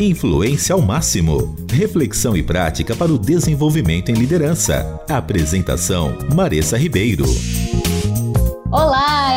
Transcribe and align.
Influência 0.00 0.74
ao 0.74 0.80
máximo. 0.80 1.56
Reflexão 1.68 2.36
e 2.36 2.42
prática 2.42 2.94
para 2.94 3.12
o 3.12 3.18
desenvolvimento 3.18 4.10
em 4.10 4.14
liderança. 4.14 5.02
Apresentação: 5.08 6.16
Maressa 6.32 6.78
Ribeiro. 6.78 7.24
Olá, 8.70 9.27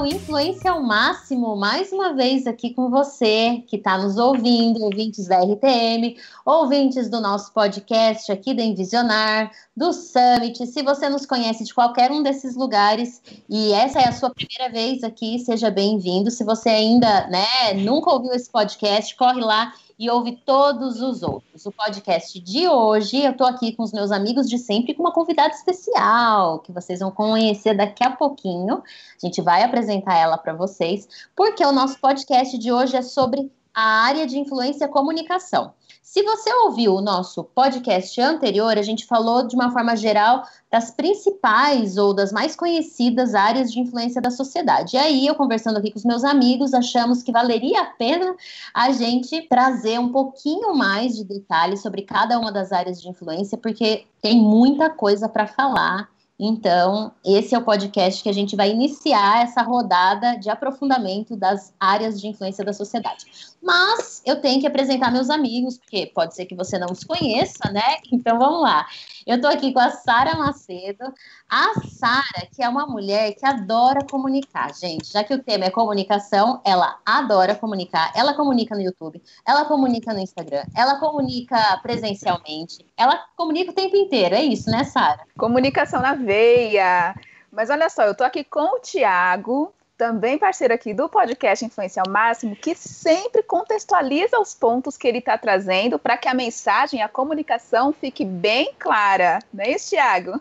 o 0.00 0.06
Influência 0.06 0.70
ao 0.70 0.80
Máximo, 0.80 1.56
mais 1.56 1.90
uma 1.90 2.14
vez 2.14 2.46
aqui 2.46 2.72
com 2.72 2.88
você 2.88 3.64
que 3.66 3.74
está 3.74 3.98
nos 3.98 4.16
ouvindo, 4.16 4.84
ouvintes 4.84 5.26
da 5.26 5.40
RTM, 5.40 6.16
ouvintes 6.46 7.10
do 7.10 7.20
nosso 7.20 7.52
podcast 7.52 8.30
aqui 8.30 8.54
da 8.54 8.62
Envisionar, 8.62 9.50
do 9.76 9.92
Summit. 9.92 10.64
Se 10.68 10.82
você 10.82 11.08
nos 11.08 11.26
conhece 11.26 11.64
de 11.64 11.74
qualquer 11.74 12.12
um 12.12 12.22
desses 12.22 12.54
lugares 12.54 13.20
e 13.48 13.72
essa 13.72 13.98
é 13.98 14.06
a 14.06 14.12
sua 14.12 14.30
primeira 14.30 14.72
vez 14.72 15.02
aqui, 15.02 15.40
seja 15.40 15.68
bem-vindo. 15.68 16.30
Se 16.30 16.44
você 16.44 16.68
ainda 16.68 17.26
né, 17.26 17.74
nunca 17.74 18.12
ouviu 18.12 18.32
esse 18.32 18.48
podcast, 18.48 19.16
corre 19.16 19.40
lá 19.40 19.72
e 19.98 20.08
ouve 20.08 20.36
todos 20.44 21.00
os 21.00 21.22
outros. 21.22 21.66
O 21.66 21.72
podcast 21.72 22.38
de 22.38 22.68
hoje, 22.68 23.24
eu 23.24 23.32
estou 23.32 23.46
aqui 23.46 23.72
com 23.74 23.82
os 23.82 23.92
meus 23.92 24.12
amigos 24.12 24.48
de 24.48 24.56
sempre 24.56 24.94
com 24.94 25.02
uma 25.02 25.12
convidada 25.12 25.52
especial, 25.52 26.60
que 26.60 26.70
vocês 26.70 27.00
vão 27.00 27.10
conhecer 27.10 27.74
daqui 27.74 28.04
a 28.04 28.10
pouquinho. 28.10 28.82
A 29.20 29.26
gente 29.26 29.42
vai 29.42 29.62
apresentar 29.62 30.16
ela 30.16 30.38
para 30.38 30.52
vocês, 30.52 31.08
porque 31.34 31.64
o 31.64 31.72
nosso 31.72 31.98
podcast 31.98 32.56
de 32.56 32.70
hoje 32.70 32.96
é 32.96 33.02
sobre 33.02 33.50
a 33.74 34.04
área 34.04 34.26
de 34.26 34.38
influência 34.38 34.84
e 34.84 34.88
comunicação. 34.88 35.72
Se 36.18 36.24
você 36.24 36.52
ouviu 36.52 36.96
o 36.96 37.00
nosso 37.00 37.44
podcast 37.44 38.20
anterior, 38.20 38.76
a 38.76 38.82
gente 38.82 39.06
falou 39.06 39.46
de 39.46 39.54
uma 39.54 39.70
forma 39.70 39.94
geral 39.94 40.42
das 40.68 40.90
principais 40.90 41.96
ou 41.96 42.12
das 42.12 42.32
mais 42.32 42.56
conhecidas 42.56 43.36
áreas 43.36 43.70
de 43.70 43.78
influência 43.78 44.20
da 44.20 44.28
sociedade. 44.28 44.96
E 44.96 44.98
aí, 44.98 45.24
eu 45.28 45.36
conversando 45.36 45.76
aqui 45.76 45.92
com 45.92 45.96
os 45.96 46.04
meus 46.04 46.24
amigos, 46.24 46.74
achamos 46.74 47.22
que 47.22 47.30
valeria 47.30 47.82
a 47.82 47.84
pena 47.84 48.34
a 48.74 48.90
gente 48.90 49.42
trazer 49.42 50.00
um 50.00 50.10
pouquinho 50.10 50.74
mais 50.74 51.14
de 51.14 51.22
detalhes 51.22 51.82
sobre 51.82 52.02
cada 52.02 52.36
uma 52.36 52.50
das 52.50 52.72
áreas 52.72 53.00
de 53.00 53.08
influência, 53.08 53.56
porque 53.56 54.04
tem 54.20 54.40
muita 54.40 54.90
coisa 54.90 55.28
para 55.28 55.46
falar 55.46 56.08
então, 56.40 57.10
esse 57.24 57.52
é 57.52 57.58
o 57.58 57.64
podcast 57.64 58.22
que 58.22 58.28
a 58.28 58.32
gente 58.32 58.54
vai 58.54 58.70
iniciar 58.70 59.42
essa 59.42 59.60
rodada 59.60 60.36
de 60.36 60.48
aprofundamento 60.48 61.34
das 61.34 61.74
áreas 61.80 62.20
de 62.20 62.28
influência 62.28 62.64
da 62.64 62.72
sociedade. 62.72 63.26
Mas 63.60 64.22
eu 64.24 64.40
tenho 64.40 64.60
que 64.60 64.66
apresentar 64.66 65.10
meus 65.10 65.30
amigos, 65.30 65.78
porque 65.78 66.06
pode 66.06 66.34
ser 66.34 66.46
que 66.46 66.54
você 66.54 66.78
não 66.78 66.88
os 66.90 67.02
conheça, 67.04 67.70
né? 67.72 67.96
Então 68.12 68.38
vamos 68.38 68.62
lá. 68.62 68.86
Eu 69.26 69.36
estou 69.36 69.50
aqui 69.50 69.72
com 69.72 69.80
a 69.80 69.90
Sara 69.90 70.36
Macedo. 70.36 71.12
A 71.50 71.80
Sara, 71.80 72.46
que 72.54 72.62
é 72.62 72.68
uma 72.68 72.86
mulher 72.86 73.34
que 73.34 73.44
adora 73.44 74.06
comunicar, 74.08 74.72
gente. 74.74 75.12
Já 75.12 75.24
que 75.24 75.34
o 75.34 75.42
tema 75.42 75.64
é 75.64 75.70
comunicação, 75.70 76.60
ela 76.64 76.98
adora 77.04 77.54
comunicar. 77.54 78.12
Ela 78.14 78.34
comunica 78.34 78.74
no 78.74 78.80
YouTube, 78.80 79.22
ela 79.46 79.64
comunica 79.64 80.12
no 80.14 80.20
Instagram, 80.20 80.64
ela 80.74 80.96
comunica 80.96 81.78
presencialmente, 81.82 82.86
ela 82.96 83.24
comunica 83.36 83.70
o 83.70 83.74
tempo 83.74 83.96
inteiro. 83.96 84.34
É 84.34 84.42
isso, 84.42 84.70
né, 84.70 84.84
Sara? 84.84 85.24
Comunicação 85.36 86.00
na 86.00 86.14
veia. 86.14 87.14
Mas 87.50 87.70
olha 87.70 87.88
só, 87.90 88.02
eu 88.02 88.12
estou 88.12 88.26
aqui 88.26 88.44
com 88.44 88.76
o 88.76 88.80
Tiago, 88.80 89.72
também 89.98 90.38
parceiro 90.38 90.72
aqui 90.72 90.94
do 90.94 91.08
podcast 91.08 91.64
Influência 91.64 92.00
ao 92.06 92.10
Máximo, 92.10 92.54
que 92.54 92.72
sempre 92.76 93.42
contextualiza 93.42 94.38
os 94.38 94.54
pontos 94.54 94.96
que 94.96 95.08
ele 95.08 95.18
está 95.18 95.36
trazendo 95.36 95.98
para 95.98 96.16
que 96.16 96.28
a 96.28 96.34
mensagem, 96.34 97.02
a 97.02 97.08
comunicação 97.08 97.92
fique 97.92 98.24
bem 98.24 98.72
clara. 98.78 99.40
Não 99.52 99.64
é 99.64 99.72
isso, 99.72 99.90
Thiago? 99.90 100.40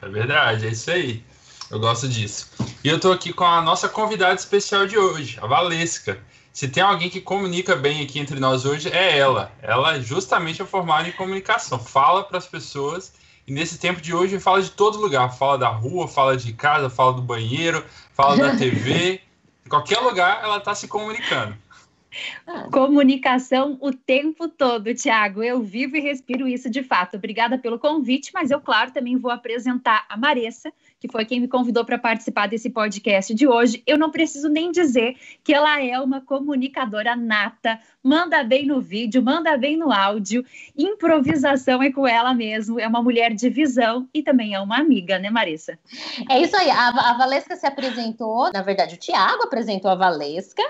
É 0.00 0.08
verdade, 0.08 0.68
é 0.68 0.70
isso 0.70 0.88
aí. 0.92 1.24
Eu 1.68 1.80
gosto 1.80 2.08
disso. 2.08 2.48
E 2.84 2.88
eu 2.88 2.96
estou 2.96 3.12
aqui 3.12 3.32
com 3.32 3.44
a 3.44 3.60
nossa 3.60 3.88
convidada 3.88 4.34
especial 4.34 4.86
de 4.86 4.96
hoje, 4.96 5.36
a 5.42 5.48
Valesca. 5.48 6.20
Se 6.52 6.68
tem 6.68 6.82
alguém 6.82 7.10
que 7.10 7.20
comunica 7.20 7.74
bem 7.74 8.04
aqui 8.04 8.20
entre 8.20 8.38
nós 8.38 8.64
hoje, 8.64 8.88
é 8.90 9.18
ela. 9.18 9.50
Ela 9.60 10.00
justamente 10.00 10.62
é 10.62 10.64
formada 10.64 11.08
em 11.08 11.12
comunicação, 11.12 11.76
fala 11.78 12.22
para 12.22 12.38
as 12.38 12.46
pessoas 12.46 13.12
e 13.46 13.52
nesse 13.52 13.78
tempo 13.78 14.00
de 14.00 14.14
hoje 14.14 14.40
fala 14.40 14.60
de 14.60 14.70
todo 14.70 14.98
lugar. 14.98 15.36
Fala 15.36 15.56
da 15.56 15.68
rua, 15.68 16.08
fala 16.08 16.36
de 16.36 16.52
casa, 16.52 16.90
fala 16.90 17.12
do 17.12 17.22
banheiro, 17.22 17.84
fala 18.12 18.36
da 18.36 18.56
TV. 18.58 19.20
em 19.64 19.68
qualquer 19.68 20.00
lugar 20.00 20.42
ela 20.42 20.58
está 20.58 20.74
se 20.74 20.88
comunicando. 20.88 21.56
Comunicação 22.72 23.76
o 23.80 23.92
tempo 23.92 24.48
todo, 24.48 24.94
Tiago. 24.94 25.42
Eu 25.42 25.62
vivo 25.62 25.96
e 25.96 26.00
respiro 26.00 26.48
isso 26.48 26.70
de 26.70 26.82
fato. 26.82 27.16
Obrigada 27.16 27.58
pelo 27.58 27.78
convite, 27.78 28.30
mas 28.32 28.50
eu, 28.50 28.60
claro, 28.60 28.90
também 28.90 29.16
vou 29.16 29.30
apresentar 29.30 30.06
a 30.08 30.16
Maressa, 30.16 30.72
que 31.06 31.12
foi 31.12 31.24
quem 31.24 31.40
me 31.40 31.48
convidou 31.48 31.84
para 31.84 31.98
participar 31.98 32.48
desse 32.48 32.70
podcast 32.70 33.34
de 33.34 33.46
hoje. 33.46 33.82
Eu 33.86 33.98
não 33.98 34.10
preciso 34.10 34.48
nem 34.48 34.70
dizer 34.70 35.16
que 35.42 35.54
ela 35.54 35.80
é 35.80 35.98
uma 36.00 36.20
comunicadora 36.20 37.14
nata, 37.14 37.78
manda 38.02 38.42
bem 38.42 38.66
no 38.66 38.80
vídeo, 38.80 39.22
manda 39.22 39.56
bem 39.56 39.76
no 39.76 39.92
áudio, 39.92 40.44
improvisação 40.76 41.82
é 41.82 41.90
com 41.90 42.06
ela 42.06 42.34
mesmo, 42.34 42.78
é 42.78 42.86
uma 42.86 43.02
mulher 43.02 43.34
de 43.34 43.48
visão 43.48 44.08
e 44.12 44.22
também 44.22 44.54
é 44.54 44.60
uma 44.60 44.78
amiga, 44.78 45.18
né, 45.18 45.30
Marissa? 45.30 45.78
É 46.30 46.40
isso 46.40 46.56
aí, 46.56 46.70
a, 46.70 46.88
a 46.88 47.18
Valesca 47.18 47.56
se 47.56 47.66
apresentou, 47.66 48.50
na 48.52 48.62
verdade, 48.62 48.94
o 48.94 48.98
Tiago 48.98 49.44
apresentou 49.44 49.90
a 49.90 49.94
Valesca, 49.94 50.62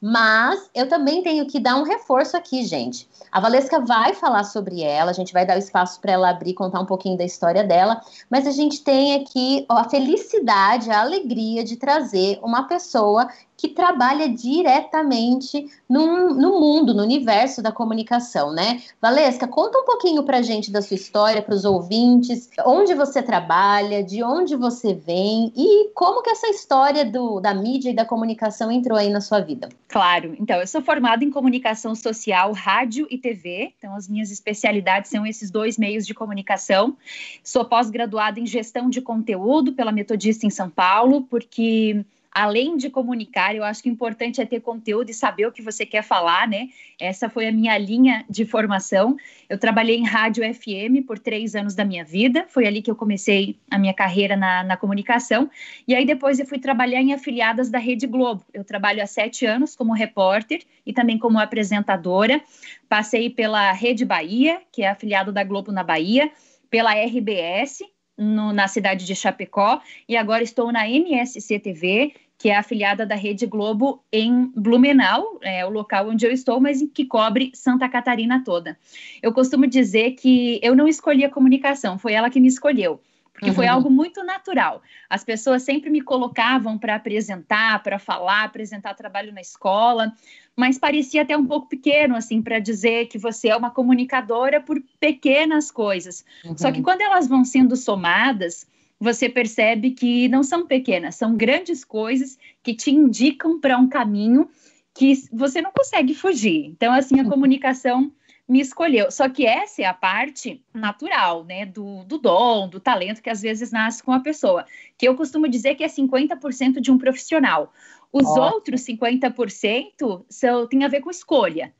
mas 0.00 0.70
eu 0.74 0.88
também 0.88 1.22
tenho 1.22 1.46
que 1.46 1.58
dar 1.58 1.76
um 1.76 1.82
reforço 1.82 2.36
aqui, 2.36 2.64
gente. 2.64 3.08
A 3.32 3.40
Valesca 3.40 3.80
vai 3.80 4.14
falar 4.14 4.44
sobre 4.44 4.82
ela, 4.82 5.10
a 5.10 5.14
gente 5.14 5.32
vai 5.32 5.46
dar 5.46 5.56
o 5.56 5.58
espaço 5.58 6.00
para 6.00 6.12
ela 6.12 6.30
abrir, 6.30 6.54
contar 6.54 6.80
um 6.80 6.86
pouquinho 6.86 7.16
da 7.16 7.24
história 7.24 7.64
dela, 7.64 8.00
mas 8.30 8.46
a 8.46 8.50
gente 8.50 8.84
tem 8.84 9.14
aqui 9.14 9.64
a 9.84 9.88
felicidade, 9.88 10.90
a 10.90 11.00
alegria 11.00 11.62
de 11.62 11.76
trazer 11.76 12.38
uma 12.42 12.66
pessoa 12.66 13.28
que 13.64 13.68
trabalha 13.68 14.28
diretamente 14.28 15.66
no, 15.88 16.34
no, 16.34 16.60
mundo, 16.60 16.92
no 16.92 17.02
universo 17.02 17.62
da 17.62 17.72
comunicação, 17.72 18.52
né? 18.52 18.82
Valesca, 19.00 19.48
conta 19.48 19.78
um 19.78 19.86
pouquinho 19.86 20.22
pra 20.22 20.42
gente 20.42 20.70
da 20.70 20.82
sua 20.82 20.96
história, 20.96 21.40
para 21.40 21.54
os 21.54 21.64
ouvintes, 21.64 22.50
onde 22.66 22.92
você 22.92 23.22
trabalha, 23.22 24.04
de 24.04 24.22
onde 24.22 24.54
você 24.54 24.92
vem 24.92 25.50
e 25.56 25.88
como 25.94 26.20
que 26.20 26.28
essa 26.28 26.46
história 26.48 27.06
do, 27.06 27.40
da 27.40 27.54
mídia 27.54 27.88
e 27.88 27.94
da 27.94 28.04
comunicação 28.04 28.70
entrou 28.70 28.98
aí 28.98 29.08
na 29.08 29.22
sua 29.22 29.40
vida. 29.40 29.70
Claro, 29.88 30.36
então, 30.38 30.60
eu 30.60 30.66
sou 30.66 30.82
formada 30.82 31.24
em 31.24 31.30
comunicação 31.30 31.94
social, 31.94 32.52
rádio 32.52 33.06
e 33.10 33.16
TV, 33.16 33.72
então 33.78 33.94
as 33.94 34.06
minhas 34.06 34.30
especialidades 34.30 35.10
são 35.10 35.26
esses 35.26 35.50
dois 35.50 35.78
meios 35.78 36.06
de 36.06 36.12
comunicação. 36.12 36.98
Sou 37.42 37.64
pós-graduada 37.64 38.38
em 38.38 38.44
gestão 38.46 38.90
de 38.90 39.00
conteúdo 39.00 39.72
pela 39.72 39.90
Metodista 39.90 40.44
em 40.46 40.50
São 40.50 40.68
Paulo, 40.68 41.22
porque 41.30 42.04
além 42.34 42.76
de 42.76 42.90
comunicar, 42.90 43.54
eu 43.54 43.62
acho 43.62 43.80
que 43.80 43.88
o 43.88 43.92
importante 43.92 44.40
é 44.40 44.44
ter 44.44 44.60
conteúdo 44.60 45.08
e 45.08 45.14
saber 45.14 45.46
o 45.46 45.52
que 45.52 45.62
você 45.62 45.86
quer 45.86 46.02
falar, 46.02 46.48
né? 46.48 46.68
Essa 47.00 47.30
foi 47.30 47.46
a 47.46 47.52
minha 47.52 47.78
linha 47.78 48.24
de 48.28 48.44
formação. 48.44 49.16
Eu 49.48 49.56
trabalhei 49.56 49.96
em 49.96 50.04
rádio 50.04 50.42
FM 50.52 51.06
por 51.06 51.16
três 51.16 51.54
anos 51.54 51.76
da 51.76 51.84
minha 51.84 52.04
vida, 52.04 52.44
foi 52.48 52.66
ali 52.66 52.82
que 52.82 52.90
eu 52.90 52.96
comecei 52.96 53.56
a 53.70 53.78
minha 53.78 53.94
carreira 53.94 54.36
na, 54.36 54.64
na 54.64 54.76
comunicação. 54.76 55.48
E 55.86 55.94
aí 55.94 56.04
depois 56.04 56.40
eu 56.40 56.46
fui 56.46 56.58
trabalhar 56.58 57.00
em 57.00 57.14
afiliadas 57.14 57.70
da 57.70 57.78
Rede 57.78 58.08
Globo. 58.08 58.44
Eu 58.52 58.64
trabalho 58.64 59.00
há 59.00 59.06
sete 59.06 59.46
anos 59.46 59.76
como 59.76 59.92
repórter 59.92 60.62
e 60.84 60.92
também 60.92 61.16
como 61.16 61.38
apresentadora. 61.38 62.42
Passei 62.88 63.30
pela 63.30 63.70
Rede 63.70 64.04
Bahia, 64.04 64.60
que 64.72 64.82
é 64.82 64.88
afiliado 64.88 65.30
da 65.30 65.44
Globo 65.44 65.70
na 65.70 65.84
Bahia, 65.84 66.32
pela 66.68 66.92
RBS, 66.94 67.84
no, 68.16 68.52
na 68.52 68.68
cidade 68.68 69.04
de 69.04 69.14
Chapecó, 69.14 69.80
e 70.08 70.16
agora 70.16 70.42
estou 70.42 70.72
na 70.72 70.88
NSC 70.88 71.58
TV, 71.58 72.14
que 72.38 72.50
é 72.50 72.56
afiliada 72.56 73.06
da 73.06 73.14
Rede 73.14 73.46
Globo 73.46 74.02
em 74.12 74.52
Blumenau, 74.54 75.38
é 75.42 75.64
o 75.64 75.70
local 75.70 76.08
onde 76.08 76.26
eu 76.26 76.32
estou, 76.32 76.60
mas 76.60 76.82
que 76.92 77.04
cobre 77.04 77.52
Santa 77.54 77.88
Catarina 77.88 78.42
toda. 78.44 78.76
Eu 79.22 79.32
costumo 79.32 79.66
dizer 79.66 80.12
que 80.12 80.60
eu 80.62 80.74
não 80.74 80.88
escolhi 80.88 81.24
a 81.24 81.30
comunicação, 81.30 81.98
foi 81.98 82.12
ela 82.12 82.30
que 82.30 82.40
me 82.40 82.48
escolheu 82.48 83.00
porque 83.34 83.48
uhum. 83.48 83.54
foi 83.54 83.66
algo 83.66 83.90
muito 83.90 84.22
natural. 84.22 84.80
As 85.10 85.24
pessoas 85.24 85.64
sempre 85.64 85.90
me 85.90 86.00
colocavam 86.00 86.78
para 86.78 86.94
apresentar, 86.94 87.82
para 87.82 87.98
falar, 87.98 88.44
apresentar 88.44 88.94
trabalho 88.94 89.32
na 89.32 89.40
escola, 89.40 90.12
mas 90.56 90.78
parecia 90.78 91.22
até 91.22 91.36
um 91.36 91.44
pouco 91.44 91.68
pequeno, 91.68 92.14
assim, 92.14 92.40
para 92.40 92.60
dizer 92.60 93.06
que 93.06 93.18
você 93.18 93.48
é 93.48 93.56
uma 93.56 93.72
comunicadora 93.72 94.60
por 94.60 94.80
pequenas 95.00 95.68
coisas. 95.68 96.24
Uhum. 96.44 96.56
Só 96.56 96.70
que 96.70 96.78
uhum. 96.78 96.84
quando 96.84 97.00
elas 97.00 97.26
vão 97.26 97.44
sendo 97.44 97.74
somadas, 97.74 98.68
você 99.04 99.28
percebe 99.28 99.90
que 99.90 100.28
não 100.28 100.42
são 100.42 100.66
pequenas, 100.66 101.14
são 101.14 101.36
grandes 101.36 101.84
coisas 101.84 102.38
que 102.62 102.74
te 102.74 102.90
indicam 102.90 103.60
para 103.60 103.76
um 103.76 103.86
caminho 103.86 104.48
que 104.94 105.12
você 105.30 105.60
não 105.60 105.70
consegue 105.70 106.14
fugir. 106.14 106.64
Então, 106.64 106.90
assim, 106.90 107.20
a 107.20 107.22
uhum. 107.22 107.28
comunicação 107.28 108.10
me 108.48 108.60
escolheu. 108.60 109.10
Só 109.10 109.28
que 109.28 109.44
essa 109.44 109.82
é 109.82 109.84
a 109.84 109.92
parte 109.92 110.62
natural, 110.72 111.44
né, 111.44 111.66
do, 111.66 112.02
do 112.04 112.16
dom, 112.16 112.66
do 112.66 112.80
talento 112.80 113.22
que 113.22 113.28
às 113.28 113.42
vezes 113.42 113.70
nasce 113.70 114.02
com 114.02 114.12
a 114.12 114.20
pessoa, 114.20 114.64
que 114.96 115.06
eu 115.06 115.14
costumo 115.14 115.48
dizer 115.48 115.74
que 115.74 115.84
é 115.84 115.88
50% 115.88 116.80
de 116.80 116.90
um 116.90 116.96
profissional. 116.96 117.74
Os 118.10 118.26
Ótimo. 118.26 118.42
outros 118.42 118.80
50% 118.82 120.24
são, 120.30 120.66
tem 120.66 120.82
a 120.82 120.88
ver 120.88 121.00
com 121.02 121.10
escolha. 121.10 121.74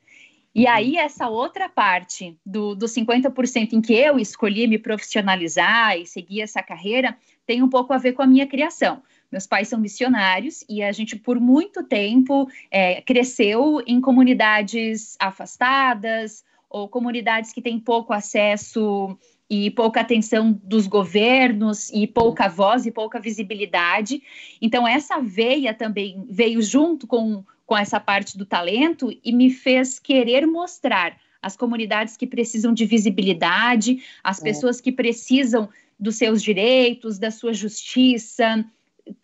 E 0.54 0.68
aí, 0.68 0.96
essa 0.96 1.28
outra 1.28 1.68
parte 1.68 2.38
do, 2.46 2.76
do 2.76 2.86
50% 2.86 3.72
em 3.72 3.80
que 3.80 3.92
eu 3.92 4.20
escolhi 4.20 4.68
me 4.68 4.78
profissionalizar 4.78 5.98
e 5.98 6.06
seguir 6.06 6.42
essa 6.42 6.62
carreira 6.62 7.16
tem 7.44 7.60
um 7.60 7.68
pouco 7.68 7.92
a 7.92 7.98
ver 7.98 8.12
com 8.12 8.22
a 8.22 8.26
minha 8.26 8.46
criação. 8.46 9.02
Meus 9.32 9.48
pais 9.48 9.66
são 9.66 9.80
missionários 9.80 10.64
e 10.68 10.80
a 10.80 10.92
gente, 10.92 11.16
por 11.16 11.40
muito 11.40 11.82
tempo, 11.82 12.48
é, 12.70 13.00
cresceu 13.02 13.82
em 13.84 14.00
comunidades 14.00 15.16
afastadas 15.18 16.44
ou 16.70 16.88
comunidades 16.88 17.52
que 17.52 17.60
têm 17.60 17.80
pouco 17.80 18.12
acesso 18.12 19.18
e 19.50 19.70
pouca 19.72 20.00
atenção 20.00 20.58
dos 20.62 20.86
governos 20.86 21.90
e 21.92 22.06
pouca 22.06 22.48
voz 22.48 22.86
e 22.86 22.92
pouca 22.92 23.18
visibilidade. 23.18 24.22
Então, 24.62 24.86
essa 24.86 25.20
veia 25.20 25.74
também 25.74 26.24
veio 26.30 26.62
junto 26.62 27.06
com, 27.06 27.44
com 27.66 27.76
essa 27.76 27.98
parte 27.98 28.36
do 28.36 28.44
talento 28.44 29.10
e 29.24 29.32
me 29.32 29.50
fez 29.50 29.98
querer 29.98 30.46
mostrar 30.46 31.16
as 31.40 31.56
comunidades 31.56 32.16
que 32.16 32.26
precisam 32.26 32.72
de 32.72 32.86
visibilidade, 32.86 34.02
as 34.22 34.40
é. 34.40 34.44
pessoas 34.44 34.80
que 34.80 34.90
precisam 34.90 35.68
dos 35.98 36.16
seus 36.16 36.42
direitos, 36.42 37.18
da 37.18 37.30
sua 37.30 37.52
justiça, 37.52 38.64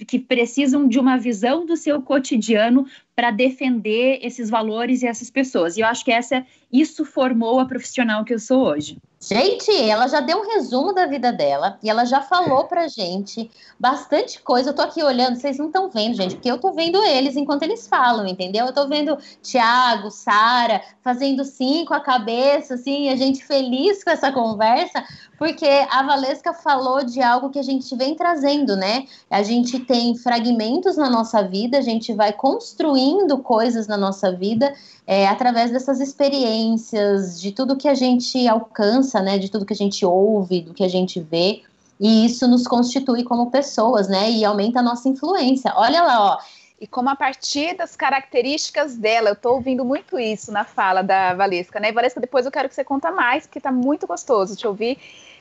que 0.06 0.18
precisam 0.18 0.86
de 0.86 0.98
uma 0.98 1.16
visão 1.16 1.64
do 1.64 1.76
seu 1.76 2.02
cotidiano 2.02 2.86
para 3.14 3.30
defender 3.30 4.18
esses 4.22 4.48
valores 4.48 5.02
e 5.02 5.06
essas 5.06 5.30
pessoas. 5.30 5.76
E 5.76 5.80
eu 5.80 5.86
acho 5.86 6.04
que 6.04 6.12
essa 6.12 6.44
isso 6.72 7.04
formou 7.04 7.58
a 7.58 7.66
profissional 7.66 8.24
que 8.24 8.32
eu 8.32 8.38
sou 8.38 8.64
hoje. 8.64 8.96
Gente, 9.22 9.70
ela 9.70 10.06
já 10.06 10.20
deu 10.20 10.38
um 10.38 10.46
resumo 10.46 10.94
da 10.94 11.04
vida 11.04 11.30
dela 11.30 11.78
e 11.82 11.90
ela 11.90 12.06
já 12.06 12.22
falou 12.22 12.64
pra 12.64 12.88
gente 12.88 13.50
bastante 13.78 14.40
coisa. 14.40 14.70
Eu 14.70 14.74
tô 14.74 14.80
aqui 14.80 15.02
olhando, 15.02 15.36
vocês 15.36 15.58
não 15.58 15.66
estão 15.66 15.90
vendo, 15.90 16.14
gente, 16.14 16.36
porque 16.36 16.50
eu 16.50 16.56
tô 16.56 16.72
vendo 16.72 17.02
eles 17.04 17.36
enquanto 17.36 17.64
eles 17.64 17.86
falam, 17.86 18.26
entendeu? 18.26 18.64
Eu 18.64 18.72
tô 18.72 18.88
vendo 18.88 19.18
Tiago, 19.42 20.10
Sara 20.10 20.80
fazendo 21.04 21.44
sim 21.44 21.84
com 21.84 21.92
a 21.92 22.00
cabeça, 22.00 22.74
assim, 22.74 23.10
a 23.10 23.16
gente 23.16 23.44
feliz 23.44 24.02
com 24.02 24.10
essa 24.10 24.32
conversa, 24.32 25.04
porque 25.36 25.68
a 25.90 26.02
Valesca 26.02 26.54
falou 26.54 27.04
de 27.04 27.20
algo 27.20 27.50
que 27.50 27.58
a 27.58 27.64
gente 27.64 27.94
vem 27.96 28.14
trazendo, 28.14 28.74
né? 28.74 29.04
A 29.28 29.42
gente 29.42 29.80
tem 29.80 30.16
fragmentos 30.16 30.96
na 30.96 31.10
nossa 31.10 31.42
vida, 31.42 31.76
a 31.76 31.82
gente 31.82 32.14
vai 32.14 32.32
construindo 32.32 32.99
coisas 33.42 33.86
na 33.86 33.96
nossa 33.96 34.32
vida 34.32 34.72
é, 35.06 35.26
através 35.26 35.70
dessas 35.70 36.00
experiências, 36.00 37.40
de 37.40 37.52
tudo 37.52 37.76
que 37.76 37.88
a 37.88 37.94
gente 37.94 38.46
alcança, 38.46 39.20
né, 39.20 39.38
de 39.38 39.48
tudo 39.48 39.66
que 39.66 39.72
a 39.72 39.76
gente 39.76 40.04
ouve, 40.06 40.60
do 40.60 40.72
que 40.72 40.84
a 40.84 40.88
gente 40.88 41.20
vê, 41.20 41.62
e 41.98 42.24
isso 42.24 42.46
nos 42.46 42.66
constitui 42.66 43.24
como 43.24 43.50
pessoas, 43.50 44.08
né, 44.08 44.30
e 44.30 44.44
aumenta 44.44 44.80
a 44.80 44.82
nossa 44.82 45.08
influência. 45.08 45.72
Olha 45.76 46.02
lá, 46.02 46.34
ó. 46.34 46.38
E 46.80 46.86
como 46.86 47.10
a 47.10 47.16
partir 47.16 47.76
das 47.76 47.94
características 47.94 48.96
dela, 48.96 49.28
eu 49.28 49.34
estou 49.34 49.54
ouvindo 49.54 49.84
muito 49.84 50.18
isso 50.18 50.50
na 50.50 50.64
fala 50.64 51.02
da 51.02 51.34
Valesca, 51.34 51.78
né? 51.78 51.92
Valesca, 51.92 52.20
depois 52.20 52.46
eu 52.46 52.52
quero 52.52 52.68
que 52.68 52.74
você 52.74 52.82
conta 52.82 53.10
mais, 53.10 53.46
porque 53.46 53.58
está 53.58 53.70
muito 53.70 54.06
gostoso 54.06 54.56
te 54.56 54.66
ouvir 54.66 54.98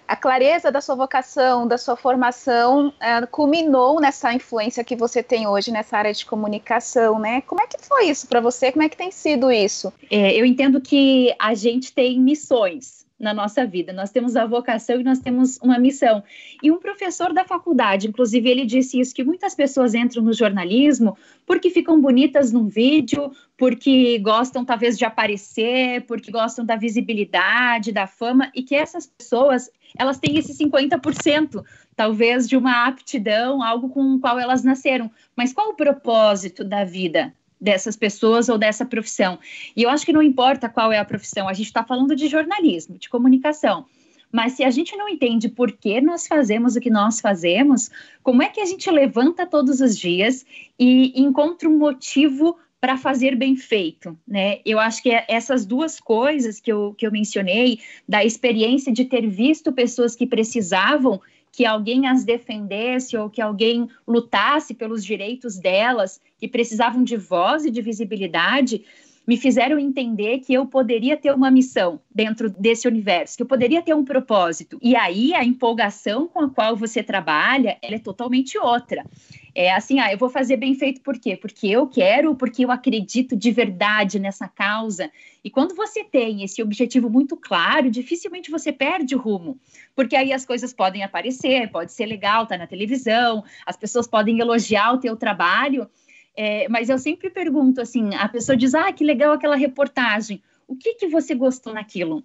a 0.09 0.15
clareza 0.15 0.71
da 0.71 0.81
sua 0.81 0.95
vocação, 0.95 1.67
da 1.67 1.77
sua 1.77 1.95
formação, 1.95 2.91
é, 2.99 3.23
culminou 3.27 4.01
nessa 4.01 4.33
influência 4.33 4.83
que 4.83 4.95
você 4.95 5.21
tem 5.21 5.47
hoje 5.47 5.71
nessa 5.71 5.97
área 5.97 6.11
de 6.11 6.25
comunicação, 6.25 7.19
né? 7.19 7.41
Como 7.41 7.61
é 7.61 7.67
que 7.67 7.77
foi 7.79 8.07
isso 8.07 8.27
para 8.27 8.41
você? 8.41 8.71
Como 8.71 8.83
é 8.83 8.89
que 8.89 8.97
tem 8.97 9.11
sido 9.11 9.51
isso? 9.51 9.93
É, 10.09 10.33
eu 10.33 10.43
entendo 10.43 10.81
que 10.81 11.33
a 11.37 11.53
gente 11.53 11.93
tem 11.93 12.19
missões 12.19 13.05
na 13.19 13.33
nossa 13.33 13.65
vida. 13.65 13.91
Nós 13.91 14.11
temos 14.11 14.35
a 14.35 14.45
vocação 14.45 14.99
e 14.99 15.03
nós 15.03 15.19
temos 15.19 15.57
uma 15.61 15.77
missão. 15.77 16.23
E 16.63 16.71
um 16.71 16.79
professor 16.79 17.33
da 17.33 17.43
faculdade, 17.43 18.07
inclusive, 18.07 18.49
ele 18.49 18.65
disse 18.65 18.99
isso: 18.99 19.13
que 19.13 19.23
muitas 19.23 19.53
pessoas 19.53 19.93
entram 19.93 20.23
no 20.23 20.33
jornalismo 20.33 21.17
porque 21.45 21.69
ficam 21.69 21.99
bonitas 21.99 22.51
num 22.51 22.67
vídeo, 22.67 23.31
porque 23.57 24.17
gostam 24.19 24.63
talvez 24.63 24.97
de 24.97 25.03
aparecer, 25.03 26.05
porque 26.05 26.31
gostam 26.31 26.63
da 26.63 26.75
visibilidade, 26.75 27.91
da 27.91 28.07
fama, 28.07 28.49
e 28.55 28.63
que 28.63 28.75
essas 28.75 29.05
pessoas 29.05 29.69
elas 29.97 30.19
têm 30.19 30.37
esse 30.37 30.53
50%, 30.53 31.63
talvez 31.95 32.47
de 32.47 32.55
uma 32.55 32.87
aptidão, 32.87 33.63
algo 33.63 33.89
com 33.89 34.15
o 34.15 34.19
qual 34.19 34.39
elas 34.39 34.63
nasceram. 34.63 35.09
Mas 35.35 35.51
qual 35.51 35.69
o 35.69 35.75
propósito 35.75 36.63
da 36.63 36.83
vida? 36.83 37.33
Dessas 37.59 37.95
pessoas 37.95 38.49
ou 38.49 38.57
dessa 38.57 38.85
profissão. 38.85 39.39
E 39.75 39.83
eu 39.83 39.89
acho 39.89 40.05
que 40.05 40.13
não 40.13 40.21
importa 40.21 40.69
qual 40.69 40.91
é 40.91 40.97
a 40.97 41.05
profissão, 41.05 41.47
a 41.47 41.53
gente 41.53 41.67
está 41.67 41.83
falando 41.83 42.15
de 42.15 42.27
jornalismo, 42.27 42.97
de 42.97 43.09
comunicação. 43.09 43.85
Mas 44.31 44.53
se 44.53 44.63
a 44.63 44.69
gente 44.69 44.95
não 44.95 45.09
entende 45.09 45.49
por 45.49 45.71
que 45.71 45.99
nós 45.99 46.27
fazemos 46.27 46.75
o 46.75 46.79
que 46.79 46.89
nós 46.89 47.19
fazemos, 47.19 47.89
como 48.21 48.43
é 48.43 48.49
que 48.49 48.61
a 48.61 48.65
gente 48.65 48.89
levanta 48.89 49.45
todos 49.45 49.81
os 49.81 49.97
dias 49.97 50.45
e 50.77 51.19
encontra 51.19 51.67
um 51.67 51.77
motivo 51.77 52.55
para 52.79 52.95
fazer 52.95 53.35
bem 53.35 53.57
feito, 53.57 54.17
né? 54.25 54.59
Eu 54.65 54.79
acho 54.79 55.03
que 55.03 55.09
essas 55.27 55.65
duas 55.65 55.99
coisas 55.99 56.61
que 56.61 56.71
eu, 56.71 56.93
que 56.97 57.05
eu 57.05 57.11
mencionei, 57.11 57.79
da 58.07 58.23
experiência 58.23 58.93
de 58.93 59.03
ter 59.03 59.27
visto 59.27 59.73
pessoas 59.73 60.15
que 60.15 60.25
precisavam 60.25 61.19
que 61.51 61.65
alguém 61.65 62.07
as 62.07 62.23
defendesse 62.23 63.17
ou 63.17 63.29
que 63.29 63.41
alguém 63.41 63.87
lutasse 64.07 64.73
pelos 64.73 65.03
direitos 65.03 65.57
delas, 65.57 66.21
que 66.37 66.47
precisavam 66.47 67.03
de 67.03 67.17
voz 67.17 67.65
e 67.65 67.71
de 67.71 67.81
visibilidade, 67.81 68.83
me 69.29 69.37
fizeram 69.37 69.77
entender 69.77 70.39
que 70.39 70.55
eu 70.55 70.65
poderia 70.65 71.15
ter 71.15 71.31
uma 71.31 71.51
missão 71.51 71.99
dentro 72.09 72.49
desse 72.49 72.87
universo, 72.87 73.37
que 73.37 73.43
eu 73.43 73.47
poderia 73.47 73.79
ter 73.79 73.93
um 73.93 74.03
propósito. 74.03 74.79
E 74.81 74.95
aí 74.95 75.35
a 75.35 75.45
empolgação 75.45 76.27
com 76.27 76.39
a 76.39 76.49
qual 76.49 76.75
você 76.75 77.03
trabalha, 77.03 77.77
ela 77.79 77.95
é 77.95 77.99
totalmente 77.99 78.57
outra. 78.57 79.05
É 79.53 79.71
assim, 79.71 79.99
ah, 79.99 80.11
eu 80.11 80.17
vou 80.17 80.29
fazer 80.29 80.57
bem 80.57 80.73
feito 80.73 81.01
por 81.01 81.19
quê? 81.19 81.37
Porque 81.37 81.67
eu 81.67 81.85
quero, 81.85 82.33
porque 82.33 82.65
eu 82.65 82.71
acredito 82.71 83.35
de 83.35 83.51
verdade 83.51 84.17
nessa 84.17 84.47
causa. 84.47 85.11
E 85.43 85.49
quando 85.49 85.73
você 85.75 86.03
tem 86.03 86.43
esse 86.43 86.61
objetivo 86.61 87.09
muito 87.09 87.37
claro, 87.37 87.89
dificilmente 87.89 88.51
você 88.51 88.73
perde 88.73 89.15
o 89.15 89.19
rumo, 89.19 89.57
porque 89.95 90.15
aí 90.15 90.33
as 90.33 90.45
coisas 90.45 90.73
podem 90.73 91.03
aparecer, 91.03 91.71
pode 91.71 91.93
ser 91.93 92.05
legal, 92.05 92.45
tá 92.45 92.57
na 92.57 92.67
televisão, 92.67 93.43
as 93.65 93.77
pessoas 93.77 94.07
podem 94.07 94.39
elogiar 94.39 94.93
o 94.93 94.99
teu 94.99 95.15
trabalho, 95.15 95.89
é, 96.35 96.67
mas 96.69 96.89
eu 96.89 96.97
sempre 96.97 97.29
pergunto 97.29 97.81
assim: 97.81 98.15
a 98.15 98.27
pessoa 98.27 98.55
diz, 98.55 98.73
ah, 98.73 98.91
que 98.91 99.03
legal 99.03 99.33
aquela 99.33 99.55
reportagem. 99.55 100.41
O 100.67 100.75
que, 100.75 100.93
que 100.93 101.07
você 101.07 101.33
gostou 101.33 101.73
naquilo? 101.73 102.23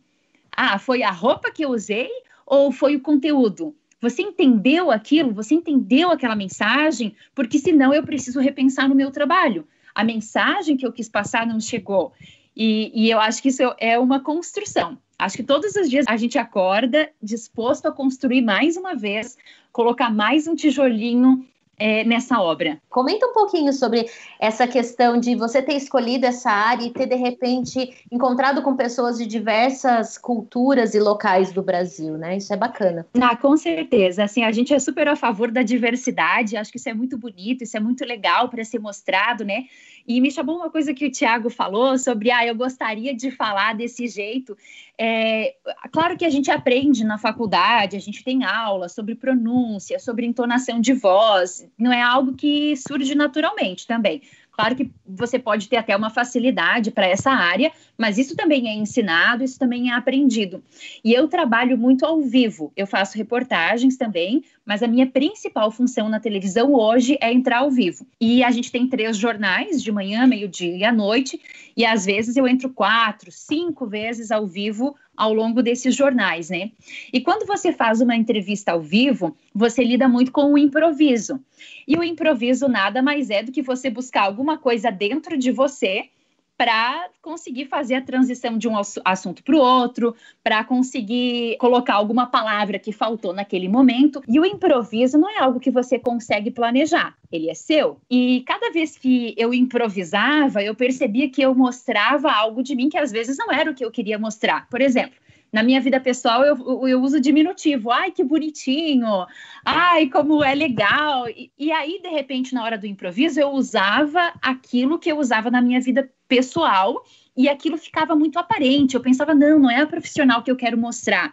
Ah, 0.57 0.79
foi 0.79 1.03
a 1.03 1.11
roupa 1.11 1.51
que 1.51 1.65
eu 1.65 1.71
usei 1.71 2.11
ou 2.47 2.71
foi 2.71 2.95
o 2.95 3.01
conteúdo? 3.01 3.75
Você 4.01 4.23
entendeu 4.23 4.91
aquilo? 4.91 5.33
Você 5.33 5.55
entendeu 5.55 6.11
aquela 6.11 6.37
mensagem? 6.37 7.17
Porque 7.35 7.59
senão 7.59 7.95
eu 7.95 8.03
preciso 8.03 8.39
repensar 8.39 8.89
no 8.89 8.95
meu 8.95 9.11
trabalho. 9.11 9.67
A 9.95 10.05
mensagem 10.05 10.77
que 10.77 10.87
eu 10.87 10.93
quis 10.93 11.09
passar 11.09 11.47
não 11.47 11.59
chegou. 11.59 12.13
E, 12.57 12.93
e, 12.95 13.11
eu 13.11 13.19
acho 13.19 13.43
que 13.43 13.49
isso 13.49 13.63
é 13.79 13.99
uma 13.99 14.21
construção. 14.21 14.97
Acho 15.19 15.37
que 15.37 15.43
todos 15.43 15.75
os 15.75 15.89
dias 15.89 16.05
a 16.09 16.17
gente 16.17 16.39
acorda 16.39 17.11
disposto 17.23 17.87
a 17.87 17.93
construir 17.93 18.43
mais 18.43 18.77
uma 18.77 18.95
vez, 18.95 19.37
colocar 19.73 20.11
mais 20.11 20.47
um 20.47 20.55
tijolinho 20.55 21.45
é, 21.79 22.05
nessa 22.05 22.41
obra. 22.41 22.81
Comenta 22.89 23.27
um 23.27 23.33
pouquinho 23.33 23.73
sobre 23.73 24.07
essa 24.39 24.67
questão 24.67 25.19
de 25.19 25.35
você 25.35 25.61
ter 25.63 25.75
escolhido 25.75 26.27
essa 26.27 26.51
área 26.51 26.85
e 26.85 26.91
ter, 26.91 27.07
de 27.07 27.17
repente, 27.17 27.95
encontrado 28.11 28.63
com 28.63 28.77
pessoas 28.77 29.19
de 29.19 29.27
diversas 29.27 30.17
culturas 30.17 30.95
e 30.95 31.01
locais 31.01 31.53
do 31.53 31.63
Brasil, 31.63 32.17
né? 32.17 32.37
Isso 32.37 32.53
é 32.53 32.57
bacana. 32.57 33.07
Ah, 33.21 33.37
com 33.37 33.57
certeza. 33.57 34.25
Assim, 34.25 34.45
a 34.45 34.53
gente 34.53 34.73
é 34.73 34.79
super 34.79 35.09
a 35.09 35.17
favor 35.17 35.51
da 35.51 35.63
diversidade, 35.63 36.57
acho 36.57 36.71
que 36.71 36.79
isso 36.79 36.89
é 36.89 36.95
muito 36.95 37.19
bonito, 37.19 37.63
isso 37.65 37.77
é 37.77 37.81
muito 37.81 38.05
legal 38.05 38.49
para 38.49 38.65
ser 38.65 38.79
mostrado, 38.79 39.45
né? 39.45 39.65
E 40.07 40.21
me 40.21 40.31
chamou 40.31 40.57
uma 40.57 40.71
coisa 40.71 40.93
que 40.93 41.07
o 41.07 41.11
Tiago 41.11 41.49
falou 41.49 41.97
sobre, 41.99 42.31
ah, 42.31 42.47
eu 42.47 42.55
gostaria 42.55 43.15
de 43.15 43.31
falar 43.31 43.75
desse 43.75 44.07
jeito. 44.07 44.57
É, 44.99 45.55
claro 45.91 46.17
que 46.17 46.25
a 46.25 46.31
gente 46.31 46.51
aprende 46.51 47.05
na 47.05 47.19
faculdade, 47.19 47.97
a 47.97 48.01
gente 48.01 48.23
tem 48.23 48.45
aula 48.45 48.89
sobre 48.89 49.15
pronúncia, 49.15 49.99
sobre 49.99 50.27
entonação 50.27 50.81
de 50.81 50.93
voz, 50.93 51.67
não 51.79 51.93
é 51.93 52.03
algo 52.03 52.35
que 52.35 52.77
surge 52.77 53.15
naturalmente 53.15 53.87
também. 53.87 54.23
Claro 54.57 54.77
que 54.77 54.89
você 55.05 55.37
pode 55.37 55.69
ter 55.69 55.77
até 55.77 55.97
uma 55.97 56.11
facilidade 56.11 56.93
para 56.93 57.09
essa 57.09 57.31
área, 57.31 57.73
mas 57.99 58.19
isso 58.19 58.37
também 58.37 58.69
é 58.69 58.75
ensinado, 58.75 59.43
isso 59.43 59.59
também 59.59 59.91
é 59.91 59.95
aprendido. 59.95 60.63
E 61.03 61.13
eu 61.13 61.27
trabalho 61.27 61.77
muito 61.77 62.07
ao 62.07 62.21
vivo, 62.21 62.73
eu 62.77 62.87
faço 62.87 63.19
reportagens 63.19 63.97
também, 63.97 64.45
mas 64.65 64.83
a 64.83 64.87
minha 64.87 65.07
principal 65.07 65.71
função 65.71 66.09
na 66.09 66.19
televisão 66.19 66.73
hoje 66.73 67.19
é 67.21 67.33
entrar 67.33 67.59
ao 67.59 67.71
vivo. 67.71 68.07
E 68.21 68.43
a 68.43 68.51
gente 68.51 68.73
tem 68.73 68.89
três 68.89 69.17
jornais, 69.17 69.83
de 69.83 69.93
manhã, 69.93 70.27
meio-dia 70.27 70.77
e 70.77 70.85
à 70.85 70.93
noite, 70.93 71.41
e 71.77 71.85
às 71.85 72.05
vezes 72.05 72.37
eu 72.37 72.47
entro 72.47 72.71
quatro, 72.71 73.31
cinco 73.31 73.87
vezes 73.87 74.31
ao 74.31 74.47
vivo 74.47 74.97
ao 75.17 75.33
longo 75.33 75.63
desses 75.63 75.95
jornais, 75.95 76.51
né? 76.51 76.73
E 77.13 77.21
quando 77.21 77.47
você 77.47 77.73
faz 77.73 78.01
uma 78.01 78.17
entrevista 78.17 78.73
ao 78.73 78.81
vivo, 78.81 79.37
você 79.55 79.85
lida 79.85 80.09
muito 80.09 80.33
com 80.33 80.53
o 80.53 80.59
improviso. 80.59 81.39
E 81.87 81.97
o 81.97 82.03
improviso 82.03 82.69
nada 82.69 83.01
mais 83.03 83.31
é 83.31 83.43
do 83.43 83.53
que 83.53 83.63
você 83.63 83.91
buscar 83.91 84.23
alguma 84.23 84.59
coisa 84.59 84.91
dentro 84.91 85.37
de 85.39 85.53
você 85.53 86.09
para 86.57 87.09
conseguir 87.21 87.67
fazer 87.67 87.97
a 87.97 88.03
transição 88.03 88.57
de 88.57 88.69
um 88.69 88.77
assunto 89.05 89.43
para 89.43 89.57
o 89.57 89.59
outro, 89.59 90.15
para 90.43 90.63
conseguir 90.63 91.57
colocar 91.59 91.95
alguma 91.95 92.27
palavra 92.27 92.79
que 92.79 92.93
faltou 92.93 93.33
naquele 93.33 93.69
momento. 93.69 94.23
E 94.29 94.39
o 94.39 94.47
improviso 94.47 95.19
não 95.19 95.29
é 95.29 95.39
algo 95.39 95.59
que 95.59 95.71
você 95.71 95.99
consegue 95.99 96.51
planejar, 96.51 97.17
ele 97.31 97.51
é 97.51 97.55
seu. 97.55 97.99
E 98.11 98.43
cada 98.47 98.71
vez 98.71 98.97
que 98.97 99.35
eu 99.37 99.53
improvisava, 99.53 100.63
eu 100.63 100.75
percebia 100.75 101.29
que 101.29 101.43
eu 101.43 101.55
mostrava 101.55 102.31
algo 102.31 102.63
de 102.63 102.75
mim 102.77 102.89
que 102.89 102.99
às 102.99 103.11
vezes 103.11 103.37
não 103.37 103.53
era 103.53 103.71
o 103.71 103.75
que 103.75 103.85
eu 103.85 103.91
queria 103.91 104.19
mostrar. 104.19 104.69
Por 104.69 104.81
exemplo, 104.81 105.24
Na 105.55 105.63
minha 105.63 105.81
vida 105.81 106.01
pessoal, 106.01 106.43
eu, 106.43 106.89
eu 106.89 107.01
uso 107.01 107.21
diminutivo. 107.21 107.93
Ai, 107.93 108.11
que 108.11 108.25
bonitinho! 108.25 109.25
Ai, 109.65 110.09
como 110.09 110.43
é 110.43 110.53
legal! 110.53 111.29
E, 111.29 111.53
e 111.57 111.71
aí, 111.71 112.01
de 112.03 112.09
repente, 112.09 112.53
na 112.53 112.65
hora 112.65 112.77
do 112.77 112.89
improviso, 112.89 113.39
eu 113.39 113.51
usava 113.51 114.33
aquilo 114.43 114.99
que 114.99 115.13
eu 115.13 115.17
usava 115.17 115.53
na 115.53 115.63
minha 115.63 115.81
vida 115.81 116.11
pessoal 116.27 117.05
e 117.37 117.49
aquilo 117.49 117.79
ficava 117.79 118.17
muito 118.17 118.37
aparente. 118.37 118.97
Eu 118.97 119.01
pensava, 119.01 119.33
não, 119.33 119.61
não 119.61 119.71
é 119.71 119.81
a 119.81 119.87
profissional 119.87 120.43
que 120.43 120.51
eu 120.51 120.57
quero 120.57 120.77
mostrar. 120.77 121.33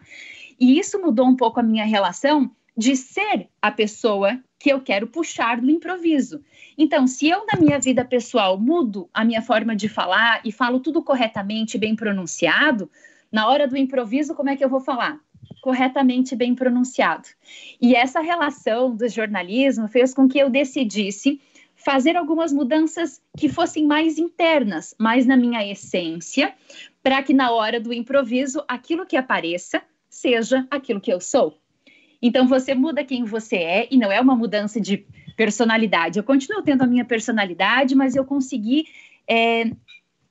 E 0.60 0.78
isso 0.78 1.02
mudou 1.02 1.26
um 1.26 1.36
pouco 1.36 1.60
a 1.60 1.64
minha 1.64 1.84
relação 1.84 2.52
de 2.78 2.96
ser 2.96 3.50
a 3.60 3.72
pessoa 3.72 4.40
que 4.60 4.72
eu 4.72 4.82
quero 4.82 5.08
puxar 5.08 5.60
no 5.60 5.72
improviso. 5.72 6.44
Então, 6.78 7.08
se 7.08 7.28
eu 7.28 7.44
na 7.52 7.60
minha 7.60 7.80
vida 7.80 8.06
pessoal 8.06 8.56
mudo 8.60 9.10
a 9.12 9.26
minha 9.26 9.42
forma 9.42 9.76
de 9.76 9.90
falar 9.90 10.42
e 10.46 10.52
falo 10.52 10.80
tudo 10.80 11.02
corretamente, 11.02 11.76
bem 11.80 11.96
pronunciado, 11.96 12.88
na 13.32 13.48
hora 13.48 13.68
do 13.68 13.78
improviso, 13.78 14.36
como 14.36 14.50
é 14.50 14.56
que 14.56 14.64
eu 14.64 14.70
vou 14.70 14.82
falar? 14.82 15.20
Corretamente 15.62 16.36
bem 16.36 16.54
pronunciado. 16.54 17.28
E 17.80 17.96
essa 17.96 18.20
relação 18.20 18.96
do 18.96 19.08
jornalismo 19.08 19.88
fez 19.88 20.14
com 20.14 20.28
que 20.28 20.40
eu 20.40 20.50
decidisse 20.50 21.40
fazer 21.76 22.16
algumas 22.16 22.52
mudanças 22.54 23.22
que 23.38 23.50
fossem 23.50 23.88
mais 23.88 24.18
internas, 24.20 24.94
mais 25.00 25.26
na 25.26 25.36
minha 25.36 25.66
essência, 25.66 26.54
para 27.02 27.24
que 27.24 27.34
na 27.34 27.52
hora 27.52 27.80
do 27.80 27.92
improviso 27.92 28.64
aquilo 28.68 29.06
que 29.06 29.18
apareça 29.18 29.82
seja 30.10 30.68
aquilo 30.70 31.02
que 31.02 31.12
eu 31.12 31.20
sou. 31.20 31.58
Então 32.22 32.48
você 32.48 32.76
muda 32.76 33.04
quem 33.04 33.24
você 33.24 33.56
é 33.56 33.88
e 33.90 33.98
não 33.98 34.12
é 34.12 34.22
uma 34.22 34.36
mudança 34.36 34.80
de 34.80 35.06
personalidade. 35.36 36.20
Eu 36.20 36.24
continuo 36.24 36.62
tendo 36.62 36.84
a 36.84 36.88
minha 36.88 37.04
personalidade, 37.04 37.96
mas 37.96 38.16
eu 38.16 38.24
consegui 38.24 38.86
é, 39.28 39.72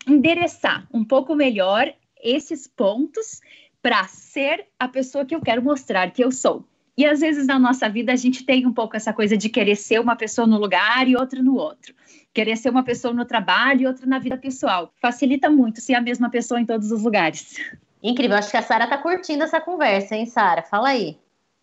endereçar 0.06 0.86
um 0.92 1.04
pouco 1.04 1.34
melhor 1.34 1.92
esses 2.22 2.66
pontos 2.66 3.40
para 3.82 4.04
ser 4.06 4.66
a 4.78 4.86
pessoa 4.86 5.24
que 5.24 5.34
eu 5.34 5.40
quero 5.40 5.62
mostrar 5.62 6.10
que 6.10 6.22
eu 6.22 6.30
sou. 6.30 6.64
E 6.96 7.06
às 7.06 7.20
vezes 7.20 7.46
na 7.46 7.58
nossa 7.58 7.88
vida 7.88 8.12
a 8.12 8.16
gente 8.16 8.44
tem 8.44 8.66
um 8.66 8.72
pouco 8.72 8.96
essa 8.96 9.12
coisa 9.12 9.36
de 9.36 9.48
querer 9.48 9.76
ser 9.76 10.00
uma 10.00 10.16
pessoa 10.16 10.46
no 10.46 10.58
lugar 10.58 11.08
e 11.08 11.16
outra 11.16 11.42
no 11.42 11.56
outro. 11.56 11.94
Querer 12.34 12.56
ser 12.56 12.68
uma 12.68 12.82
pessoa 12.82 13.14
no 13.14 13.24
trabalho 13.24 13.82
e 13.82 13.86
outra 13.86 14.06
na 14.06 14.18
vida 14.18 14.36
pessoal. 14.36 14.92
Facilita 15.00 15.48
muito 15.48 15.80
ser 15.80 15.94
a 15.94 16.00
mesma 16.00 16.28
pessoa 16.28 16.60
em 16.60 16.66
todos 16.66 16.92
os 16.92 17.02
lugares. 17.02 17.56
Incrível, 18.02 18.36
acho 18.36 18.50
que 18.50 18.56
a 18.56 18.62
Sara 18.62 18.84
está 18.84 18.98
curtindo 18.98 19.44
essa 19.44 19.60
conversa, 19.60 20.14
hein, 20.14 20.26
Sara? 20.26 20.62
Fala 20.62 20.90
aí. 20.90 21.18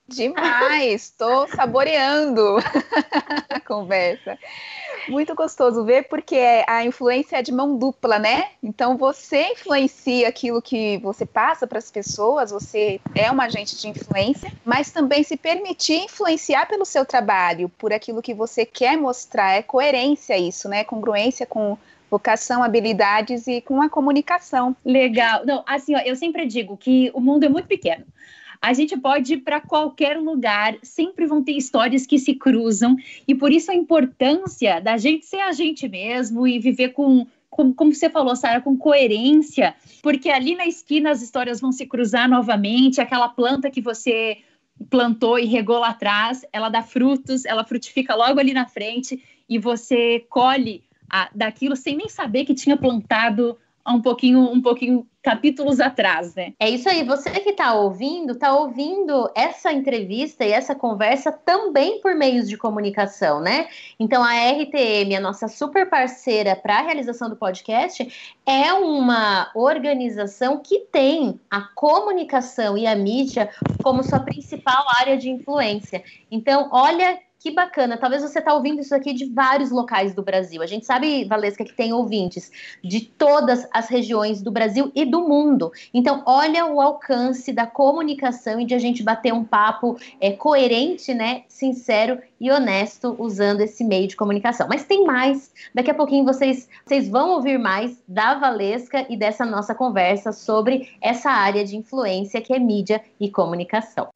Demais, 0.07 1.03
estou 1.03 1.47
saboreando 1.49 2.57
a 3.49 3.59
conversa. 3.59 4.39
Muito 5.09 5.33
gostoso 5.35 5.83
ver, 5.83 6.03
porque 6.03 6.37
a 6.67 6.83
influência 6.85 7.37
é 7.37 7.41
de 7.41 7.51
mão 7.51 7.77
dupla, 7.77 8.19
né? 8.19 8.49
Então 8.61 8.97
você 8.97 9.51
influencia 9.53 10.27
aquilo 10.27 10.61
que 10.61 10.97
você 10.97 11.25
passa 11.25 11.65
para 11.65 11.77
as 11.77 11.89
pessoas, 11.89 12.51
você 12.51 12.99
é 13.15 13.31
um 13.31 13.41
agente 13.41 13.77
de 13.77 13.87
influência, 13.87 14.51
mas 14.65 14.91
também 14.91 15.23
se 15.23 15.37
permitir 15.37 16.03
influenciar 16.03 16.67
pelo 16.67 16.85
seu 16.85 17.05
trabalho, 17.05 17.69
por 17.69 17.93
aquilo 17.93 18.21
que 18.21 18.33
você 18.33 18.65
quer 18.65 18.97
mostrar. 18.97 19.53
É 19.53 19.61
coerência 19.61 20.37
isso, 20.37 20.67
né? 20.67 20.83
Congruência 20.83 21.45
com 21.45 21.77
vocação, 22.09 22.63
habilidades 22.63 23.47
e 23.47 23.61
com 23.61 23.81
a 23.81 23.89
comunicação. 23.89 24.75
Legal. 24.83 25.45
Não, 25.45 25.63
assim, 25.67 25.95
ó, 25.95 25.99
eu 25.99 26.15
sempre 26.15 26.45
digo 26.45 26.77
que 26.77 27.11
o 27.13 27.19
mundo 27.19 27.43
é 27.43 27.49
muito 27.49 27.67
pequeno. 27.67 28.05
A 28.61 28.73
gente 28.73 28.97
pode 28.97 29.33
ir 29.33 29.37
para 29.37 29.61
qualquer 29.61 30.17
lugar, 30.17 30.77
sempre 30.81 31.25
vão 31.25 31.43
ter 31.43 31.53
histórias 31.53 32.05
que 32.05 32.17
se 32.17 32.35
cruzam, 32.35 32.95
e 33.27 33.35
por 33.35 33.51
isso 33.51 33.71
a 33.71 33.75
importância 33.75 34.79
da 34.79 34.97
gente 34.97 35.25
ser 35.25 35.39
a 35.39 35.51
gente 35.51 35.87
mesmo 35.87 36.47
e 36.47 36.59
viver 36.59 36.89
com 36.89 37.25
como, 37.49 37.73
como, 37.73 37.93
você 37.93 38.09
falou, 38.09 38.35
Sara, 38.35 38.61
com 38.61 38.77
coerência, 38.77 39.73
porque 40.03 40.29
ali 40.29 40.55
na 40.55 40.67
esquina 40.67 41.09
as 41.09 41.23
histórias 41.23 41.59
vão 41.59 41.71
se 41.71 41.87
cruzar 41.87 42.29
novamente, 42.29 43.01
aquela 43.01 43.29
planta 43.29 43.71
que 43.71 43.81
você 43.81 44.37
plantou 44.89 45.39
e 45.39 45.45
regou 45.45 45.79
lá 45.79 45.89
atrás, 45.89 46.45
ela 46.53 46.69
dá 46.69 46.83
frutos, 46.83 47.45
ela 47.45 47.63
frutifica 47.63 48.13
logo 48.13 48.39
ali 48.39 48.53
na 48.53 48.67
frente, 48.67 49.23
e 49.49 49.57
você 49.57 50.25
colhe 50.29 50.83
a, 51.09 51.29
daquilo 51.33 51.75
sem 51.75 51.95
nem 51.95 52.09
saber 52.09 52.45
que 52.45 52.53
tinha 52.53 52.77
plantado 52.77 53.57
um 53.87 54.01
pouquinho, 54.01 54.41
um 54.41 54.61
pouquinho 54.61 55.07
capítulos 55.23 55.81
atrás, 55.81 56.33
né? 56.35 56.53
É 56.57 56.69
isso 56.69 56.87
aí. 56.87 57.03
Você 57.03 57.29
que 57.29 57.49
está 57.49 57.73
ouvindo, 57.73 58.31
está 58.31 58.55
ouvindo 58.55 59.29
essa 59.35 59.73
entrevista 59.73 60.45
e 60.45 60.51
essa 60.51 60.73
conversa 60.73 61.31
também 61.31 61.99
por 61.99 62.15
meios 62.15 62.47
de 62.47 62.55
comunicação, 62.55 63.41
né? 63.41 63.67
Então 63.99 64.23
a 64.23 64.33
RTM, 64.33 65.15
a 65.15 65.19
nossa 65.19 65.49
super 65.49 65.89
parceira 65.89 66.55
para 66.55 66.79
a 66.79 66.81
realização 66.81 67.29
do 67.29 67.35
podcast, 67.35 68.07
é 68.45 68.71
uma 68.71 69.51
organização 69.53 70.59
que 70.59 70.79
tem 70.79 71.39
a 71.51 71.61
comunicação 71.75 72.77
e 72.77 72.87
a 72.87 72.95
mídia 72.95 73.49
como 73.83 74.03
sua 74.03 74.21
principal 74.21 74.85
área 74.97 75.17
de 75.17 75.29
influência. 75.29 76.03
Então, 76.31 76.69
olha 76.71 77.19
que 77.39 77.51
bacana. 77.51 77.97
Talvez 77.97 78.21
você 78.21 78.39
está 78.39 78.53
ouvindo 78.53 78.81
isso 78.81 78.95
aqui 78.95 79.13
de 79.13 79.25
vários 79.25 79.71
locais 79.71 80.13
do 80.13 80.23
Brasil. 80.23 80.61
A 80.61 80.65
gente 80.65 80.85
sabe, 80.85 81.25
Valesca, 81.25 81.63
que 81.63 81.73
tem 81.73 81.93
ouvintes 81.93 82.51
de 82.83 83.01
todas 83.01 83.67
as 83.71 83.89
regiões 83.89 84.41
do 84.41 84.51
Brasil 84.51 84.91
e 84.95 85.05
do 85.05 85.27
mundo. 85.27 85.71
Então, 85.93 86.23
olha 86.25 86.65
o 86.65 86.81
alcance 86.81 87.53
da 87.53 87.67
comunicação 87.67 88.59
e 88.59 88.65
de 88.65 88.73
a 88.73 88.79
gente 88.79 89.03
bater 89.03 89.33
um 89.33 89.43
papo 89.43 89.97
é, 90.19 90.31
coerente, 90.31 91.13
né, 91.13 91.43
sincero 91.47 92.19
e 92.39 92.51
honesto 92.51 93.15
usando 93.19 93.61
esse 93.61 93.83
meio 93.83 94.07
de 94.07 94.15
comunicação. 94.15 94.67
Mas 94.69 94.85
tem 94.85 95.03
mais. 95.03 95.51
Daqui 95.73 95.91
a 95.91 95.95
pouquinho 95.95 96.25
vocês, 96.25 96.67
vocês 96.85 97.07
vão 97.07 97.31
ouvir 97.31 97.57
mais 97.57 97.97
da 98.07 98.35
Valesca 98.35 99.05
e 99.09 99.17
dessa 99.17 99.45
nossa 99.45 99.73
conversa 99.73 100.31
sobre 100.31 100.89
essa 101.01 101.29
área 101.29 101.63
de 101.63 101.75
influência 101.75 102.41
que 102.41 102.53
é 102.53 102.59
mídia 102.59 103.01
e 103.19 103.29
comunicação. 103.29 104.09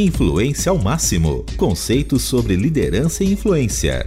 Influência 0.00 0.70
ao 0.70 0.78
máximo. 0.78 1.44
Conceitos 1.56 2.22
sobre 2.22 2.54
liderança 2.54 3.24
e 3.24 3.32
influência. 3.32 4.06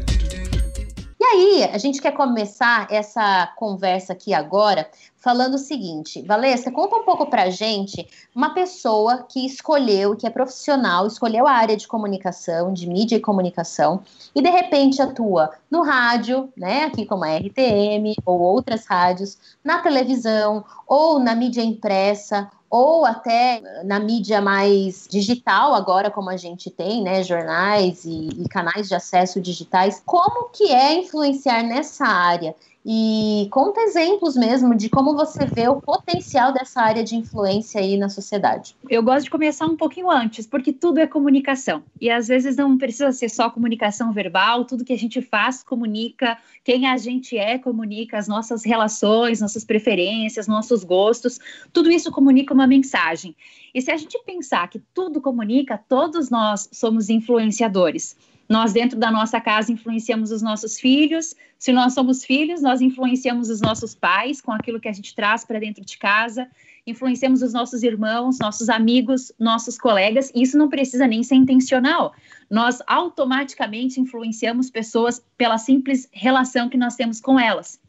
E 1.20 1.24
aí, 1.26 1.64
a 1.66 1.78
gente 1.78 2.02
quer 2.02 2.14
começar 2.14 2.88
essa 2.90 3.54
conversa 3.58 4.14
aqui 4.14 4.34
agora 4.34 4.90
falando 5.22 5.54
o 5.54 5.60
seguinte, 5.60 6.22
Valesca, 6.24 6.72
conta 6.72 6.96
um 6.96 7.06
pouco 7.06 7.28
pra 7.28 7.50
gente 7.52 8.08
uma 8.36 8.56
pessoa 8.56 9.24
que 9.30 9.46
escolheu, 9.46 10.16
que 10.16 10.26
é 10.26 10.30
profissional, 10.32 11.06
escolheu 11.06 11.48
a 11.48 11.52
área 11.52 11.78
de 11.78 11.88
comunicação, 11.88 12.74
de 12.74 12.88
mídia 12.88 13.18
e 13.18 13.22
comunicação, 13.22 14.02
e 14.34 14.42
de 14.42 14.50
repente 14.50 15.00
atua 15.02 15.52
no 15.70 15.84
rádio, 15.84 16.52
né, 16.58 16.86
aqui 16.86 17.06
como 17.06 17.24
a 17.24 17.38
RTM 17.38 18.16
ou 18.26 18.40
outras 18.40 18.88
rádios, 18.88 19.38
na 19.64 19.80
televisão 19.80 20.66
ou 20.88 21.20
na 21.20 21.36
mídia 21.36 21.62
impressa 21.62 22.50
ou 22.68 23.06
até 23.06 23.84
na 23.84 24.00
mídia 24.00 24.42
mais 24.42 25.06
digital 25.12 25.76
agora, 25.76 26.10
como 26.10 26.30
a 26.30 26.38
gente 26.38 26.72
tem, 26.72 27.04
né, 27.04 27.22
jornais 27.22 28.06
e, 28.06 28.30
e 28.30 28.48
canais 28.48 28.88
de 28.88 28.96
acesso 28.96 29.42
digitais, 29.42 30.02
como 30.06 30.50
que 30.50 30.72
é 30.72 30.96
influenciar 30.96 31.64
nessa 31.64 32.06
área? 32.06 32.56
E 32.84 33.48
conta 33.52 33.80
exemplos 33.82 34.36
mesmo 34.36 34.76
de 34.76 34.90
como 34.90 35.16
você 35.16 35.46
vê 35.46 35.68
o 35.68 35.80
potencial 35.80 36.52
dessa 36.52 36.82
área 36.82 37.04
de 37.04 37.16
influência 37.16 37.80
aí 37.80 37.96
na 37.96 38.10
sociedade. 38.10 38.76
Eu 38.90 39.04
gosto 39.04 39.26
de 39.26 39.30
começar 39.30 39.68
um 39.68 39.78
pouquinho 39.78 40.10
antes, 40.10 40.48
porque 40.48 40.74
tudo 40.74 41.00
é 41.00 41.06
comunicação. 41.06 41.84
E 42.00 42.10
às 42.10 42.28
vezes 42.28 42.56
não 42.56 42.78
precisa 42.78 43.12
ser 43.12 43.30
só 43.30 43.52
comunicação 43.52 44.12
verbal, 44.12 44.66
tudo 44.66 44.84
que 44.84 44.94
a 44.94 44.98
gente 44.98 45.22
faz 45.22 45.62
comunica, 45.62 46.38
quem 46.64 46.88
a 46.88 46.98
gente 46.98 47.38
é 47.38 47.60
comunica, 47.60 48.18
as 48.18 48.28
nossas 48.28 48.66
relações, 48.66 49.42
nossas 49.42 49.64
preferências, 49.64 50.48
nossos 50.48 50.84
gostos, 50.84 51.40
tudo 51.72 51.92
isso 51.92 52.12
comunica 52.12 52.52
uma 52.52 52.66
mensagem. 52.66 53.36
E 53.74 53.82
se 53.82 53.92
a 53.92 53.98
gente 53.98 54.20
pensar 54.26 54.68
que 54.70 54.82
tudo 54.94 55.22
comunica, 55.22 55.80
todos 55.88 56.32
nós 56.32 56.68
somos 56.72 57.10
influenciadores. 57.10 58.18
Nós, 58.52 58.74
dentro 58.74 59.00
da 59.00 59.10
nossa 59.10 59.40
casa, 59.40 59.72
influenciamos 59.72 60.30
os 60.30 60.42
nossos 60.42 60.78
filhos. 60.78 61.34
Se 61.58 61.72
nós 61.72 61.94
somos 61.94 62.26
filhos, 62.26 62.62
nós 62.62 62.82
influenciamos 62.82 63.50
os 63.50 63.62
nossos 63.62 63.96
pais 63.96 64.42
com 64.42 64.52
aquilo 64.52 64.78
que 64.78 64.90
a 64.90 64.92
gente 64.92 65.16
traz 65.16 65.46
para 65.46 65.58
dentro 65.58 65.86
de 65.86 65.98
casa. 65.98 66.50
Influenciamos 66.86 67.42
os 67.42 67.54
nossos 67.54 67.82
irmãos, 67.82 68.40
nossos 68.40 68.68
amigos, 68.68 69.32
nossos 69.40 69.78
colegas. 69.78 70.34
Isso 70.36 70.58
não 70.58 70.68
precisa 70.68 71.08
nem 71.08 71.24
ser 71.24 71.36
intencional. 71.36 72.14
Nós 72.50 72.80
automaticamente 72.88 74.02
influenciamos 74.02 74.70
pessoas 74.70 75.24
pela 75.38 75.58
simples 75.58 76.10
relação 76.12 76.68
que 76.68 76.78
nós 76.78 76.98
temos 76.98 77.22
com 77.22 77.40
elas. 77.40 77.80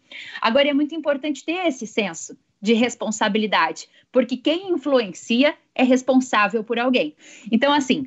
Agora, 0.41 0.69
é 0.69 0.73
muito 0.73 0.95
importante 0.95 1.45
ter 1.45 1.67
esse 1.67 1.89
senso 1.89 2.39
de 2.61 2.73
responsabilidade, 2.73 3.89
porque 4.13 4.37
quem 4.37 4.71
influencia 4.71 5.57
é 5.75 5.83
responsável 5.83 6.63
por 6.63 6.79
alguém. 6.79 7.17
Então, 7.51 7.73
assim, 7.73 8.07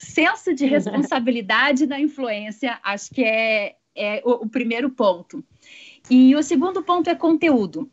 senso 0.00 0.54
de 0.54 0.64
responsabilidade 0.64 1.86
na 1.86 2.00
influência, 2.00 2.78
acho 2.82 3.10
que 3.10 3.22
é, 3.22 3.76
é 3.94 4.22
o, 4.24 4.44
o 4.44 4.48
primeiro 4.48 4.88
ponto. 4.90 5.44
E 6.08 6.34
o 6.34 6.42
segundo 6.42 6.82
ponto 6.82 7.10
é 7.10 7.14
conteúdo. 7.14 7.88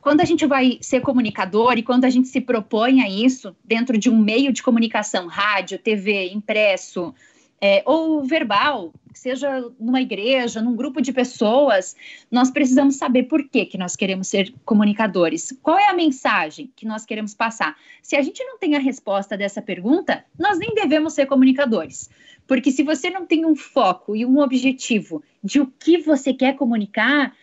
Quando 0.00 0.20
a 0.20 0.24
gente 0.24 0.46
vai 0.46 0.78
ser 0.80 1.00
comunicador 1.00 1.76
e 1.76 1.82
quando 1.82 2.04
a 2.04 2.10
gente 2.10 2.28
se 2.28 2.40
propõe 2.40 3.00
a 3.02 3.08
isso 3.08 3.56
dentro 3.64 3.98
de 3.98 4.08
um 4.08 4.16
meio 4.16 4.52
de 4.52 4.62
comunicação, 4.62 5.26
rádio, 5.26 5.78
TV, 5.78 6.30
impresso, 6.30 7.14
é, 7.60 7.82
ou 7.84 8.24
verbal, 8.24 8.92
seja 9.12 9.64
numa 9.78 10.00
igreja, 10.00 10.62
num 10.62 10.76
grupo 10.76 11.00
de 11.00 11.12
pessoas, 11.12 11.96
nós 12.30 12.50
precisamos 12.50 12.96
saber 12.96 13.24
por 13.24 13.48
que, 13.48 13.66
que 13.66 13.78
nós 13.78 13.96
queremos 13.96 14.28
ser 14.28 14.54
comunicadores. 14.64 15.56
Qual 15.62 15.78
é 15.78 15.88
a 15.88 15.94
mensagem 15.94 16.70
que 16.76 16.86
nós 16.86 17.04
queremos 17.04 17.34
passar? 17.34 17.76
Se 18.02 18.16
a 18.16 18.22
gente 18.22 18.42
não 18.44 18.58
tem 18.58 18.76
a 18.76 18.80
resposta 18.80 19.36
dessa 19.36 19.60
pergunta, 19.60 20.24
nós 20.38 20.58
nem 20.58 20.74
devemos 20.74 21.14
ser 21.14 21.26
comunicadores. 21.26 22.08
Porque 22.46 22.70
se 22.70 22.82
você 22.82 23.10
não 23.10 23.26
tem 23.26 23.44
um 23.44 23.54
foco 23.54 24.16
e 24.16 24.24
um 24.24 24.38
objetivo 24.38 25.22
de 25.42 25.60
o 25.60 25.66
que 25.66 25.98
você 25.98 26.32
quer 26.32 26.56
comunicar, 26.56 27.34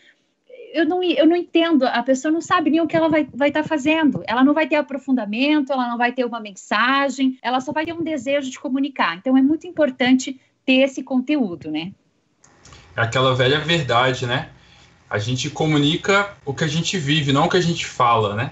eu 0.75 0.85
não, 0.85 1.01
eu 1.01 1.25
não 1.25 1.37
entendo, 1.37 1.85
a 1.85 2.03
pessoa 2.03 2.29
não 2.29 2.41
sabe 2.41 2.69
nem 2.69 2.81
o 2.81 2.87
que 2.87 2.97
ela 2.97 3.07
vai 3.07 3.21
estar 3.21 3.37
vai 3.37 3.49
tá 3.49 3.63
fazendo. 3.63 4.21
Ela 4.27 4.43
não 4.43 4.53
vai 4.53 4.67
ter 4.67 4.75
aprofundamento, 4.75 5.71
ela 5.71 5.87
não 5.87 5.97
vai 5.97 6.11
ter 6.11 6.25
uma 6.25 6.41
mensagem, 6.41 7.39
ela 7.41 7.61
só 7.61 7.71
vai 7.71 7.85
ter 7.85 7.93
um 7.93 8.03
desejo 8.03 8.51
de 8.51 8.59
comunicar. 8.59 9.15
Então 9.15 9.37
é 9.37 9.41
muito 9.41 9.65
importante 9.65 10.37
ter 10.65 10.81
esse 10.81 11.01
conteúdo, 11.01 11.71
né? 11.71 11.93
É 12.93 13.01
aquela 13.01 13.33
velha 13.33 13.57
verdade, 13.59 14.25
né? 14.25 14.49
A 15.09 15.17
gente 15.17 15.49
comunica 15.49 16.35
o 16.43 16.53
que 16.53 16.65
a 16.65 16.67
gente 16.67 16.97
vive, 16.97 17.31
não 17.31 17.45
o 17.45 17.49
que 17.49 17.57
a 17.57 17.61
gente 17.61 17.85
fala, 17.85 18.35
né? 18.35 18.51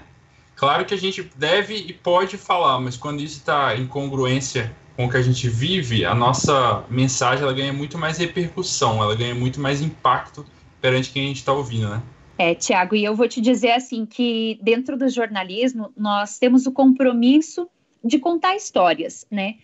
Claro 0.56 0.86
que 0.86 0.94
a 0.94 0.98
gente 0.98 1.30
deve 1.36 1.74
e 1.74 1.92
pode 1.92 2.38
falar, 2.38 2.80
mas 2.80 2.96
quando 2.96 3.20
isso 3.20 3.36
está 3.36 3.76
em 3.76 3.86
congruência 3.86 4.74
com 4.96 5.04
o 5.04 5.10
que 5.10 5.18
a 5.18 5.22
gente 5.22 5.46
vive, 5.46 6.06
a 6.06 6.14
nossa 6.14 6.84
mensagem 6.88 7.42
ela 7.42 7.52
ganha 7.52 7.72
muito 7.72 7.98
mais 7.98 8.16
repercussão, 8.16 9.02
ela 9.02 9.14
ganha 9.14 9.34
muito 9.34 9.60
mais 9.60 9.82
impacto 9.82 10.46
perante 10.80 11.10
quem 11.10 11.24
a 11.24 11.28
gente 11.28 11.38
está 11.38 11.52
ouvindo, 11.52 11.90
né? 11.90 12.02
É, 12.36 12.54
Tiago, 12.54 12.96
e 12.96 13.04
eu 13.04 13.14
vou 13.14 13.28
te 13.28 13.40
dizer 13.40 13.72
assim 13.72 14.04
que 14.04 14.58
dentro 14.60 14.96
do 14.96 15.08
jornalismo 15.08 15.92
nós 15.96 16.38
temos 16.38 16.66
o 16.66 16.72
compromisso 16.72 17.68
de 18.02 18.18
contar 18.18 18.56
histórias, 18.56 19.26
né? 19.30 19.56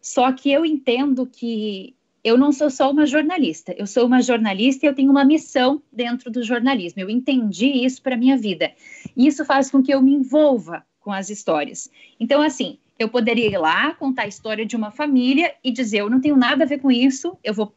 Só 0.00 0.32
que 0.32 0.50
eu 0.50 0.64
entendo 0.64 1.26
que 1.26 1.94
eu 2.22 2.38
não 2.38 2.50
sou 2.50 2.70
só 2.70 2.90
uma 2.90 3.04
jornalista, 3.04 3.74
eu 3.76 3.86
sou 3.86 4.06
uma 4.06 4.22
jornalista 4.22 4.86
e 4.86 4.88
eu 4.88 4.94
tenho 4.94 5.10
uma 5.10 5.24
missão 5.24 5.82
dentro 5.92 6.30
do 6.30 6.42
jornalismo. 6.42 7.02
Eu 7.02 7.10
entendi 7.10 7.66
isso 7.84 8.02
para 8.02 8.16
minha 8.16 8.36
vida. 8.36 8.72
E 9.14 9.26
isso 9.26 9.44
faz 9.44 9.70
com 9.70 9.82
que 9.82 9.92
eu 9.92 10.00
me 10.00 10.14
envolva 10.14 10.84
com 11.00 11.12
as 11.12 11.28
histórias. 11.28 11.90
Então, 12.18 12.40
assim, 12.40 12.78
eu 12.98 13.10
poderia 13.10 13.46
ir 13.46 13.58
lá 13.58 13.94
contar 13.94 14.22
a 14.22 14.28
história 14.28 14.64
de 14.64 14.74
uma 14.74 14.90
família 14.90 15.54
e 15.62 15.70
dizer: 15.70 15.98
eu 15.98 16.10
não 16.10 16.20
tenho 16.20 16.36
nada 16.36 16.64
a 16.64 16.66
ver 16.66 16.78
com 16.78 16.90
isso, 16.90 17.36
eu 17.44 17.52
vou 17.52 17.74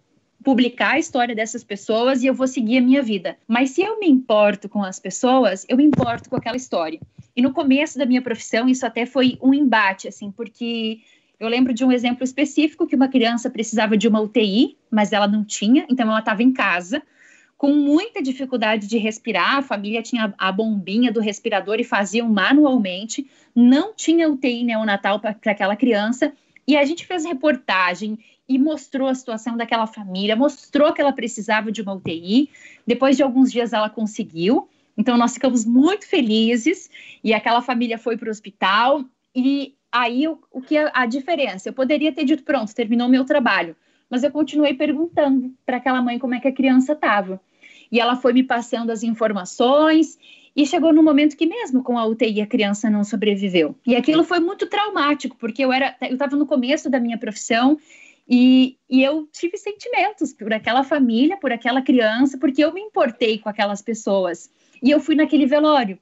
publicar 0.47 0.93
a 0.93 0.97
história 0.97 1.35
dessas 1.35 1.61
pessoas 1.61 2.23
e 2.23 2.27
eu 2.27 2.33
vou 2.33 2.47
seguir 2.47 2.77
a 2.77 2.81
minha 2.81 3.03
vida. 3.03 3.35
Mas 3.45 3.71
se 3.71 3.81
eu 3.81 3.99
me 3.99 4.07
importo 4.07 4.69
com 4.69 4.81
as 4.81 4.97
pessoas, 4.97 5.65
eu 5.67 5.75
me 5.75 5.83
importo 5.83 6.29
com 6.29 6.37
aquela 6.37 6.55
história. 6.55 7.01
E 7.35 7.41
no 7.41 7.51
começo 7.51 7.97
da 7.97 8.05
minha 8.05 8.21
profissão, 8.21 8.69
isso 8.69 8.85
até 8.85 9.05
foi 9.05 9.37
um 9.41 9.53
embate, 9.53 10.07
assim, 10.07 10.31
porque 10.31 10.99
eu 11.37 11.49
lembro 11.49 11.73
de 11.73 11.83
um 11.83 11.91
exemplo 11.91 12.23
específico 12.23 12.87
que 12.87 12.95
uma 12.95 13.09
criança 13.09 13.49
precisava 13.49 13.97
de 13.97 14.07
uma 14.07 14.21
UTI, 14.21 14.77
mas 14.89 15.11
ela 15.11 15.27
não 15.27 15.43
tinha, 15.43 15.85
então 15.89 16.07
ela 16.07 16.19
estava 16.19 16.41
em 16.41 16.53
casa 16.53 17.03
com 17.57 17.73
muita 17.73 18.21
dificuldade 18.21 18.87
de 18.87 18.97
respirar, 18.97 19.57
a 19.57 19.61
família 19.61 20.01
tinha 20.01 20.33
a 20.37 20.49
bombinha 20.49 21.11
do 21.11 21.19
respirador 21.19 21.75
e 21.77 21.83
faziam 21.83 22.29
manualmente, 22.29 23.29
não 23.53 23.93
tinha 23.93 24.29
UTI 24.29 24.63
neonatal 24.63 25.19
para 25.19 25.35
aquela 25.43 25.75
criança, 25.75 26.31
e 26.65 26.77
a 26.77 26.85
gente 26.85 27.05
fez 27.05 27.25
reportagem 27.25 28.17
e 28.47 28.57
mostrou 28.57 29.07
a 29.07 29.15
situação 29.15 29.57
daquela 29.57 29.85
família, 29.85 30.35
mostrou 30.35 30.93
que 30.93 31.01
ela 31.01 31.11
precisava 31.11 31.71
de 31.71 31.81
uma 31.81 31.93
UTI. 31.93 32.49
Depois 32.85 33.17
de 33.17 33.23
alguns 33.23 33.51
dias 33.51 33.73
ela 33.73 33.89
conseguiu. 33.89 34.69
Então 34.97 35.17
nós 35.17 35.33
ficamos 35.33 35.65
muito 35.65 36.07
felizes 36.07 36.89
e 37.23 37.33
aquela 37.33 37.61
família 37.61 37.97
foi 37.97 38.17
para 38.17 38.27
o 38.27 38.31
hospital 38.31 39.03
e 39.35 39.75
aí 39.91 40.27
o, 40.27 40.39
o 40.51 40.61
que 40.61 40.77
a, 40.77 40.91
a 40.93 41.05
diferença? 41.05 41.69
Eu 41.69 41.73
poderia 41.73 42.11
ter 42.11 42.23
dito 42.23 42.43
pronto, 42.43 42.73
terminou 42.73 43.07
meu 43.07 43.25
trabalho, 43.25 43.75
mas 44.09 44.23
eu 44.23 44.31
continuei 44.31 44.73
perguntando 44.73 45.53
para 45.65 45.77
aquela 45.77 46.01
mãe 46.01 46.17
como 46.17 46.33
é 46.33 46.39
que 46.39 46.47
a 46.47 46.53
criança 46.53 46.93
estava. 46.93 47.39
E 47.91 47.99
ela 47.99 48.15
foi 48.15 48.33
me 48.33 48.43
passando 48.43 48.89
as 48.89 49.03
informações 49.03 50.17
e 50.55 50.65
chegou 50.65 50.91
no 50.91 51.03
momento 51.03 51.37
que 51.37 51.45
mesmo 51.45 51.83
com 51.83 51.97
a 51.99 52.05
UTI 52.05 52.41
a 52.41 52.47
criança 52.47 52.89
não 52.89 53.03
sobreviveu. 53.03 53.75
E 53.85 53.95
aquilo 53.95 54.23
foi 54.23 54.39
muito 54.39 54.65
traumático, 54.67 55.37
porque 55.37 55.63
eu 55.63 55.71
era 55.71 55.95
eu 56.01 56.13
estava 56.13 56.35
no 56.35 56.47
começo 56.47 56.89
da 56.89 56.99
minha 56.99 57.17
profissão 57.17 57.77
e, 58.29 58.77
e, 58.89 59.03
eu 59.03 59.27
tive 59.31 59.57
sentimentos 59.57 60.33
por 60.33 60.51
aquela 60.51 60.83
família, 60.83 61.37
por 61.37 61.51
aquela 61.51 61.81
criança, 61.81 62.37
porque 62.37 62.63
eu 62.63 62.73
me 62.73 62.81
importei 62.81 63.37
com 63.37 63.47
aquelas 63.47 63.81
pessoas. 63.81 64.49
E 64.83 64.91
eu 64.91 64.99
fui 64.99 65.15
naquele 65.15 65.45
velório. 65.45 65.97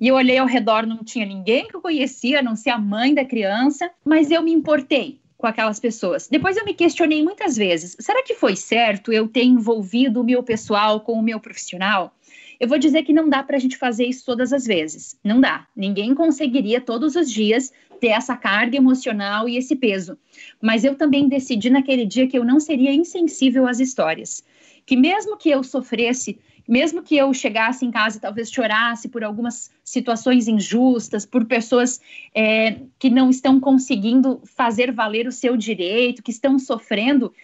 E 0.00 0.08
eu 0.08 0.14
olhei 0.14 0.38
ao 0.38 0.46
redor, 0.46 0.86
não 0.86 1.04
tinha 1.04 1.26
ninguém 1.26 1.68
que 1.68 1.76
eu 1.76 1.80
conhecia, 1.80 2.40
a 2.40 2.42
não 2.42 2.56
ser 2.56 2.70
a 2.70 2.78
mãe 2.78 3.14
da 3.14 3.24
criança, 3.24 3.90
mas 4.04 4.30
eu 4.30 4.42
me 4.42 4.52
importei 4.52 5.20
com 5.36 5.46
aquelas 5.46 5.78
pessoas. 5.78 6.28
Depois 6.28 6.56
eu 6.56 6.64
me 6.64 6.72
questionei 6.72 7.22
muitas 7.22 7.56
vezes: 7.56 7.96
será 7.98 8.22
que 8.22 8.34
foi 8.34 8.56
certo 8.56 9.12
eu 9.12 9.28
ter 9.28 9.44
envolvido 9.44 10.20
o 10.20 10.24
meu 10.24 10.42
pessoal 10.42 11.00
com 11.00 11.12
o 11.12 11.22
meu 11.22 11.40
profissional? 11.40 12.14
Eu 12.62 12.68
vou 12.68 12.78
dizer 12.78 13.02
que 13.02 13.12
não 13.12 13.28
dá 13.28 13.42
para 13.42 13.56
a 13.56 13.58
gente 13.58 13.76
fazer 13.76 14.06
isso 14.06 14.24
todas 14.24 14.52
as 14.52 14.64
vezes. 14.64 15.18
Não 15.24 15.40
dá. 15.40 15.66
Ninguém 15.74 16.14
conseguiria 16.14 16.80
todos 16.80 17.16
os 17.16 17.28
dias 17.28 17.72
ter 18.00 18.10
essa 18.10 18.36
carga 18.36 18.76
emocional 18.76 19.48
e 19.48 19.56
esse 19.56 19.74
peso. 19.74 20.16
Mas 20.62 20.84
eu 20.84 20.94
também 20.94 21.28
decidi 21.28 21.68
naquele 21.70 22.06
dia 22.06 22.28
que 22.28 22.38
eu 22.38 22.44
não 22.44 22.60
seria 22.60 22.94
insensível 22.94 23.66
às 23.66 23.80
histórias. 23.80 24.44
Que 24.86 24.96
mesmo 24.96 25.36
que 25.36 25.50
eu 25.50 25.64
sofresse, 25.64 26.38
mesmo 26.68 27.02
que 27.02 27.16
eu 27.16 27.34
chegasse 27.34 27.84
em 27.84 27.90
casa 27.90 28.18
e 28.18 28.20
talvez 28.20 28.48
chorasse 28.48 29.08
por 29.08 29.24
algumas 29.24 29.72
situações 29.82 30.46
injustas, 30.46 31.26
por 31.26 31.44
pessoas 31.44 32.00
é, 32.32 32.76
que 32.96 33.10
não 33.10 33.28
estão 33.28 33.58
conseguindo 33.58 34.40
fazer 34.44 34.92
valer 34.92 35.26
o 35.26 35.32
seu 35.32 35.56
direito, 35.56 36.22
que 36.22 36.30
estão 36.30 36.60
sofrendo, 36.60 37.34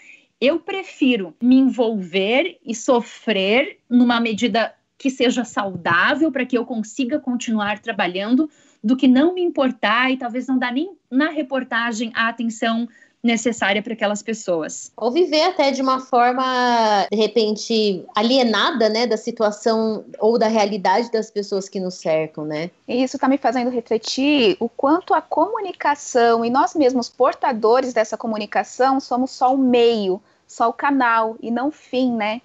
eu 0.40 0.60
prefiro 0.60 1.34
me 1.42 1.56
envolver 1.56 2.60
e 2.64 2.72
sofrer 2.72 3.78
numa 3.90 4.20
medida 4.20 4.77
que 4.98 5.08
seja 5.08 5.44
saudável 5.44 6.30
para 6.32 6.44
que 6.44 6.58
eu 6.58 6.66
consiga 6.66 7.20
continuar 7.20 7.78
trabalhando, 7.78 8.50
do 8.82 8.96
que 8.96 9.08
não 9.08 9.34
me 9.34 9.42
importar 9.42 10.10
e 10.10 10.16
talvez 10.16 10.46
não 10.46 10.58
dar 10.58 10.72
nem 10.72 10.96
na 11.10 11.30
reportagem 11.30 12.12
a 12.14 12.28
atenção 12.28 12.88
necessária 13.22 13.82
para 13.82 13.92
aquelas 13.92 14.22
pessoas. 14.22 14.92
Ou 14.96 15.10
viver 15.10 15.42
até 15.42 15.70
de 15.70 15.82
uma 15.82 16.00
forma, 16.00 17.06
de 17.10 17.16
repente, 17.16 18.04
alienada, 18.14 18.88
né, 18.88 19.06
da 19.06 19.16
situação 19.16 20.04
ou 20.18 20.38
da 20.38 20.46
realidade 20.46 21.10
das 21.10 21.30
pessoas 21.30 21.68
que 21.68 21.80
nos 21.80 21.94
cercam, 21.94 22.44
né? 22.44 22.70
E 22.86 23.02
isso 23.02 23.16
está 23.16 23.28
me 23.28 23.38
fazendo 23.38 23.70
refletir 23.70 24.56
o 24.60 24.68
quanto 24.68 25.14
a 25.14 25.20
comunicação 25.20 26.44
e 26.44 26.50
nós 26.50 26.74
mesmos 26.74 27.08
portadores 27.08 27.92
dessa 27.92 28.16
comunicação 28.16 29.00
somos 29.00 29.32
só 29.32 29.52
o 29.52 29.58
meio, 29.58 30.22
só 30.46 30.68
o 30.68 30.72
canal 30.72 31.36
e 31.42 31.50
não 31.50 31.68
o 31.68 31.72
fim, 31.72 32.12
né? 32.12 32.40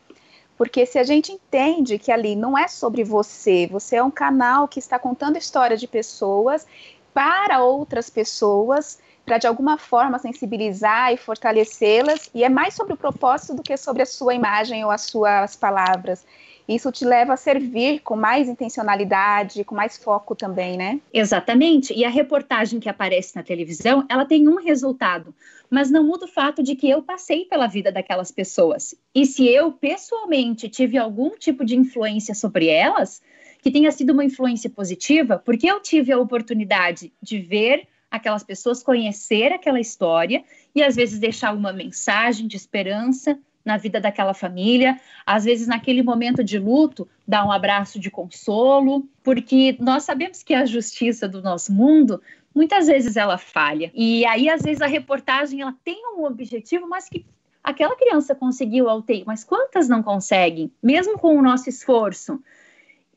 Porque 0.64 0.86
se 0.86 0.98
a 0.98 1.04
gente 1.04 1.30
entende 1.30 2.00
que 2.00 2.10
ali 2.10 2.38
não 2.38 2.58
é 2.58 2.70
sobre 2.70 3.04
você, 3.04 3.68
você 3.68 3.98
é 3.98 4.04
um 4.04 4.10
canal 4.10 4.66
que 4.66 4.80
está 4.80 4.98
contando 4.98 5.38
história 5.38 5.76
de 5.76 5.86
pessoas 5.86 6.66
para 7.14 7.62
outras 7.62 8.10
pessoas, 8.10 8.98
para 9.26 9.38
de 9.38 9.46
alguma 9.46 9.78
forma 9.78 10.18
sensibilizar 10.20 11.12
e 11.12 11.18
fortalecê-las, 11.18 12.30
e 12.34 12.46
é 12.46 12.50
mais 12.50 12.76
sobre 12.76 12.94
o 12.94 12.98
propósito 12.98 13.56
do 13.56 13.62
que 13.62 13.76
sobre 13.76 14.04
a 14.04 14.06
sua 14.06 14.34
imagem 14.36 14.86
ou 14.86 14.90
as 14.90 15.02
suas 15.02 15.54
palavras. 15.58 16.26
Isso 16.68 16.92
te 16.92 17.04
leva 17.04 17.34
a 17.34 17.38
servir 17.38 18.00
com 18.00 18.16
mais 18.16 18.48
intencionalidade, 18.48 19.64
com 19.64 19.76
mais 19.76 19.98
foco 19.98 20.36
também, 20.36 20.78
né? 20.78 21.00
Exatamente. 21.14 21.94
E 21.94 22.06
a 22.06 22.10
reportagem 22.10 22.80
que 22.80 22.88
aparece 22.88 23.36
na 23.36 23.44
televisão, 23.44 24.06
ela 24.10 24.26
tem 24.26 24.48
um 24.48 24.56
resultado, 24.56 25.36
mas 25.70 25.92
não 25.92 26.04
muda 26.04 26.26
o 26.26 26.30
fato 26.30 26.64
de 26.64 26.76
que 26.76 26.90
eu 26.90 27.04
passei 27.04 27.46
pela 27.46 27.68
vida 27.68 27.92
daquelas 27.92 28.32
pessoas. 28.32 28.96
E 29.14 29.26
se 29.26 29.48
eu 29.48 29.72
pessoalmente 29.72 30.70
tive 30.70 30.98
algum 30.98 31.32
tipo 31.32 31.66
de 31.66 31.76
influência 31.76 32.34
sobre 32.34 32.68
elas, 32.68 33.22
que 33.62 33.72
tenha 33.72 33.92
sido 33.92 34.12
uma 34.12 34.26
influência 34.26 34.70
positiva, 34.70 35.42
porque 35.44 35.70
eu 35.70 35.82
tive 35.82 36.12
a 36.12 36.20
oportunidade 36.20 37.14
de 37.22 37.40
ver 37.40 37.88
aquelas 38.12 38.44
pessoas, 38.44 38.84
conhecer 38.84 39.52
aquela 39.52 39.80
história 39.80 40.44
e 40.76 40.84
às 40.84 40.96
vezes 40.96 41.20
deixar 41.20 41.56
uma 41.56 41.74
mensagem 41.74 42.46
de 42.46 42.56
esperança 42.56 43.40
na 43.64 43.78
vida 43.78 44.00
daquela 44.00 44.34
família, 44.34 45.00
às 45.26 45.46
vezes 45.46 45.68
naquele 45.68 46.04
momento 46.04 46.44
de 46.44 46.60
luto, 46.60 47.08
dar 47.28 47.46
um 47.46 47.52
abraço 47.52 48.00
de 48.00 48.12
consolo, 48.12 49.08
porque 49.24 49.78
nós 49.80 50.04
sabemos 50.04 50.44
que 50.44 50.54
a 50.54 50.66
justiça 50.66 51.28
do 51.28 51.42
nosso 51.42 51.72
mundo 51.72 52.22
muitas 52.54 52.88
vezes 52.88 53.16
ela 53.16 53.38
falha. 53.38 53.92
E 53.94 54.26
aí 54.26 54.50
às 54.50 54.62
vezes 54.62 54.82
a 54.82 54.88
reportagem 54.88 55.62
ela 55.62 55.76
tem 55.84 56.02
um 56.16 56.26
objetivo, 56.26 56.88
mas 56.88 57.08
que 57.08 57.26
aquela 57.64 57.96
criança 57.96 58.36
conseguiu 58.36 58.90
a 58.90 58.96
UTI, 58.96 59.24
mas 59.26 59.44
quantas 59.44 59.88
não 59.88 60.04
conseguem, 60.04 60.72
mesmo 60.82 61.18
com 61.18 61.38
o 61.38 61.42
nosso 61.42 61.70
esforço? 61.70 62.42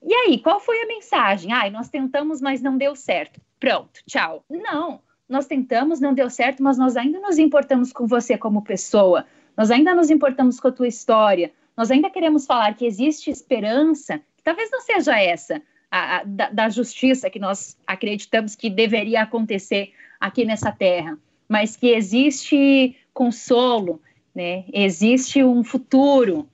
E 0.03 0.15
aí, 0.15 0.39
qual 0.39 0.61
foi 0.61 0.81
a 0.83 0.87
mensagem? 0.87 1.53
Ai, 1.53 1.69
nós 1.69 1.89
tentamos, 1.89 2.41
mas 2.41 2.63
não 2.63 2.79
deu 2.79 2.95
certo. 2.95 3.41
Pronto, 3.59 4.01
tchau. 4.07 4.45
Não, 4.49 5.01
nós 5.29 5.47
tentamos, 5.47 5.99
não 5.99 6.15
deu 6.15 6.31
certo, 6.31 6.63
mas 6.63 6.79
nós 6.79 6.97
ainda 6.97 7.19
nos 7.19 7.39
importamos 7.39 7.93
com 7.93 8.07
você 8.07 8.39
como 8.39 8.63
pessoa 8.63 9.25
nós 9.57 9.71
ainda 9.71 9.95
nos 9.95 10.11
importamos 10.11 10.61
com 10.61 10.69
a 10.69 10.73
tua 10.73 10.87
história, 10.87 11.53
nós 11.77 11.91
ainda 11.91 12.11
queremos 12.11 12.47
falar 12.47 12.75
que 12.75 12.87
existe 12.87 13.31
esperança, 13.31 14.19
que 14.37 14.43
talvez 14.43 14.71
não 14.71 14.81
seja 14.81 15.19
essa, 15.19 15.63
a, 15.91 16.19
a, 16.19 16.25
da, 16.25 16.51
da 16.51 16.69
justiça 16.69 17.31
que 17.31 17.39
nós 17.39 17.77
acreditamos 17.87 18.55
que 18.55 18.69
deveria 18.69 19.23
acontecer 19.23 19.93
aqui 20.21 20.45
nessa 20.45 20.73
terra, 20.73 21.19
mas 21.49 21.77
que 21.77 21.89
existe 21.89 22.97
consolo, 23.13 24.01
né? 24.35 24.65
Existe 24.73 25.43
um 25.43 25.63
futuro. 25.63 26.49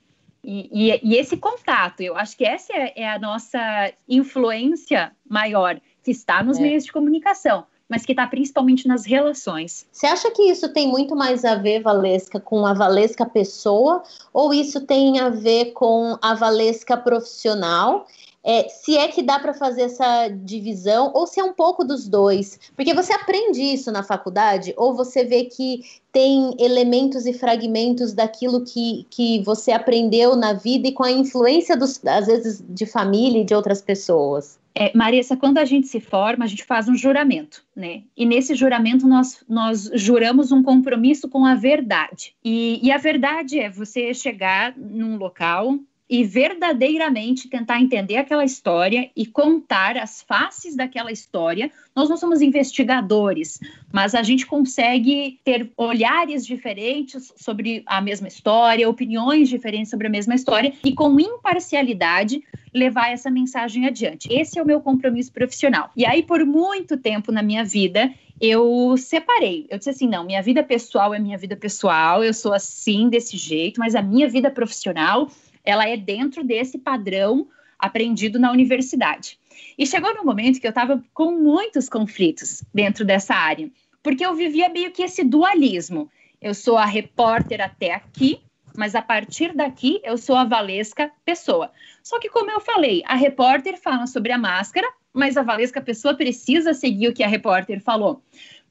E, 0.44 0.68
e, 0.72 1.00
e 1.02 1.16
esse 1.16 1.36
contato, 1.36 2.00
eu 2.00 2.16
acho 2.16 2.36
que 2.36 2.44
essa 2.44 2.72
é, 2.72 2.92
é 2.96 3.08
a 3.08 3.18
nossa 3.18 3.92
influência 4.08 5.12
maior, 5.28 5.80
que 6.02 6.10
está 6.10 6.42
nos 6.42 6.58
é. 6.58 6.62
meios 6.62 6.84
de 6.84 6.92
comunicação 6.92 7.64
mas 7.88 8.04
que 8.04 8.12
está 8.12 8.26
principalmente 8.26 8.86
nas 8.88 9.04
relações. 9.04 9.86
Você 9.92 10.06
acha 10.06 10.30
que 10.30 10.42
isso 10.42 10.72
tem 10.72 10.88
muito 10.88 11.14
mais 11.14 11.44
a 11.44 11.54
ver, 11.54 11.82
Valesca, 11.82 12.40
com 12.40 12.66
a 12.66 12.74
Valesca 12.74 13.26
pessoa, 13.26 14.02
ou 14.32 14.52
isso 14.54 14.80
tem 14.80 15.20
a 15.20 15.28
ver 15.28 15.72
com 15.72 16.16
a 16.22 16.34
Valesca 16.34 16.96
profissional? 16.96 18.06
É, 18.44 18.68
se 18.68 18.96
é 18.96 19.06
que 19.06 19.22
dá 19.22 19.38
para 19.38 19.54
fazer 19.54 19.82
essa 19.82 20.28
divisão, 20.28 21.12
ou 21.14 21.28
se 21.28 21.38
é 21.38 21.44
um 21.44 21.52
pouco 21.52 21.84
dos 21.84 22.08
dois. 22.08 22.58
Porque 22.74 22.92
você 22.92 23.12
aprende 23.12 23.60
isso 23.60 23.92
na 23.92 24.02
faculdade, 24.02 24.74
ou 24.76 24.94
você 24.94 25.24
vê 25.24 25.44
que 25.44 25.82
tem 26.10 26.56
elementos 26.58 27.24
e 27.24 27.32
fragmentos 27.32 28.12
daquilo 28.12 28.64
que, 28.64 29.06
que 29.10 29.42
você 29.44 29.70
aprendeu 29.70 30.34
na 30.34 30.54
vida 30.54 30.88
e 30.88 30.92
com 30.92 31.04
a 31.04 31.12
influência, 31.12 31.76
dos, 31.76 32.04
às 32.04 32.26
vezes, 32.26 32.62
de 32.68 32.84
família 32.84 33.42
e 33.42 33.44
de 33.44 33.54
outras 33.54 33.80
pessoas. 33.80 34.58
É, 34.74 34.96
Marissa, 34.96 35.36
quando 35.36 35.58
a 35.58 35.64
gente 35.64 35.86
se 35.86 36.00
forma, 36.00 36.44
a 36.44 36.48
gente 36.48 36.64
faz 36.64 36.88
um 36.88 36.94
juramento, 36.94 37.64
né? 37.76 38.02
E 38.16 38.24
nesse 38.24 38.54
juramento 38.54 39.06
nós, 39.06 39.44
nós 39.48 39.90
juramos 39.94 40.50
um 40.50 40.62
compromisso 40.62 41.28
com 41.28 41.44
a 41.44 41.54
verdade. 41.54 42.34
E, 42.44 42.80
e 42.82 42.90
a 42.90 42.96
verdade 42.96 43.58
é 43.58 43.68
você 43.68 44.14
chegar 44.14 44.74
num 44.76 45.16
local 45.16 45.78
e 46.12 46.24
verdadeiramente 46.24 47.48
tentar 47.48 47.80
entender 47.80 48.18
aquela 48.18 48.44
história 48.44 49.10
e 49.16 49.24
contar 49.24 49.96
as 49.96 50.20
faces 50.20 50.76
daquela 50.76 51.10
história. 51.10 51.70
Nós 51.96 52.10
não 52.10 52.18
somos 52.18 52.42
investigadores, 52.42 53.58
mas 53.90 54.14
a 54.14 54.22
gente 54.22 54.44
consegue 54.44 55.40
ter 55.42 55.70
olhares 55.74 56.44
diferentes 56.44 57.32
sobre 57.34 57.82
a 57.86 57.98
mesma 58.02 58.28
história, 58.28 58.86
opiniões 58.86 59.48
diferentes 59.48 59.88
sobre 59.88 60.06
a 60.06 60.10
mesma 60.10 60.34
história 60.34 60.74
e 60.84 60.92
com 60.92 61.18
imparcialidade 61.18 62.44
levar 62.74 63.10
essa 63.10 63.30
mensagem 63.30 63.86
adiante. 63.86 64.30
Esse 64.30 64.58
é 64.58 64.62
o 64.62 64.66
meu 64.66 64.82
compromisso 64.82 65.32
profissional. 65.32 65.90
E 65.96 66.04
aí 66.04 66.22
por 66.22 66.44
muito 66.44 66.98
tempo 66.98 67.32
na 67.32 67.42
minha 67.42 67.64
vida, 67.64 68.12
eu 68.38 68.94
separei. 68.98 69.66
Eu 69.70 69.78
disse 69.78 69.88
assim: 69.88 70.08
não, 70.08 70.24
minha 70.24 70.42
vida 70.42 70.62
pessoal 70.62 71.14
é 71.14 71.18
minha 71.18 71.38
vida 71.38 71.56
pessoal, 71.56 72.22
eu 72.22 72.34
sou 72.34 72.52
assim, 72.52 73.08
desse 73.08 73.38
jeito, 73.38 73.80
mas 73.80 73.94
a 73.94 74.02
minha 74.02 74.28
vida 74.28 74.50
profissional 74.50 75.30
ela 75.64 75.88
é 75.88 75.96
dentro 75.96 76.44
desse 76.44 76.78
padrão 76.78 77.48
aprendido 77.78 78.38
na 78.38 78.52
universidade. 78.52 79.38
E 79.76 79.86
chegou 79.86 80.14
no 80.14 80.24
momento 80.24 80.60
que 80.60 80.66
eu 80.66 80.70
estava 80.70 81.02
com 81.12 81.32
muitos 81.32 81.88
conflitos 81.88 82.62
dentro 82.72 83.04
dessa 83.04 83.34
área, 83.34 83.70
porque 84.02 84.24
eu 84.24 84.34
vivia 84.34 84.68
meio 84.68 84.92
que 84.92 85.02
esse 85.02 85.24
dualismo. 85.24 86.10
Eu 86.40 86.54
sou 86.54 86.76
a 86.76 86.84
repórter 86.84 87.60
até 87.60 87.92
aqui, 87.92 88.40
mas 88.76 88.94
a 88.94 89.02
partir 89.02 89.54
daqui 89.54 90.00
eu 90.04 90.16
sou 90.16 90.36
a 90.36 90.44
Valesca 90.44 91.10
pessoa. 91.24 91.70
Só 92.02 92.18
que, 92.18 92.28
como 92.28 92.50
eu 92.50 92.60
falei, 92.60 93.02
a 93.06 93.14
repórter 93.14 93.80
fala 93.80 94.06
sobre 94.06 94.32
a 94.32 94.38
máscara, 94.38 94.88
mas 95.12 95.36
a 95.36 95.42
Valesca 95.42 95.80
pessoa 95.80 96.14
precisa 96.14 96.72
seguir 96.72 97.08
o 97.08 97.12
que 97.12 97.22
a 97.22 97.28
repórter 97.28 97.80
falou 97.80 98.22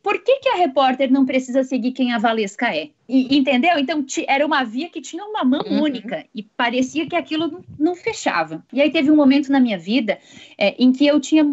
por 0.02 0.20
que, 0.24 0.40
que 0.40 0.50
a 0.50 0.56
repórter 0.56 1.12
não 1.12 1.26
precisa 1.26 1.64
seguir 1.64 1.92
quem 1.92 2.14
a 2.14 2.18
Valesca 2.18 2.76
é? 2.76 2.90
E, 3.08 3.38
entendeu? 3.38 3.78
Então, 3.78 4.04
era 4.28 4.46
uma 4.46 4.64
via 4.64 4.90
que 4.90 5.02
tinha 5.02 5.24
uma 5.24 5.44
mão 5.44 5.62
uhum. 5.62 5.84
única 5.84 6.26
e 6.34 6.44
parecia 6.44 7.08
que 7.08 7.16
aquilo 7.16 7.48
não, 7.48 7.64
não, 7.78 7.96
fechava. 7.96 8.66
E 8.74 8.82
aí 8.82 8.90
teve 8.92 9.12
um 9.12 9.16
momento 9.16 9.52
na 9.52 9.60
minha 9.60 9.78
vida 9.78 10.18
é, 10.58 10.76
em 10.78 10.92
que 10.92 11.06
eu 11.06 11.20
tinha 11.20 11.46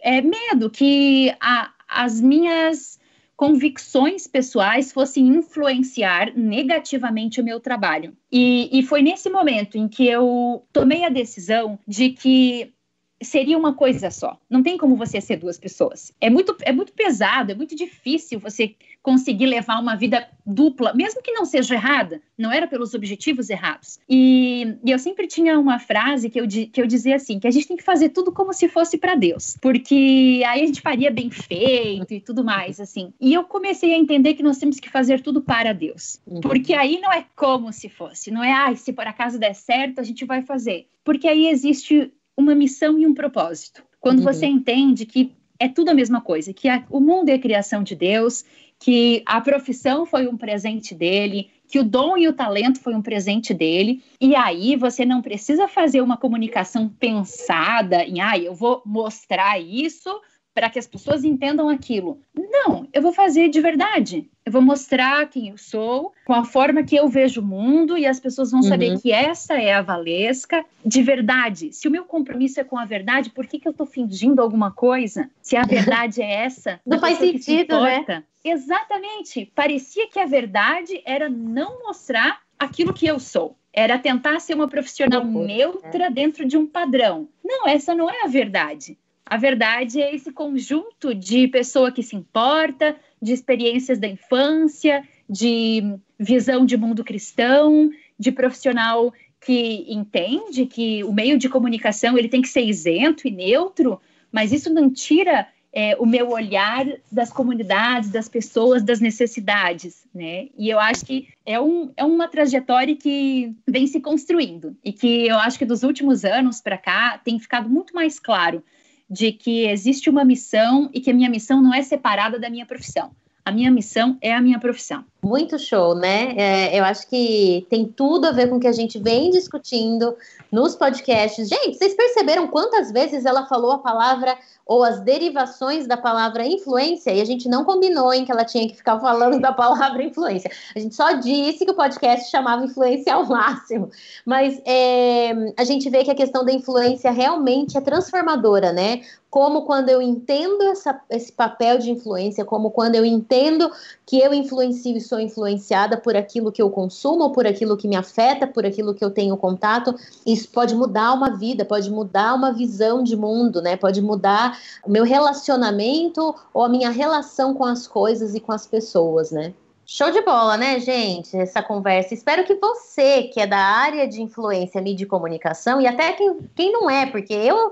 é, 0.00 0.20
medo 0.20 0.68
que 0.68 1.34
a, 1.40 1.72
as 1.88 2.20
minhas 2.20 2.98
convicções 3.36 4.26
pessoais 4.26 4.92
fossem 4.92 5.26
influenciar 5.26 6.32
negativamente 6.36 7.40
o 7.40 7.44
meu 7.44 7.58
trabalho. 7.58 8.16
E, 8.30 8.68
e 8.72 8.82
foi 8.82 9.02
nesse 9.02 9.28
momento 9.28 9.76
em 9.76 9.88
que 9.88 10.06
eu 10.06 10.64
tomei 10.72 11.04
a 11.04 11.08
decisão 11.08 11.78
de 11.86 12.10
que 12.10 12.72
seria 13.22 13.56
uma 13.56 13.74
coisa 13.74 14.10
só. 14.10 14.38
Não 14.48 14.62
tem 14.62 14.76
como 14.76 14.96
você 14.96 15.20
ser 15.20 15.36
duas 15.36 15.58
pessoas. 15.58 16.12
É 16.20 16.28
muito, 16.28 16.56
é 16.62 16.72
muito 16.72 16.92
pesado, 16.92 17.52
é 17.52 17.54
muito 17.54 17.74
difícil 17.74 18.38
você 18.38 18.74
conseguir 19.02 19.46
levar 19.46 19.78
uma 19.80 19.94
vida 19.94 20.26
dupla, 20.46 20.94
mesmo 20.94 21.22
que 21.22 21.32
não 21.32 21.44
seja 21.44 21.74
errada, 21.74 22.22
não 22.38 22.50
era 22.50 22.66
pelos 22.66 22.94
objetivos 22.94 23.50
errados. 23.50 23.98
E, 24.08 24.78
e 24.82 24.90
eu 24.90 24.98
sempre 24.98 25.26
tinha 25.26 25.58
uma 25.58 25.78
frase 25.78 26.30
que 26.30 26.40
eu, 26.40 26.48
que 26.48 26.80
eu 26.80 26.86
dizia 26.86 27.16
assim, 27.16 27.38
que 27.38 27.46
a 27.46 27.50
gente 27.50 27.68
tem 27.68 27.76
que 27.76 27.82
fazer 27.82 28.08
tudo 28.10 28.32
como 28.32 28.52
se 28.52 28.66
fosse 28.66 28.96
para 28.96 29.14
Deus, 29.14 29.58
porque 29.60 30.42
aí 30.46 30.62
a 30.62 30.66
gente 30.66 30.80
faria 30.80 31.10
bem 31.10 31.30
feito 31.30 32.14
e 32.14 32.20
tudo 32.20 32.42
mais, 32.42 32.80
assim. 32.80 33.12
E 33.20 33.34
eu 33.34 33.44
comecei 33.44 33.92
a 33.92 33.98
entender 33.98 34.34
que 34.34 34.42
nós 34.42 34.56
temos 34.56 34.80
que 34.80 34.88
fazer 34.88 35.20
tudo 35.20 35.42
para 35.42 35.74
Deus, 35.74 36.18
uhum. 36.26 36.40
porque 36.40 36.72
aí 36.72 36.98
não 36.98 37.12
é 37.12 37.26
como 37.36 37.72
se 37.72 37.90
fosse, 37.90 38.30
não 38.30 38.42
é, 38.42 38.52
ah, 38.52 38.74
se 38.74 38.92
por 38.92 39.06
acaso 39.06 39.38
der 39.38 39.54
certo, 39.54 40.00
a 40.00 40.02
gente 40.02 40.24
vai 40.24 40.40
fazer. 40.40 40.86
Porque 41.04 41.28
aí 41.28 41.48
existe 41.48 42.10
uma 42.36 42.54
missão 42.54 42.98
e 42.98 43.06
um 43.06 43.14
propósito. 43.14 43.82
Quando 44.00 44.18
uhum. 44.18 44.24
você 44.24 44.46
entende 44.46 45.06
que 45.06 45.32
é 45.58 45.68
tudo 45.68 45.90
a 45.90 45.94
mesma 45.94 46.20
coisa, 46.20 46.52
que 46.52 46.68
a, 46.68 46.84
o 46.90 47.00
mundo 47.00 47.28
é 47.28 47.38
criação 47.38 47.82
de 47.82 47.94
Deus, 47.94 48.44
que 48.78 49.22
a 49.24 49.40
profissão 49.40 50.04
foi 50.04 50.26
um 50.26 50.36
presente 50.36 50.94
dele, 50.94 51.50
que 51.66 51.78
o 51.78 51.84
dom 51.84 52.16
e 52.18 52.28
o 52.28 52.32
talento 52.32 52.80
foi 52.80 52.94
um 52.94 53.00
presente 53.00 53.54
dele, 53.54 54.02
e 54.20 54.34
aí 54.34 54.76
você 54.76 55.04
não 55.04 55.22
precisa 55.22 55.66
fazer 55.66 56.02
uma 56.02 56.16
comunicação 56.16 56.88
pensada 56.88 58.04
em, 58.04 58.20
ah, 58.20 58.36
eu 58.36 58.54
vou 58.54 58.82
mostrar 58.84 59.58
isso 59.60 60.10
para 60.54 60.70
que 60.70 60.78
as 60.78 60.86
pessoas 60.86 61.24
entendam 61.24 61.68
aquilo. 61.68 62.20
Não, 62.32 62.86
eu 62.92 63.02
vou 63.02 63.12
fazer 63.12 63.48
de 63.48 63.60
verdade. 63.60 64.30
Eu 64.46 64.52
vou 64.52 64.62
mostrar 64.62 65.28
quem 65.28 65.48
eu 65.48 65.58
sou, 65.58 66.12
com 66.24 66.32
a 66.32 66.44
forma 66.44 66.84
que 66.84 66.94
eu 66.94 67.08
vejo 67.08 67.40
o 67.40 67.44
mundo, 67.44 67.98
e 67.98 68.06
as 68.06 68.20
pessoas 68.20 68.52
vão 68.52 68.62
saber 68.62 68.92
uhum. 68.92 69.00
que 69.00 69.10
essa 69.10 69.54
é 69.54 69.72
a 69.72 69.82
Valesca 69.82 70.64
de 70.84 71.02
verdade. 71.02 71.72
Se 71.72 71.88
o 71.88 71.90
meu 71.90 72.04
compromisso 72.04 72.60
é 72.60 72.64
com 72.64 72.78
a 72.78 72.84
verdade, 72.84 73.30
por 73.30 73.46
que, 73.46 73.58
que 73.58 73.66
eu 73.66 73.72
estou 73.72 73.86
fingindo 73.86 74.40
alguma 74.40 74.70
coisa? 74.70 75.28
Se 75.42 75.56
a 75.56 75.62
verdade 75.66 76.22
é 76.22 76.44
essa, 76.44 76.80
não 76.86 77.00
faz 77.00 77.18
sentido, 77.18 77.80
né? 77.82 78.22
Exatamente. 78.44 79.50
Parecia 79.54 80.08
que 80.08 80.20
a 80.20 80.26
verdade 80.26 81.02
era 81.04 81.28
não 81.28 81.82
mostrar 81.82 82.40
aquilo 82.58 82.92
que 82.92 83.06
eu 83.06 83.18
sou. 83.18 83.56
Era 83.72 83.98
tentar 83.98 84.38
ser 84.38 84.54
uma 84.54 84.68
profissional 84.68 85.24
neutra 85.24 86.08
dentro 86.10 86.44
de 86.44 86.56
um 86.56 86.64
padrão. 86.64 87.28
Não, 87.42 87.66
essa 87.66 87.94
não 87.94 88.08
é 88.08 88.22
a 88.22 88.28
verdade. 88.28 88.96
A 89.26 89.36
verdade 89.36 90.02
é 90.02 90.14
esse 90.14 90.30
conjunto 90.30 91.14
de 91.14 91.48
pessoa 91.48 91.90
que 91.90 92.02
se 92.02 92.14
importa, 92.14 92.94
de 93.20 93.32
experiências 93.32 93.98
da 93.98 94.06
infância, 94.06 95.02
de 95.28 95.82
visão 96.18 96.66
de 96.66 96.76
mundo 96.76 97.02
cristão, 97.02 97.90
de 98.18 98.30
profissional 98.30 99.12
que 99.40 99.84
entende 99.88 100.66
que 100.66 101.04
o 101.04 101.12
meio 101.12 101.38
de 101.38 101.48
comunicação 101.48 102.18
ele 102.18 102.28
tem 102.28 102.42
que 102.42 102.48
ser 102.48 102.62
isento 102.62 103.26
e 103.26 103.30
neutro, 103.30 104.00
mas 104.30 104.52
isso 104.52 104.72
não 104.72 104.90
tira 104.90 105.46
é, 105.72 105.96
o 105.96 106.06
meu 106.06 106.30
olhar 106.30 106.86
das 107.10 107.32
comunidades, 107.32 108.10
das 108.10 108.28
pessoas, 108.28 108.82
das 108.82 109.00
necessidades, 109.00 110.06
né? 110.14 110.48
E 110.56 110.70
eu 110.70 110.78
acho 110.78 111.04
que 111.04 111.28
é, 111.44 111.60
um, 111.60 111.92
é 111.96 112.04
uma 112.04 112.28
trajetória 112.28 112.94
que 112.94 113.52
vem 113.66 113.86
se 113.86 114.00
construindo 114.00 114.76
e 114.84 114.92
que 114.92 115.26
eu 115.26 115.36
acho 115.36 115.58
que 115.58 115.64
dos 115.64 115.82
últimos 115.82 116.24
anos 116.24 116.60
para 116.60 116.78
cá 116.78 117.20
tem 117.22 117.38
ficado 117.38 117.68
muito 117.68 117.94
mais 117.94 118.20
claro 118.20 118.62
de 119.08 119.32
que 119.32 119.66
existe 119.66 120.08
uma 120.08 120.24
missão 120.24 120.90
e 120.92 121.00
que 121.00 121.10
a 121.10 121.14
minha 121.14 121.30
missão 121.30 121.62
não 121.62 121.74
é 121.74 121.82
separada 121.82 122.38
da 122.38 122.50
minha 122.50 122.66
profissão. 122.66 123.14
A 123.44 123.52
minha 123.52 123.70
missão 123.70 124.16
é 124.20 124.34
a 124.34 124.40
minha 124.40 124.58
profissão. 124.58 125.04
Muito 125.24 125.58
show, 125.58 125.94
né? 125.94 126.34
É, 126.36 126.78
eu 126.78 126.84
acho 126.84 127.08
que 127.08 127.66
tem 127.70 127.86
tudo 127.86 128.26
a 128.26 128.32
ver 128.32 128.50
com 128.50 128.56
o 128.56 128.60
que 128.60 128.66
a 128.66 128.72
gente 128.72 128.98
vem 128.98 129.30
discutindo 129.30 130.14
nos 130.52 130.76
podcasts. 130.76 131.48
Gente, 131.48 131.78
vocês 131.78 131.94
perceberam 131.94 132.46
quantas 132.46 132.92
vezes 132.92 133.24
ela 133.24 133.46
falou 133.46 133.72
a 133.72 133.78
palavra 133.78 134.36
ou 134.66 134.82
as 134.82 135.00
derivações 135.00 135.86
da 135.86 135.96
palavra 135.96 136.46
influência, 136.46 137.10
e 137.12 137.20
a 137.20 137.24
gente 137.24 137.48
não 137.48 137.64
combinou 137.64 138.12
em 138.14 138.24
que 138.24 138.32
ela 138.32 138.44
tinha 138.44 138.66
que 138.66 138.74
ficar 138.74 138.98
falando 138.98 139.38
da 139.40 139.52
palavra 139.52 140.02
influência. 140.02 140.50
A 140.74 140.78
gente 140.78 140.94
só 140.94 141.12
disse 141.12 141.64
que 141.64 141.70
o 141.70 141.76
podcast 141.76 142.30
chamava 142.30 142.64
influência 142.64 143.14
ao 143.14 143.26
máximo. 143.26 143.90
Mas 144.24 144.60
é, 144.64 145.32
a 145.56 145.64
gente 145.64 145.88
vê 145.90 146.04
que 146.04 146.10
a 146.10 146.14
questão 146.14 146.44
da 146.44 146.52
influência 146.52 147.10
realmente 147.10 147.76
é 147.76 147.80
transformadora, 147.80 148.72
né? 148.72 149.02
Como 149.28 149.62
quando 149.62 149.88
eu 149.88 150.00
entendo 150.00 150.62
essa, 150.62 150.98
esse 151.10 151.32
papel 151.32 151.76
de 151.78 151.90
influência, 151.90 152.44
como 152.44 152.70
quando 152.70 152.94
eu 152.94 153.04
entendo 153.04 153.70
que 154.06 154.18
eu 154.18 154.32
influencio 154.32 154.96
sou 155.14 155.20
influenciada 155.20 155.96
por 155.96 156.16
aquilo 156.16 156.50
que 156.50 156.60
eu 156.60 156.68
consumo, 156.68 157.30
por 157.30 157.46
aquilo 157.46 157.76
que 157.76 157.86
me 157.86 157.94
afeta, 157.94 158.48
por 158.48 158.66
aquilo 158.66 158.92
que 158.92 159.04
eu 159.04 159.10
tenho 159.10 159.36
contato, 159.36 159.94
isso 160.26 160.48
pode 160.48 160.74
mudar 160.74 161.12
uma 161.12 161.36
vida, 161.36 161.64
pode 161.64 161.88
mudar 161.88 162.34
uma 162.34 162.52
visão 162.52 163.02
de 163.04 163.16
mundo, 163.16 163.62
né? 163.62 163.76
Pode 163.76 164.02
mudar 164.02 164.58
o 164.84 164.90
meu 164.90 165.04
relacionamento 165.04 166.34
ou 166.52 166.64
a 166.64 166.68
minha 166.68 166.90
relação 166.90 167.54
com 167.54 167.64
as 167.64 167.86
coisas 167.86 168.34
e 168.34 168.40
com 168.40 168.50
as 168.50 168.66
pessoas, 168.66 169.30
né? 169.30 169.54
Show 169.86 170.10
de 170.10 170.22
bola, 170.22 170.56
né, 170.56 170.80
gente? 170.80 171.36
Essa 171.36 171.62
conversa. 171.62 172.14
Espero 172.14 172.44
que 172.44 172.54
você, 172.54 173.24
que 173.24 173.38
é 173.38 173.46
da 173.46 173.58
área 173.58 174.08
de 174.08 174.20
influência, 174.20 174.80
mídia 174.80 175.04
e 175.04 175.08
comunicação, 175.08 175.80
e 175.80 175.86
até 175.86 176.12
quem, 176.12 176.38
quem 176.56 176.72
não 176.72 176.90
é, 176.90 177.06
porque 177.06 177.34
eu 177.34 177.70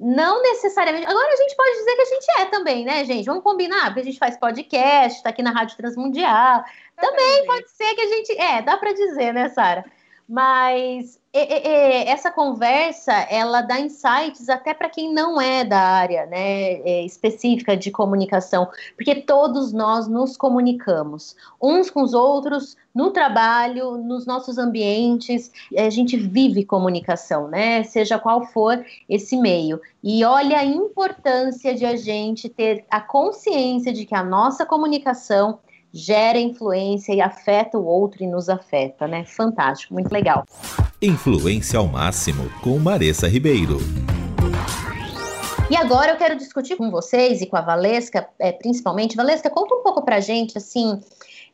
não 0.00 0.40
necessariamente. 0.42 1.06
Agora 1.06 1.30
a 1.30 1.36
gente 1.36 1.54
pode 1.54 1.76
dizer 1.76 1.94
que 1.94 2.00
a 2.00 2.04
gente 2.06 2.26
é 2.38 2.44
também, 2.46 2.84
né, 2.86 3.04
gente? 3.04 3.26
Vamos 3.26 3.42
combinar, 3.42 3.86
porque 3.86 4.00
a 4.00 4.04
gente 4.04 4.18
faz 4.18 4.38
podcast, 4.38 5.18
está 5.18 5.28
aqui 5.28 5.42
na 5.42 5.50
Rádio 5.50 5.76
Transmundial. 5.76 6.64
Dá 6.96 7.06
também 7.06 7.44
pode 7.44 7.70
ser 7.70 7.94
que 7.94 8.00
a 8.00 8.08
gente. 8.08 8.32
É, 8.38 8.62
dá 8.62 8.78
para 8.78 8.94
dizer, 8.94 9.34
né, 9.34 9.50
Sara? 9.50 9.84
Mas 10.26 11.19
essa 11.32 12.30
conversa 12.30 13.12
ela 13.30 13.60
dá 13.60 13.78
insights 13.78 14.48
até 14.48 14.74
para 14.74 14.88
quem 14.88 15.14
não 15.14 15.40
é 15.40 15.64
da 15.64 15.78
área 15.78 16.26
né, 16.26 16.72
é, 16.80 17.04
específica 17.04 17.76
de 17.76 17.90
comunicação, 17.90 18.68
porque 18.96 19.14
todos 19.14 19.72
nós 19.72 20.08
nos 20.08 20.36
comunicamos 20.36 21.36
uns 21.62 21.88
com 21.88 22.02
os 22.02 22.14
outros 22.14 22.76
no 22.92 23.12
trabalho, 23.12 23.96
nos 23.96 24.26
nossos 24.26 24.58
ambientes, 24.58 25.52
a 25.76 25.88
gente 25.88 26.16
vive 26.16 26.64
comunicação, 26.64 27.46
né? 27.46 27.84
Seja 27.84 28.18
qual 28.18 28.46
for 28.46 28.84
esse 29.08 29.36
meio. 29.36 29.80
E 30.02 30.24
olha 30.24 30.58
a 30.58 30.64
importância 30.64 31.72
de 31.72 31.86
a 31.86 31.94
gente 31.94 32.48
ter 32.48 32.84
a 32.90 33.00
consciência 33.00 33.92
de 33.92 34.04
que 34.04 34.14
a 34.14 34.24
nossa 34.24 34.66
comunicação 34.66 35.60
gera 35.92 36.38
influência 36.38 37.12
e 37.12 37.20
afeta 37.20 37.78
o 37.78 37.84
outro 37.84 38.22
e 38.22 38.26
nos 38.26 38.48
afeta, 38.48 39.06
né? 39.06 39.24
Fantástico, 39.24 39.94
muito 39.94 40.12
legal. 40.12 40.44
Influência 41.02 41.78
ao 41.78 41.86
máximo 41.86 42.50
com 42.62 42.78
Maressa 42.78 43.26
Ribeiro. 43.28 43.78
E 45.70 45.76
agora 45.76 46.12
eu 46.12 46.16
quero 46.16 46.36
discutir 46.36 46.76
com 46.76 46.90
vocês 46.90 47.40
e 47.40 47.46
com 47.46 47.56
a 47.56 47.60
Valesca, 47.60 48.28
é, 48.40 48.50
principalmente. 48.50 49.14
Valesca, 49.16 49.48
conta 49.48 49.74
um 49.74 49.82
pouco 49.82 50.04
pra 50.04 50.18
gente, 50.18 50.58
assim, 50.58 51.00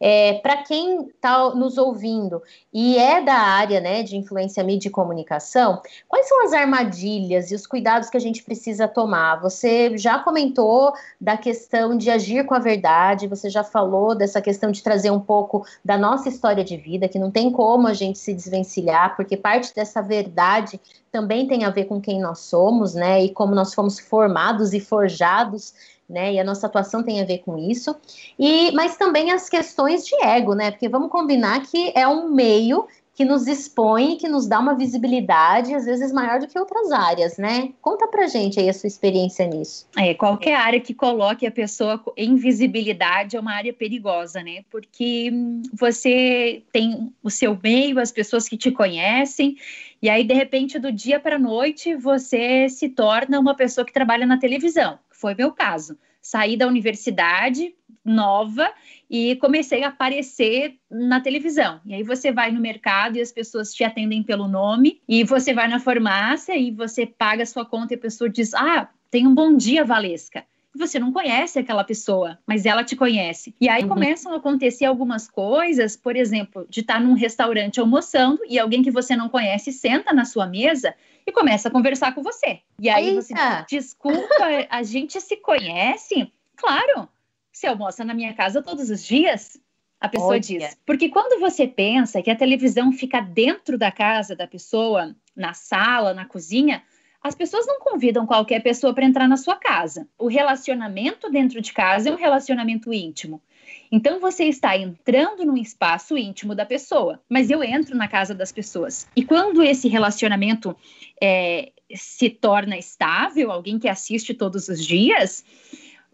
é, 0.00 0.34
Para 0.34 0.58
quem 0.58 1.06
está 1.06 1.50
nos 1.54 1.78
ouvindo 1.78 2.42
e 2.72 2.98
é 2.98 3.22
da 3.22 3.34
área 3.34 3.80
né, 3.80 4.02
de 4.02 4.16
influência 4.16 4.62
mídia 4.62 4.88
e 4.88 4.92
comunicação, 4.92 5.80
quais 6.08 6.28
são 6.28 6.44
as 6.44 6.52
armadilhas 6.52 7.50
e 7.50 7.54
os 7.54 7.66
cuidados 7.66 8.10
que 8.10 8.16
a 8.16 8.20
gente 8.20 8.42
precisa 8.42 8.86
tomar? 8.86 9.40
Você 9.40 9.96
já 9.96 10.18
comentou 10.18 10.92
da 11.20 11.36
questão 11.36 11.96
de 11.96 12.10
agir 12.10 12.44
com 12.44 12.54
a 12.54 12.58
verdade, 12.58 13.26
você 13.26 13.48
já 13.48 13.64
falou 13.64 14.14
dessa 14.14 14.40
questão 14.40 14.70
de 14.70 14.82
trazer 14.82 15.10
um 15.10 15.20
pouco 15.20 15.64
da 15.84 15.96
nossa 15.96 16.28
história 16.28 16.62
de 16.62 16.76
vida, 16.76 17.08
que 17.08 17.18
não 17.18 17.30
tem 17.30 17.50
como 17.50 17.86
a 17.86 17.94
gente 17.94 18.18
se 18.18 18.34
desvencilhar, 18.34 19.16
porque 19.16 19.36
parte 19.36 19.74
dessa 19.74 20.02
verdade 20.02 20.80
também 21.10 21.46
tem 21.46 21.64
a 21.64 21.70
ver 21.70 21.86
com 21.86 22.00
quem 22.00 22.20
nós 22.20 22.40
somos, 22.40 22.94
né? 22.94 23.24
E 23.24 23.32
como 23.32 23.54
nós 23.54 23.72
fomos 23.72 23.98
formados 23.98 24.74
e 24.74 24.80
forjados 24.80 25.72
né? 26.08 26.34
E 26.34 26.40
a 26.40 26.44
nossa 26.44 26.66
atuação 26.66 27.02
tem 27.02 27.20
a 27.20 27.24
ver 27.24 27.38
com 27.38 27.58
isso. 27.58 27.94
E 28.38 28.70
mas 28.72 28.96
também 28.96 29.30
as 29.30 29.48
questões 29.48 30.06
de 30.06 30.14
ego, 30.22 30.54
né? 30.54 30.70
Porque 30.70 30.88
vamos 30.88 31.10
combinar 31.10 31.62
que 31.66 31.92
é 31.94 32.06
um 32.06 32.30
meio 32.30 32.86
que 33.16 33.24
nos 33.24 33.46
expõe, 33.46 34.16
que 34.16 34.28
nos 34.28 34.46
dá 34.46 34.60
uma 34.60 34.74
visibilidade, 34.74 35.74
às 35.74 35.86
vezes 35.86 36.12
maior 36.12 36.38
do 36.38 36.46
que 36.46 36.58
outras 36.58 36.92
áreas, 36.92 37.38
né? 37.38 37.70
Conta 37.80 38.06
pra 38.06 38.26
gente 38.26 38.60
aí 38.60 38.68
a 38.68 38.74
sua 38.74 38.88
experiência 38.88 39.46
nisso. 39.46 39.88
É, 39.96 40.12
qualquer 40.12 40.54
área 40.54 40.78
que 40.78 40.92
coloque 40.92 41.46
a 41.46 41.50
pessoa 41.50 41.98
em 42.14 42.34
visibilidade 42.34 43.34
é 43.34 43.40
uma 43.40 43.54
área 43.54 43.72
perigosa, 43.72 44.42
né? 44.42 44.64
Porque 44.70 45.30
hum, 45.32 45.62
você 45.72 46.62
tem 46.70 47.10
o 47.22 47.30
seu 47.30 47.58
meio, 47.60 47.98
as 47.98 48.12
pessoas 48.12 48.46
que 48.46 48.56
te 48.56 48.70
conhecem, 48.70 49.56
e 50.02 50.10
aí, 50.10 50.22
de 50.22 50.34
repente, 50.34 50.78
do 50.78 50.92
dia 50.92 51.18
para 51.18 51.38
noite, 51.38 51.94
você 51.96 52.68
se 52.68 52.90
torna 52.90 53.40
uma 53.40 53.54
pessoa 53.54 53.84
que 53.84 53.94
trabalha 53.94 54.26
na 54.26 54.38
televisão 54.38 54.98
foi 55.18 55.34
meu 55.34 55.52
caso. 55.52 55.98
Saí 56.20 56.56
da 56.56 56.66
universidade 56.66 57.74
nova 58.04 58.72
e 59.08 59.36
comecei 59.36 59.84
a 59.84 59.88
aparecer 59.88 60.76
na 60.90 61.20
televisão. 61.20 61.80
E 61.84 61.94
aí 61.94 62.02
você 62.02 62.32
vai 62.32 62.50
no 62.50 62.60
mercado 62.60 63.16
e 63.16 63.20
as 63.20 63.32
pessoas 63.32 63.72
te 63.72 63.84
atendem 63.84 64.22
pelo 64.22 64.48
nome, 64.48 65.00
e 65.08 65.24
você 65.24 65.52
vai 65.52 65.68
na 65.68 65.78
farmácia 65.78 66.56
e 66.56 66.70
você 66.70 67.06
paga 67.06 67.42
a 67.42 67.46
sua 67.46 67.64
conta 67.64 67.94
e 67.94 67.96
a 67.96 68.00
pessoa 68.00 68.28
diz: 68.28 68.54
Ah, 68.54 68.88
tem 69.10 69.26
um 69.26 69.34
bom 69.34 69.56
dia, 69.56 69.84
Valesca 69.84 70.44
você 70.76 70.98
não 70.98 71.12
conhece 71.12 71.58
aquela 71.58 71.84
pessoa, 71.84 72.38
mas 72.46 72.66
ela 72.66 72.84
te 72.84 72.94
conhece. 72.94 73.54
E 73.60 73.68
aí 73.68 73.82
uhum. 73.82 73.88
começam 73.88 74.32
a 74.32 74.36
acontecer 74.36 74.84
algumas 74.84 75.28
coisas, 75.28 75.96
por 75.96 76.16
exemplo, 76.16 76.66
de 76.68 76.80
estar 76.80 77.00
num 77.00 77.14
restaurante 77.14 77.80
almoçando 77.80 78.40
e 78.48 78.58
alguém 78.58 78.82
que 78.82 78.90
você 78.90 79.16
não 79.16 79.28
conhece 79.28 79.72
senta 79.72 80.12
na 80.12 80.24
sua 80.24 80.46
mesa 80.46 80.94
e 81.26 81.32
começa 81.32 81.68
a 81.68 81.72
conversar 81.72 82.14
com 82.14 82.22
você. 82.22 82.60
E 82.80 82.88
aí 82.88 83.08
Eita. 83.08 83.22
você 83.22 83.34
diz, 83.34 83.66
desculpa, 83.68 84.44
a 84.70 84.82
gente 84.82 85.20
se 85.20 85.36
conhece? 85.36 86.32
Claro, 86.56 87.08
você 87.52 87.66
almoça 87.66 88.04
na 88.04 88.14
minha 88.14 88.34
casa 88.34 88.62
todos 88.62 88.90
os 88.90 89.04
dias? 89.04 89.58
A 89.98 90.08
pessoa 90.08 90.32
Olha. 90.32 90.40
diz. 90.40 90.76
Porque 90.84 91.08
quando 91.08 91.40
você 91.40 91.66
pensa 91.66 92.22
que 92.22 92.30
a 92.30 92.36
televisão 92.36 92.92
fica 92.92 93.20
dentro 93.20 93.78
da 93.78 93.90
casa 93.90 94.36
da 94.36 94.46
pessoa, 94.46 95.16
na 95.34 95.54
sala, 95.54 96.12
na 96.12 96.26
cozinha, 96.26 96.82
as 97.26 97.34
pessoas 97.34 97.66
não 97.66 97.80
convidam 97.80 98.24
qualquer 98.24 98.62
pessoa 98.62 98.94
para 98.94 99.04
entrar 99.04 99.26
na 99.26 99.36
sua 99.36 99.56
casa. 99.56 100.06
O 100.16 100.28
relacionamento 100.28 101.28
dentro 101.28 101.60
de 101.60 101.72
casa 101.72 102.08
é 102.08 102.12
um 102.12 102.16
relacionamento 102.16 102.92
íntimo. 102.92 103.42
Então 103.90 104.20
você 104.20 104.44
está 104.44 104.76
entrando 104.76 105.44
num 105.44 105.56
espaço 105.56 106.16
íntimo 106.16 106.54
da 106.54 106.64
pessoa, 106.64 107.20
mas 107.28 107.50
eu 107.50 107.64
entro 107.64 107.96
na 107.96 108.06
casa 108.06 108.32
das 108.32 108.52
pessoas. 108.52 109.08
E 109.16 109.24
quando 109.24 109.60
esse 109.60 109.88
relacionamento 109.88 110.76
é, 111.20 111.72
se 111.94 112.30
torna 112.30 112.78
estável, 112.78 113.50
alguém 113.50 113.78
que 113.78 113.88
assiste 113.88 114.32
todos 114.32 114.68
os 114.68 114.84
dias, 114.84 115.44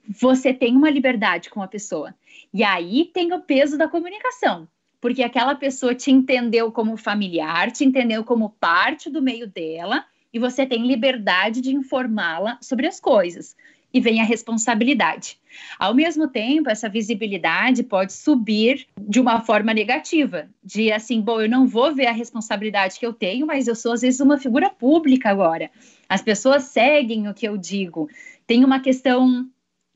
você 0.09 0.55
tem 0.55 0.75
uma 0.75 0.88
liberdade 0.88 1.51
com 1.51 1.62
a 1.62 1.68
pessoa. 1.68 2.14
E 2.55 2.64
aí 2.64 3.11
tem 3.12 3.35
o 3.35 3.40
peso 3.40 3.77
da 3.77 3.87
comunicação, 3.87 4.66
porque 4.98 5.22
aquela 5.22 5.55
pessoa 5.55 5.94
te 5.94 6.11
entendeu 6.11 6.72
como 6.72 6.96
familiar, 6.96 7.70
te 7.70 7.85
entendeu 7.85 8.25
como 8.25 8.51
parte 8.59 9.11
do 9.11 9.20
meio 9.20 9.46
dela, 9.46 10.07
e 10.33 10.38
você 10.38 10.64
tem 10.64 10.87
liberdade 10.87 11.61
de 11.61 11.75
informá-la 11.75 12.59
sobre 12.61 12.87
as 12.87 12.99
coisas 12.99 13.57
e 13.92 14.01
vem 14.01 14.21
a 14.21 14.25
responsabilidade. 14.25 15.38
Ao 15.79 15.95
mesmo 15.95 16.27
tempo, 16.27 16.71
essa 16.71 16.88
visibilidade 16.88 17.83
pode 17.83 18.12
subir 18.14 18.87
de 18.99 19.21
uma 19.21 19.42
forma 19.42 19.75
negativa, 19.75 20.49
de 20.64 20.90
assim, 20.90 21.21
bom, 21.21 21.40
eu 21.42 21.49
não 21.49 21.66
vou 21.66 21.95
ver 21.95 22.07
a 22.07 22.12
responsabilidade 22.12 22.99
que 22.99 23.05
eu 23.05 23.12
tenho, 23.12 23.47
mas 23.47 23.68
eu 23.68 23.75
sou 23.75 23.92
às 23.92 24.01
vezes 24.01 24.21
uma 24.21 24.38
figura 24.38 24.71
pública 24.71 25.29
agora. 25.29 25.71
As 26.09 26.23
pessoas 26.23 26.64
seguem 26.64 27.29
o 27.29 27.35
que 27.35 27.47
eu 27.47 27.59
digo. 27.59 28.09
Tem 28.47 28.64
uma 28.64 28.81
questão 28.81 29.47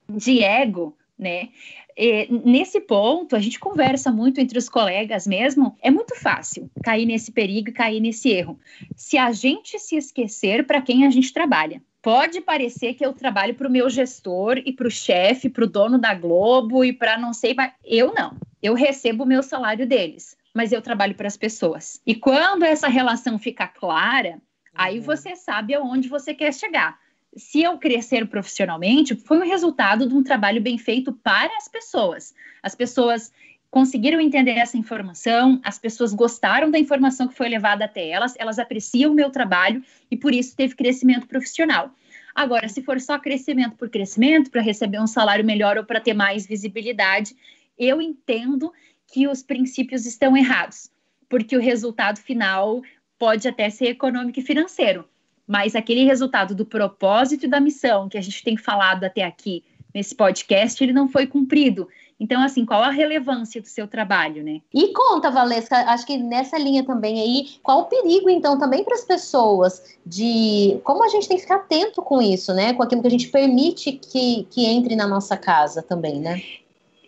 de 0.08 0.42
ego, 0.42 0.96
né? 1.18 1.48
E, 1.96 2.28
nesse 2.44 2.80
ponto, 2.80 3.34
a 3.34 3.40
gente 3.40 3.58
conversa 3.58 4.12
muito 4.12 4.40
entre 4.40 4.58
os 4.58 4.68
colegas 4.68 5.26
mesmo. 5.26 5.76
É 5.80 5.90
muito 5.90 6.14
fácil 6.16 6.70
cair 6.84 7.06
nesse 7.06 7.32
perigo 7.32 7.70
e 7.70 7.72
cair 7.72 8.00
nesse 8.00 8.28
erro. 8.28 8.58
Se 8.94 9.16
a 9.16 9.32
gente 9.32 9.78
se 9.78 9.96
esquecer 9.96 10.66
para 10.66 10.82
quem 10.82 11.06
a 11.06 11.10
gente 11.10 11.32
trabalha 11.32 11.80
pode 12.06 12.40
parecer 12.40 12.94
que 12.94 13.04
eu 13.04 13.12
trabalho 13.12 13.56
para 13.56 13.66
o 13.66 13.70
meu 13.70 13.90
gestor 13.90 14.58
e 14.64 14.72
para 14.72 14.86
o 14.86 14.90
chefe, 14.90 15.48
para 15.48 15.64
o 15.64 15.66
dono 15.66 15.98
da 15.98 16.14
Globo 16.14 16.84
e 16.84 16.92
para 16.92 17.18
não 17.18 17.32
sei, 17.32 17.52
mas 17.52 17.72
eu 17.84 18.14
não. 18.14 18.36
Eu 18.62 18.74
recebo 18.74 19.24
o 19.24 19.26
meu 19.26 19.42
salário 19.42 19.84
deles, 19.88 20.36
mas 20.54 20.70
eu 20.70 20.80
trabalho 20.80 21.16
para 21.16 21.26
as 21.26 21.36
pessoas. 21.36 22.00
E 22.06 22.14
quando 22.14 22.62
essa 22.62 22.86
relação 22.86 23.40
fica 23.40 23.66
clara, 23.66 24.34
uhum. 24.34 24.40
aí 24.74 25.00
você 25.00 25.34
sabe 25.34 25.74
aonde 25.74 26.08
você 26.08 26.32
quer 26.32 26.54
chegar. 26.54 26.96
Se 27.36 27.62
eu 27.62 27.76
crescer 27.76 28.26
profissionalmente, 28.26 29.14
foi 29.14 29.38
um 29.38 29.46
resultado 29.46 30.08
de 30.08 30.14
um 30.14 30.22
trabalho 30.22 30.60
bem 30.60 30.78
feito 30.78 31.12
para 31.12 31.54
as 31.58 31.68
pessoas. 31.68 32.34
As 32.62 32.74
pessoas 32.74 33.30
conseguiram 33.70 34.18
entender 34.18 34.52
essa 34.52 34.78
informação, 34.78 35.60
as 35.62 35.78
pessoas 35.78 36.14
gostaram 36.14 36.70
da 36.70 36.78
informação 36.78 37.28
que 37.28 37.34
foi 37.34 37.50
levada 37.50 37.84
até 37.84 38.08
elas, 38.08 38.34
elas 38.38 38.58
apreciam 38.58 39.12
o 39.12 39.14
meu 39.14 39.28
trabalho 39.28 39.84
e 40.10 40.16
por 40.16 40.32
isso 40.32 40.56
teve 40.56 40.74
crescimento 40.74 41.26
profissional. 41.26 41.90
Agora, 42.34 42.68
se 42.68 42.82
for 42.82 42.98
só 43.02 43.18
crescimento 43.18 43.76
por 43.76 43.90
crescimento, 43.90 44.50
para 44.50 44.62
receber 44.62 44.98
um 44.98 45.06
salário 45.06 45.44
melhor 45.44 45.76
ou 45.76 45.84
para 45.84 46.00
ter 46.00 46.14
mais 46.14 46.46
visibilidade, 46.46 47.36
eu 47.78 48.00
entendo 48.00 48.72
que 49.12 49.28
os 49.28 49.42
princípios 49.42 50.06
estão 50.06 50.34
errados, 50.34 50.90
porque 51.28 51.54
o 51.54 51.60
resultado 51.60 52.18
final 52.18 52.82
pode 53.18 53.46
até 53.46 53.68
ser 53.68 53.88
econômico 53.88 54.40
e 54.40 54.42
financeiro, 54.42 55.06
mas 55.46 55.76
aquele 55.76 56.04
resultado 56.04 56.54
do 56.54 56.66
propósito 56.66 57.46
e 57.46 57.48
da 57.48 57.60
missão 57.60 58.08
que 58.08 58.18
a 58.18 58.22
gente 58.22 58.42
tem 58.42 58.56
falado 58.56 59.04
até 59.04 59.22
aqui 59.22 59.62
nesse 59.94 60.14
podcast, 60.14 60.82
ele 60.82 60.92
não 60.92 61.08
foi 61.08 61.26
cumprido. 61.26 61.88
Então, 62.18 62.42
assim, 62.42 62.64
qual 62.64 62.82
a 62.82 62.90
relevância 62.90 63.60
do 63.60 63.68
seu 63.68 63.86
trabalho, 63.86 64.42
né? 64.42 64.60
E 64.72 64.88
conta, 64.88 65.30
Valesca, 65.30 65.76
acho 65.90 66.06
que 66.06 66.16
nessa 66.16 66.58
linha 66.58 66.82
também 66.82 67.20
aí, 67.20 67.50
qual 67.62 67.80
o 67.80 67.84
perigo, 67.84 68.30
então, 68.30 68.58
também 68.58 68.82
para 68.82 68.94
as 68.94 69.04
pessoas 69.04 69.98
de 70.04 70.80
como 70.82 71.04
a 71.04 71.08
gente 71.08 71.28
tem 71.28 71.36
que 71.36 71.42
ficar 71.42 71.56
atento 71.56 72.00
com 72.02 72.22
isso, 72.22 72.54
né? 72.54 72.72
Com 72.72 72.82
aquilo 72.82 73.02
que 73.02 73.08
a 73.08 73.10
gente 73.10 73.28
permite 73.28 73.92
que, 73.92 74.46
que 74.50 74.64
entre 74.64 74.96
na 74.96 75.06
nossa 75.06 75.36
casa 75.36 75.82
também, 75.82 76.18
né? 76.18 76.42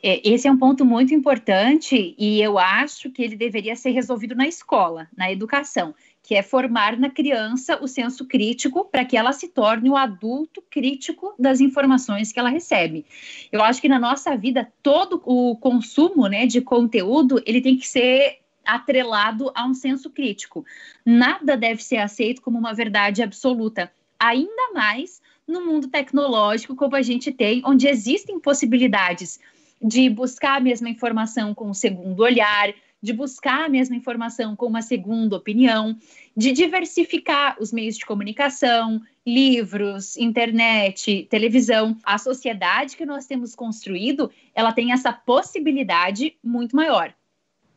É, 0.03 0.21
esse 0.29 0.47
é 0.47 0.53
um 0.53 0.59
ponto 0.59 0.85
muito 0.85 1.13
importante 1.13 2.15
e 2.17 2.41
eu 2.41 2.59
acho 2.59 3.11
que 3.11 3.23
ele 3.23 3.35
deveria 3.35 3.75
ser 3.75 3.91
resolvido 3.91 4.35
na 4.35 4.47
escola, 4.47 5.09
na 5.17 5.33
educação 5.33 5.95
que 6.29 6.35
é 6.35 6.43
formar 6.43 6.99
na 6.99 7.09
criança 7.09 7.83
o 7.83 7.89
senso 7.89 8.27
crítico 8.27 8.85
para 8.85 9.03
que 9.03 9.17
ela 9.17 9.33
se 9.33 9.49
torne 9.49 9.89
o 9.89 9.97
adulto 9.97 10.63
crítico 10.71 11.35
das 11.39 11.59
informações 11.59 12.31
que 12.31 12.39
ela 12.39 12.51
recebe. 12.51 13.07
Eu 13.51 13.63
acho 13.63 13.81
que 13.81 13.89
na 13.89 13.99
nossa 13.99 14.37
vida 14.37 14.71
todo 14.83 15.23
o 15.25 15.57
consumo, 15.57 16.27
né, 16.27 16.45
de 16.45 16.61
conteúdo, 16.61 17.43
ele 17.47 17.63
tem 17.63 17.79
que 17.79 17.89
ser 17.89 18.41
atrelado 18.63 19.51
a 19.55 19.65
um 19.65 19.73
senso 19.73 20.11
crítico. 20.11 20.67
Nada 21.03 21.57
deve 21.57 21.83
ser 21.83 21.97
aceito 21.97 22.43
como 22.43 22.59
uma 22.59 22.75
verdade 22.75 23.23
absoluta. 23.23 23.91
ainda 24.21 24.75
mais 24.75 25.23
no 25.47 25.65
mundo 25.65 25.89
tecnológico 25.89 26.77
como 26.77 26.95
a 26.95 27.01
gente 27.01 27.33
tem, 27.33 27.63
onde 27.65 27.89
existem 27.89 28.39
possibilidades 28.39 29.41
de 29.81 30.11
buscar 30.11 30.59
a 30.59 30.61
mesma 30.61 30.91
informação 30.91 31.55
com 31.55 31.71
um 31.71 31.75
segundo 31.75 32.21
olhar, 32.21 32.75
de 33.01 33.13
buscar 33.13 33.65
a 33.65 33.69
mesma 33.69 33.97
informação 33.97 34.57
com 34.57 34.67
uma 34.67 34.83
segunda 34.83 35.37
opinião, 35.37 35.97
de 36.37 36.53
diversificar 36.53 37.57
os 37.61 37.73
meios 37.73 37.97
de 37.97 38.05
comunicação, 38.05 39.01
livros, 39.27 40.17
internet, 40.17 41.27
televisão. 41.31 41.97
A 42.03 42.19
sociedade 42.19 42.97
que 42.97 43.07
nós 43.07 43.27
temos 43.27 43.55
construído, 43.55 44.31
ela 44.55 44.73
tem 44.73 44.93
essa 44.93 45.13
possibilidade 45.13 46.37
muito 46.43 46.75
maior. 46.75 47.15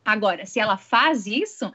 Agora, 0.04 0.46
se 0.46 0.60
ela 0.60 0.78
faz 0.78 1.28
isso, 1.28 1.72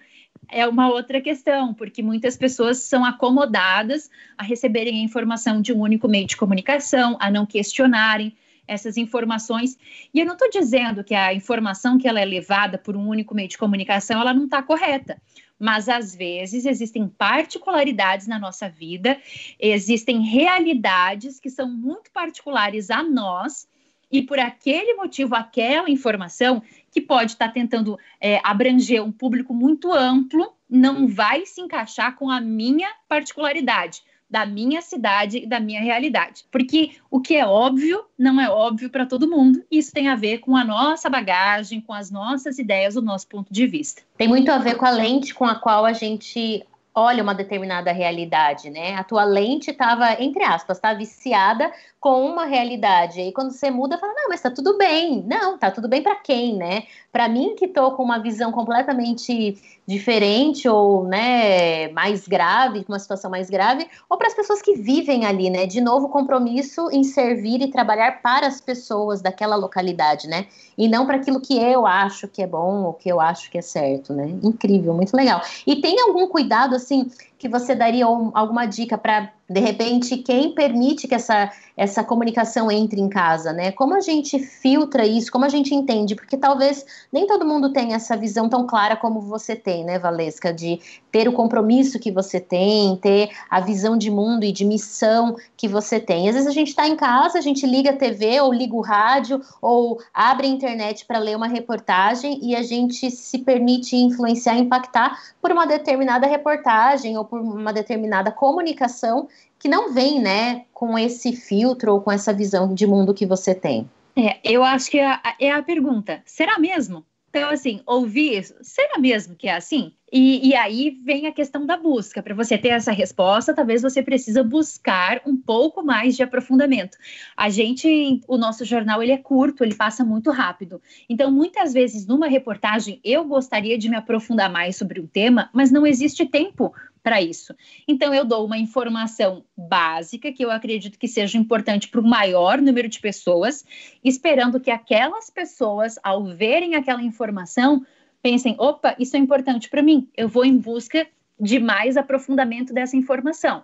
é 0.48 0.66
uma 0.66 0.88
outra 0.88 1.20
questão, 1.20 1.72
porque 1.72 2.02
muitas 2.02 2.37
pessoas 2.37 2.78
são 2.78 3.04
acomodadas 3.04 4.11
a 4.37 4.42
receberem 4.42 5.00
a 5.00 5.04
informação 5.04 5.61
de 5.61 5.72
um 5.72 5.80
único 5.80 6.09
meio 6.09 6.26
de 6.26 6.37
comunicação, 6.37 7.16
a 7.20 7.30
não 7.30 7.46
questionarem 7.46 8.37
essas 8.66 8.96
informações. 8.96 9.76
E 10.12 10.20
eu 10.20 10.26
não 10.26 10.35
estou 10.35 10.50
dizendo 10.50 11.05
que 11.05 11.14
a 11.14 11.33
informação 11.33 11.98
que 11.98 12.09
ela 12.09 12.20
é 12.20 12.24
levada 12.24 12.79
por 12.79 12.96
um 12.96 13.09
único 13.09 13.35
meio 13.35 13.48
de 13.48 13.59
comunicação, 13.59 14.20
ela 14.20 14.35
não 14.35 14.44
está 14.44 14.62
correta. 14.62 15.20
Mas 15.59 15.88
às 15.88 16.14
vezes 16.14 16.66
existem 16.66 17.09
particularidades 17.09 18.26
na 18.26 18.38
nossa 18.38 18.68
vida, 18.68 19.18
existem 19.59 20.20
realidades 20.20 21.40
que 21.40 21.48
são 21.48 21.68
muito 21.68 22.11
particulares 22.12 22.90
a 22.90 23.02
nós, 23.02 23.66
e 24.11 24.22
por 24.22 24.38
aquele 24.38 24.94
motivo, 24.94 25.35
aquela 25.35 25.90
informação 25.90 26.62
que 26.90 27.00
pode 27.00 27.33
estar 27.33 27.48
tá 27.48 27.52
tentando 27.52 27.98
é, 28.20 28.40
abranger 28.44 29.02
um 29.02 29.11
público 29.11 29.52
muito 29.52 29.92
amplo, 29.92 30.52
não 30.68 31.09
vai 31.09 31.44
se 31.46 31.61
encaixar 31.61 32.16
com 32.16 32.31
a 32.31 32.40
minha 32.40 32.88
particularidade 33.09 34.02
da 34.29 34.45
minha 34.45 34.83
cidade 34.83 35.39
e 35.39 35.47
da 35.47 35.61
minha 35.61 35.81
realidade. 35.81 36.45
Porque 36.51 36.93
o 37.11 37.21
que 37.21 37.37
é 37.37 37.47
óbvio 37.47 38.05
não 38.19 38.41
é 38.41 38.49
óbvio 38.51 38.91
para 38.91 39.07
todo 39.07 39.31
mundo. 39.31 39.65
Isso 39.71 39.93
tem 39.93 40.09
a 40.09 40.17
ver 40.17 40.39
com 40.39 40.57
a 40.57 40.65
nossa 40.65 41.09
bagagem, 41.09 41.81
com 41.81 41.93
as 41.93 42.11
nossas 42.11 42.59
ideias, 42.59 42.97
o 42.97 43.03
nosso 43.03 43.29
ponto 43.29 43.53
de 43.53 43.67
vista. 43.67 44.03
Tem 44.17 44.29
muito 44.29 44.51
a 44.51 44.59
ver 44.59 44.77
com 44.77 44.87
a 44.87 44.91
lente 44.91 45.35
com 45.35 45.45
a 45.45 45.55
qual 45.55 45.85
a 45.85 45.93
gente 45.93 46.65
olha 46.97 47.23
uma 47.23 47.35
determinada 47.35 47.93
realidade, 47.93 48.71
né? 48.71 48.95
A 48.95 49.05
tua 49.05 49.23
lente 49.23 49.71
estava, 49.71 50.15
entre 50.21 50.43
aspas, 50.43 50.81
tá 50.81 50.95
viciada 50.95 51.71
com 52.07 52.25
uma 52.25 52.45
realidade. 52.45 53.21
E 53.21 53.33
quando 53.33 53.51
você 53.51 53.69
muda, 53.69 53.99
fala, 53.99 54.14
não, 54.14 54.29
mas 54.29 54.40
tá 54.40 54.49
tudo 54.49 54.79
bem. 54.79 55.25
Não, 55.27 55.59
tá 55.59 55.73
tudo 55.73 55.88
bem 55.88 56.01
para 56.01 56.14
quem, 56.14 56.55
né? 56.55 56.85
Para 57.11 57.29
mim 57.29 57.57
que 57.57 57.66
tô 57.66 57.90
com 57.97 58.05
uma 58.05 58.21
visão 58.21 58.53
completamente 58.53 59.61
diferente 59.85 60.69
ou, 60.69 61.05
né, 61.05 61.88
mais 61.88 62.29
grave, 62.29 62.85
uma 62.88 63.01
situação 63.01 63.29
mais 63.29 63.51
grave, 63.51 63.88
ou 64.09 64.16
para 64.16 64.29
as 64.29 64.35
pessoas 64.35 64.62
que 64.62 64.75
vivem 64.75 65.27
ali, 65.27 65.51
né? 65.51 65.66
De 65.66 65.81
novo, 65.81 66.09
compromisso 66.09 66.88
em 66.92 67.03
servir 67.03 67.61
e 67.61 67.73
trabalhar 67.73 68.23
para 68.23 68.47
as 68.47 68.61
pessoas 68.61 69.21
daquela 69.21 69.57
localidade, 69.57 70.29
né? 70.29 70.47
E 70.79 70.88
não 70.88 71.07
para 71.07 71.16
aquilo 71.16 71.40
que 71.40 71.59
eu 71.59 71.87
acho 71.87 72.29
que 72.29 72.40
é 72.40 72.47
bom 72.47 72.85
ou 72.85 72.92
que 72.92 73.09
eu 73.09 73.21
acho 73.21 73.51
que 73.51 73.59
é 73.59 73.62
certo, 73.62 74.12
né? 74.12 74.29
Incrível, 74.45 74.95
muito 74.95 75.16
legal. 75.16 75.40
E 75.66 75.81
tem 75.81 76.01
algum 76.01 76.29
cuidado 76.29 76.77
assim 76.77 77.11
que 77.38 77.49
você 77.49 77.75
daria 77.75 78.07
alguma 78.07 78.66
dica 78.66 78.96
para 78.96 79.33
de 79.49 79.61
repente, 79.61 80.16
quem 80.16 80.53
permite 80.53 81.07
que 81.07 81.14
essa, 81.14 81.53
essa 81.77 82.03
comunicação 82.03 82.68
entre 82.68 83.01
em 83.01 83.09
casa, 83.09 83.53
né? 83.53 83.70
Como 83.70 83.94
a 83.94 84.01
gente 84.01 84.40
filtra 84.40 85.07
isso, 85.07 85.31
como 85.31 85.44
a 85.44 85.49
gente 85.49 85.72
entende? 85.72 86.16
Porque 86.16 86.37
talvez 86.37 86.85
nem 87.12 87.29
todo 87.29 87.46
mundo 87.46 87.72
tenha 87.72 87.94
essa 87.94 88.16
visão 88.16 88.49
tão 88.49 88.66
clara 88.66 88.96
como 88.96 89.20
você 89.20 89.55
tem, 89.55 89.85
né, 89.85 90.01
Valesca? 90.01 90.53
De 90.53 90.81
ter 91.12 91.29
o 91.29 91.33
compromisso 91.33 92.01
que 92.01 92.11
você 92.11 92.40
tem, 92.40 92.96
ter 92.96 93.31
a 93.49 93.61
visão 93.61 93.96
de 93.96 94.11
mundo 94.11 94.44
e 94.44 94.51
de 94.51 94.64
missão 94.64 95.37
que 95.57 95.68
você 95.68 96.01
tem. 96.01 96.29
Às 96.29 96.35
vezes 96.35 96.49
a 96.49 96.53
gente 96.53 96.68
está 96.68 96.88
em 96.88 96.96
casa, 96.96 97.38
a 97.38 97.42
gente 97.42 97.64
liga 97.64 97.90
a 97.90 97.96
TV 97.96 98.40
ou 98.40 98.53
liga 98.53 98.75
o 98.75 98.81
rádio 98.81 99.40
ou 99.62 100.01
abre 100.12 100.49
a 100.49 100.51
internet 100.51 101.07
para 101.07 101.20
ler 101.20 101.37
uma 101.37 101.46
reportagem 101.46 102.40
e 102.42 102.57
a 102.57 102.64
gente 102.64 103.12
se 103.12 103.38
permite 103.38 103.94
influenciar, 103.94 104.59
impactar 104.59 105.16
por 105.40 105.53
uma 105.53 105.66
determinada 105.66 106.27
reportagem 106.27 107.16
ou 107.16 107.25
por 107.27 107.41
uma 107.41 107.73
determinada 107.73 108.31
comunicação 108.31 109.29
que 109.59 109.69
não 109.69 109.93
vem, 109.93 110.21
né, 110.21 110.65
com 110.73 110.99
esse 110.99 111.35
filtro 111.35 111.93
ou 111.93 112.01
com 112.01 112.12
essa 112.12 112.33
visão 112.33 112.73
de 112.73 112.87
mundo 112.87 113.15
que 113.15 113.27
você 113.27 113.55
tem. 113.55 113.89
É, 114.17 114.39
eu 114.43 114.65
acho 114.65 114.91
que 114.91 114.99
é, 114.99 115.19
é 115.41 115.53
a 115.53 115.62
pergunta. 115.62 116.23
Será 116.25 116.59
mesmo? 116.59 117.05
Então, 117.29 117.51
assim, 117.51 117.83
ouvir 117.85 118.45
será 118.62 118.99
mesmo 118.99 119.35
que 119.35 119.47
é 119.47 119.55
assim? 119.55 119.93
E, 120.18 120.48
e 120.48 120.55
aí 120.55 120.98
vem 121.05 121.26
a 121.26 121.33
questão 121.33 121.66
da 121.66 121.76
busca. 121.76 122.22
Para 122.22 122.35
você 122.35 122.57
ter 122.57 122.68
essa 122.68 122.90
resposta, 122.90 123.52
talvez 123.52 123.83
você 123.83 124.02
precisa 124.02 124.42
buscar 124.42 125.20
um 125.26 125.37
pouco 125.37 125.83
mais 125.83 126.16
de 126.16 126.22
aprofundamento. 126.22 126.96
A 127.37 127.50
gente, 127.50 128.22
o 128.26 128.38
nosso 128.38 128.64
jornal, 128.64 129.02
ele 129.02 129.12
é 129.12 129.18
curto, 129.18 129.62
ele 129.62 129.74
passa 129.74 130.02
muito 130.07 130.31
rápido. 130.31 130.81
Então, 131.07 131.31
muitas 131.31 131.74
vezes, 131.74 132.07
numa 132.07 132.29
reportagem, 132.29 132.98
eu 133.05 133.26
gostaria 133.26 133.76
de 133.76 133.90
me 133.90 133.96
aprofundar 133.96 134.50
mais 134.50 134.76
sobre 134.76 135.02
um 135.02 135.07
tema, 135.07 135.50
mas 135.52 135.70
não 135.70 135.87
existe 135.87 136.24
tempo 136.24 136.72
para 137.02 137.20
isso. 137.20 137.55
Então, 137.87 138.14
eu 138.14 138.24
dou 138.24 138.46
uma 138.46 138.57
informação 138.57 139.44
básica 139.55 140.33
que 140.33 140.42
eu 140.42 140.50
acredito 140.50 140.98
que 140.98 141.07
seja 141.07 141.37
importante 141.37 141.88
para 141.88 142.00
o 142.00 142.09
maior 142.09 142.59
número 142.62 142.88
de 142.88 143.00
pessoas, 143.00 143.66
esperando 144.02 144.59
que 144.59 144.70
aquelas 144.70 145.29
pessoas, 145.29 145.98
ao 146.02 146.24
verem 146.24 146.74
aquela 146.74 147.02
informação, 147.02 147.85
pensem: 148.27 148.57
opa, 148.59 148.97
isso 148.99 149.17
é 149.17 149.21
importante 149.21 149.71
para 149.71 149.81
mim, 149.81 150.09
eu 150.17 150.29
vou 150.29 150.45
em 150.45 150.59
busca 150.59 151.07
de 151.39 151.61
mais 151.61 151.97
aprofundamento 151.97 152.75
dessa 152.75 152.97
informação. 152.97 153.62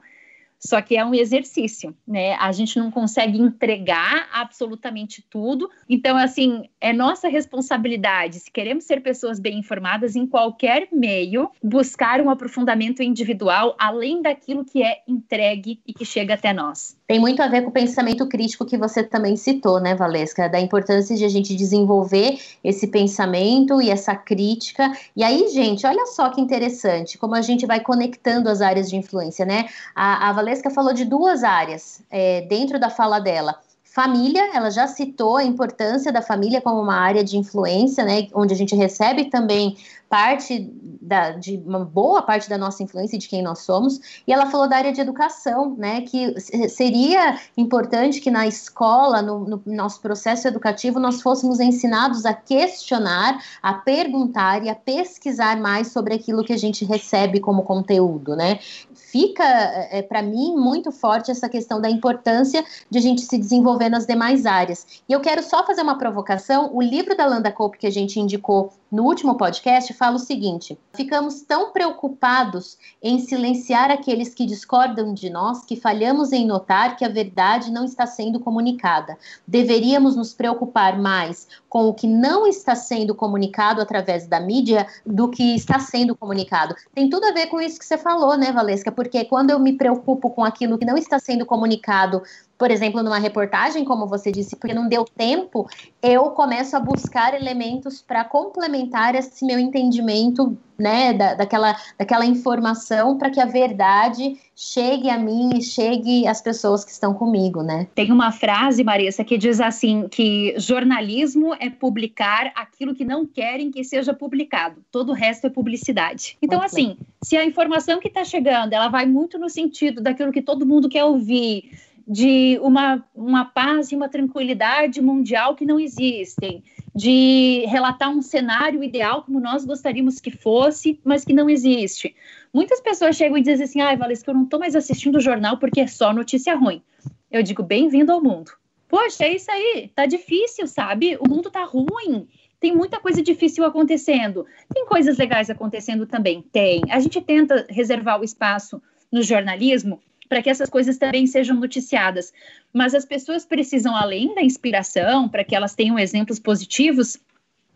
Só 0.65 0.81
que 0.81 0.97
é 0.97 1.05
um 1.05 1.13
exercício, 1.13 1.95
né? 2.07 2.35
A 2.35 2.53
gente 2.53 2.79
não 2.79 2.89
consegue 2.89 3.37
entregar 3.37 4.29
absolutamente 4.33 5.25
tudo. 5.29 5.69
Então, 5.89 6.17
assim, 6.17 6.69
é 6.81 6.93
nossa 6.93 7.29
responsabilidade, 7.29 8.39
se 8.39 8.51
queremos 8.51 8.85
ser 8.85 9.03
pessoas 9.03 9.41
bem 9.41 9.59
informadas 9.59 10.15
em 10.15 10.25
qualquer 10.25 10.87
meio, 10.93 11.51
buscar 11.61 12.21
um 12.21 12.31
aprofundamento 12.31 13.03
individual 13.03 13.75
além 13.77 14.23
daquilo 14.23 14.65
que 14.65 14.85
é 14.85 14.99
entregue 15.09 15.81
e 15.85 15.93
que 15.93 16.05
chega 16.05 16.35
até 16.35 16.53
nós. 16.53 16.97
Tem 17.09 17.19
muito 17.19 17.43
a 17.43 17.49
ver 17.49 17.63
com 17.63 17.69
o 17.69 17.73
pensamento 17.73 18.27
crítico 18.29 18.65
que 18.65 18.79
você 18.79 19.03
também 19.03 19.37
citou, 19.37 19.81
né, 19.81 19.95
Valesca? 19.95 20.49
Da 20.49 20.61
importância 20.61 21.17
de 21.17 21.25
a 21.25 21.29
gente 21.29 21.55
desenvolver 21.55 22.39
esse 22.63 22.87
pensamento 22.87 23.83
e 23.83 23.91
essa 23.91 24.15
crítica. 24.15 24.91
E 25.15 25.25
aí, 25.25 25.49
gente, 25.49 25.87
olha 25.87 26.07
só 26.07 26.31
que 26.31 26.41
interessante, 26.41 27.19
como 27.19 27.35
a 27.35 27.43
gente 27.43 27.67
vai 27.67 27.81
conectando 27.81 28.49
as 28.49 28.63
áreas 28.63 28.89
de 28.89 28.97
influência, 28.97 29.45
né? 29.45 29.67
A, 29.95 30.31
a 30.31 30.33
Valesca 30.33 30.52
falou 30.71 30.93
de 30.93 31.05
duas 31.05 31.43
áreas 31.43 32.03
é, 32.11 32.43
dentro 32.43 32.79
da 32.79 32.91
fala 32.91 33.19
dela 33.19 33.59
Família, 33.95 34.55
ela 34.55 34.71
já 34.71 34.87
citou 34.87 35.37
a 35.37 35.45
importância 35.45 36.11
da 36.11 36.23
família 36.23 36.63
como 36.63 36.81
uma 36.81 36.95
área 36.95 37.23
de 37.23 37.37
influência, 37.37 38.03
né, 38.05 38.27
onde 38.33 38.55
a 38.55 38.57
gente 38.57 38.75
recebe 38.75 39.27
também 39.27 39.77
parte 40.09 40.71
da, 41.01 41.31
de 41.31 41.63
uma 41.67 41.85
boa 41.85 42.23
parte 42.23 42.49
da 42.49 42.59
nossa 42.59 42.83
influência 42.83 43.19
de 43.19 43.27
quem 43.27 43.43
nós 43.43 43.61
somos, 43.61 44.23
e 44.27 44.33
ela 44.33 44.47
falou 44.47 44.69
da 44.69 44.77
área 44.77 44.93
de 44.93 45.01
educação, 45.01 45.75
né, 45.77 46.03
que 46.03 46.39
seria 46.69 47.39
importante 47.57 48.21
que 48.21 48.31
na 48.31 48.47
escola, 48.47 49.21
no, 49.23 49.41
no 49.41 49.63
nosso 49.67 50.01
processo 50.01 50.49
educativo, 50.49 50.99
nós 51.01 51.21
fôssemos 51.21 51.61
ensinados 51.61 52.25
a 52.25 52.33
questionar, 52.33 53.43
a 53.63 53.75
perguntar 53.75 54.65
e 54.65 54.71
a 54.71 54.75
pesquisar 54.75 55.59
mais 55.59 55.89
sobre 55.89 56.15
aquilo 56.15 56.45
que 56.45 56.53
a 56.53 56.59
gente 56.59 56.85
recebe 56.85 57.41
como 57.41 57.63
conteúdo, 57.63 58.37
né. 58.37 58.59
Fica, 58.95 59.45
é, 59.45 59.99
é 59.99 60.03
para 60.03 60.23
mim, 60.23 60.55
muito 60.55 60.91
forte 60.91 61.31
essa 61.31 61.49
questão 61.49 61.81
da 61.81 61.91
importância 61.91 62.65
de 62.91 62.99
a 62.99 63.01
gente 63.03 63.21
se 63.23 63.37
desenvolver 63.37 63.82
nas 63.89 64.07
demais 64.07 64.47
áreas. 64.47 64.87
E 65.09 65.13
eu 65.13 65.21
quero 65.21 65.43
só 65.43 65.65
fazer 65.67 65.83
uma 65.83 65.99
provocação, 65.99 66.71
o 66.75 66.83
livro 66.83 67.17
da 67.17 67.27
Landa 67.27 67.51
Cope 67.51 67.79
que 67.79 67.87
a 67.87 67.91
gente 67.91 68.19
indicou 68.19 68.73
no 68.93 69.05
último 69.05 69.37
podcast 69.37 69.95
fala 69.95 70.17
o 70.17 70.19
seguinte: 70.19 70.79
ficamos 70.93 71.41
tão 71.41 71.73
preocupados 71.73 72.77
em 73.03 73.19
silenciar 73.19 73.91
aqueles 73.91 74.35
que 74.35 74.45
discordam 74.45 75.15
de 75.15 75.31
nós 75.31 75.65
que 75.65 75.77
falhamos 75.77 76.31
em 76.31 76.47
notar 76.47 76.95
que 76.97 77.05
a 77.05 77.09
verdade 77.09 77.71
não 77.71 77.87
está 77.87 78.07
sendo 78.07 78.39
comunicada. 78.39 79.17
Deveríamos 79.49 80.15
nos 80.15 80.35
preocupar 80.35 80.99
mais 81.01 81.49
com 81.71 81.89
o 81.89 81.95
que 81.95 82.07
não 82.07 82.47
está 82.47 82.75
sendo 82.75 83.15
comunicado 83.15 83.81
através 83.81 84.27
da 84.27 84.39
mídia 84.39 84.87
do 85.07 85.31
que 85.31 85.55
está 85.55 85.79
sendo 85.79 86.15
comunicado. 86.15 86.75
Tem 86.95 87.09
tudo 87.09 87.25
a 87.25 87.33
ver 87.33 87.47
com 87.47 87.61
isso 87.61 87.79
que 87.79 87.87
você 87.87 87.97
falou, 87.97 88.37
né, 88.37 88.53
Valesca? 88.53 88.93
Porque 88.93 89.25
quando 89.25 89.51
eu 89.51 89.59
me 89.59 89.73
preocupo 89.73 90.29
com 90.29 90.45
aquilo 90.45 90.77
que 90.77 90.85
não 90.85 90.99
está 90.99 91.19
sendo 91.19 91.47
comunicado 91.47 92.23
por 92.63 92.71
exemplo, 92.71 93.03
numa 93.03 93.19
reportagem, 93.19 93.85
como 93.85 94.07
você 94.07 94.31
disse, 94.31 94.55
porque 94.55 94.73
não 94.73 94.89
deu 94.89 95.05
tempo, 95.05 95.69
eu 96.01 96.31
começo 96.31 96.77
a 96.77 96.79
buscar 96.79 97.35
elementos 97.35 98.01
para 98.01 98.25
complementar 98.25 99.17
esse 99.17 99.45
meu 99.45 99.59
entendimento, 99.59 100.57
né, 100.79 101.13
da, 101.13 101.35
daquela, 101.35 101.77
daquela 101.99 102.25
informação 102.25 103.19
para 103.19 103.31
que 103.31 103.41
a 103.41 103.45
verdade 103.45 104.39
chegue 104.55 105.11
a 105.11 105.19
mim 105.19 105.51
e 105.57 105.63
chegue 105.63 106.25
às 106.27 106.41
pessoas 106.41 106.85
que 106.85 106.93
estão 106.93 107.13
comigo, 107.13 107.65
né? 107.65 107.89
Tem 107.97 108.13
uma 108.13 108.31
frase, 108.31 108.85
Marissa, 108.85 109.25
que 109.25 109.37
diz 109.37 109.61
assim 109.61 110.07
que 110.09 110.55
jornalismo 110.57 111.55
é 111.59 111.69
publicar 111.69 112.53
aquilo 112.55 112.95
que 112.95 113.05
não 113.05 113.27
querem 113.27 113.73
que 113.73 113.83
seja 113.83 114.15
publicado. 114.15 114.77
Todo 114.91 115.11
o 115.11 115.15
resto 115.15 115.49
é 115.49 115.51
publicidade. 115.51 116.37
Então, 116.41 116.63
assim, 116.63 116.97
se 117.23 117.37
a 117.37 117.45
informação 117.45 117.99
que 117.99 118.07
está 118.07 118.25
chegando, 118.25 118.73
ela 118.73 118.89
vai 118.89 119.05
muito 119.05 119.37
no 119.37 119.49
sentido 119.49 120.01
daquilo 120.01 120.31
que 120.31 120.43
todo 120.43 120.67
mundo 120.67 120.89
quer 120.89 121.05
ouvir, 121.05 121.71
de 122.07 122.59
uma, 122.61 123.05
uma 123.15 123.45
paz 123.45 123.93
e 123.93 123.97
uma 123.97 124.09
tranquilidade 124.09 125.01
mundial 125.01 125.55
que 125.55 125.65
não 125.65 125.79
existem, 125.79 126.63
de 126.95 127.65
relatar 127.67 128.11
um 128.11 128.23
cenário 128.23 128.83
ideal 128.83 129.23
como 129.23 129.41
nós 129.41 129.65
gostaríamos 129.65 130.21
que 130.21 130.31
fosse, 130.31 131.01
mas 131.05 131.25
que 131.25 131.33
não 131.33 131.49
existe. 131.49 132.15
Muitas 132.53 132.81
pessoas 132.81 133.17
chegam 133.17 133.39
e 133.39 133.43
dizem 133.43 133.65
assim: 133.65 133.81
ai, 133.81 133.97
que 133.97 134.31
eu 134.31 134.35
não 134.35 134.45
estou 134.45 134.61
mais 134.61 134.77
assistindo 134.77 135.17
o 135.17 135.21
jornal 135.21 135.59
porque 135.59 135.81
é 135.81 135.87
só 135.87 136.13
notícia 136.13 136.55
ruim. 136.55 136.83
Eu 137.31 137.43
digo: 137.43 137.63
bem-vindo 137.63 138.13
ao 138.13 138.23
mundo. 138.23 138.53
Poxa, 138.89 139.25
é 139.25 139.35
isso 139.35 139.51
aí, 139.51 139.91
tá 139.95 140.05
difícil, 140.05 140.67
sabe? 140.67 141.17
O 141.19 141.29
mundo 141.29 141.51
tá 141.51 141.65
ruim. 141.65 142.29
Tem 142.61 142.77
muita 142.77 143.01
coisa 143.01 143.23
difícil 143.23 143.65
acontecendo. 143.65 144.47
Tem 144.73 144.87
coisas 144.87 145.17
legais 145.17 145.49
acontecendo 145.49 146.07
também? 146.07 146.43
Tem. 146.43 146.83
A 146.91 147.01
gente 147.01 147.21
tenta 147.21 147.67
reservar 147.69 148.21
o 148.21 148.25
espaço 148.25 148.81
no 149.11 149.23
jornalismo 149.23 150.01
para 150.33 150.41
que 150.41 150.49
essas 150.49 150.71
coisas 150.71 150.97
também 150.97 151.27
sejam 151.27 151.61
noticiadas. 151.61 152.33
Mas 152.73 152.95
as 152.95 153.05
pessoas 153.05 153.45
precisam, 153.45 153.95
além 153.95 154.35
da 154.35 154.41
inspiração, 154.41 155.29
para 155.29 155.45
que 155.45 155.55
elas 155.55 155.75
tenham 155.75 155.99
exemplos 155.99 156.39
positivos, 156.39 157.19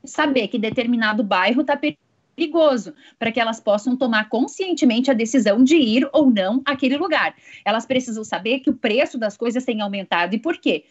saber 0.03 0.49
que 0.49 0.59
determinado 0.59 1.23
bairro 1.23 1.61
está 1.61 1.79
perigoso, 2.35 2.95
para 3.19 3.31
que 3.31 3.39
elas 3.39 3.61
possam 3.61 3.95
tomar 3.95 4.31
conscientemente 4.31 5.11
a 5.11 5.15
decisão 5.15 5.63
de 5.63 5.77
ir 5.77 6.09
ou 6.15 6.31
não 6.31 6.63
àquele 6.65 6.97
lugar. 6.97 7.37
Elas 7.63 7.85
precisam 7.85 8.25
saber 8.25 8.61
que 8.61 8.71
o 8.71 8.75
preço 8.75 9.19
das 9.19 9.37
coisas 9.37 9.63
tem 9.63 9.83
aumentado 9.83 10.35
e 10.35 10.39
por 10.39 10.57
quê? 10.57 10.87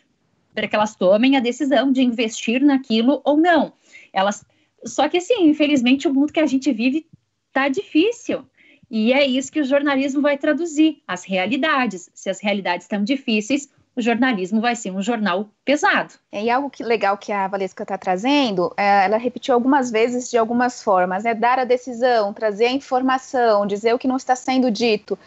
Para 0.54 0.68
que 0.68 0.76
elas 0.76 0.96
tomem 0.96 1.36
a 1.36 1.40
decisão 1.40 1.92
de 1.92 2.04
investir 2.04 2.62
naquilo 2.62 3.24
ou 3.26 3.38
não. 3.38 3.74
Elas 4.14 4.46
só 4.86 5.10
que 5.10 5.18
assim, 5.18 5.50
infelizmente 5.50 6.08
o 6.08 6.14
mundo 6.14 6.32
que 6.32 6.40
a 6.40 6.46
gente 6.46 6.72
vive 6.72 7.08
tá 7.52 7.68
difícil. 7.70 8.46
E 8.90 9.14
é 9.14 9.26
isso 9.26 9.52
que 9.52 9.60
o 9.60 9.66
jornalismo 9.66 10.22
vai 10.22 10.38
traduzir, 10.38 11.02
as 11.08 11.24
realidades. 11.24 12.10
Se 12.14 12.30
as 12.30 12.40
realidades 12.40 12.86
estão 12.86 13.04
difíceis, 13.04 13.70
o 13.96 14.02
jornalismo 14.02 14.60
vai 14.60 14.76
ser 14.76 14.92
um 14.92 15.02
jornal 15.02 15.50
pesado. 15.64 16.16
É, 16.30 16.44
e 16.44 16.50
algo 16.50 16.70
que, 16.70 16.84
legal 16.84 17.18
que 17.18 17.32
a 17.32 17.48
Valesca 17.48 17.84
está 17.84 17.98
trazendo, 17.98 18.74
é, 18.76 19.06
ela 19.06 19.18
repetiu 19.18 19.54
algumas 19.54 19.90
vezes 19.90 20.30
de 20.30 20.38
algumas 20.38 20.84
formas, 20.84 21.24
né? 21.24 21.34
Dar 21.34 21.60
a 21.60 21.64
decisão, 21.64 22.34
trazer 22.34 22.66
a 22.66 22.72
informação, 22.72 23.66
dizer 23.66 23.94
o 23.94 24.00
que 24.00 24.08
não 24.08 24.18
está 24.18 24.36
sendo 24.36 24.70
dito. 24.70 25.18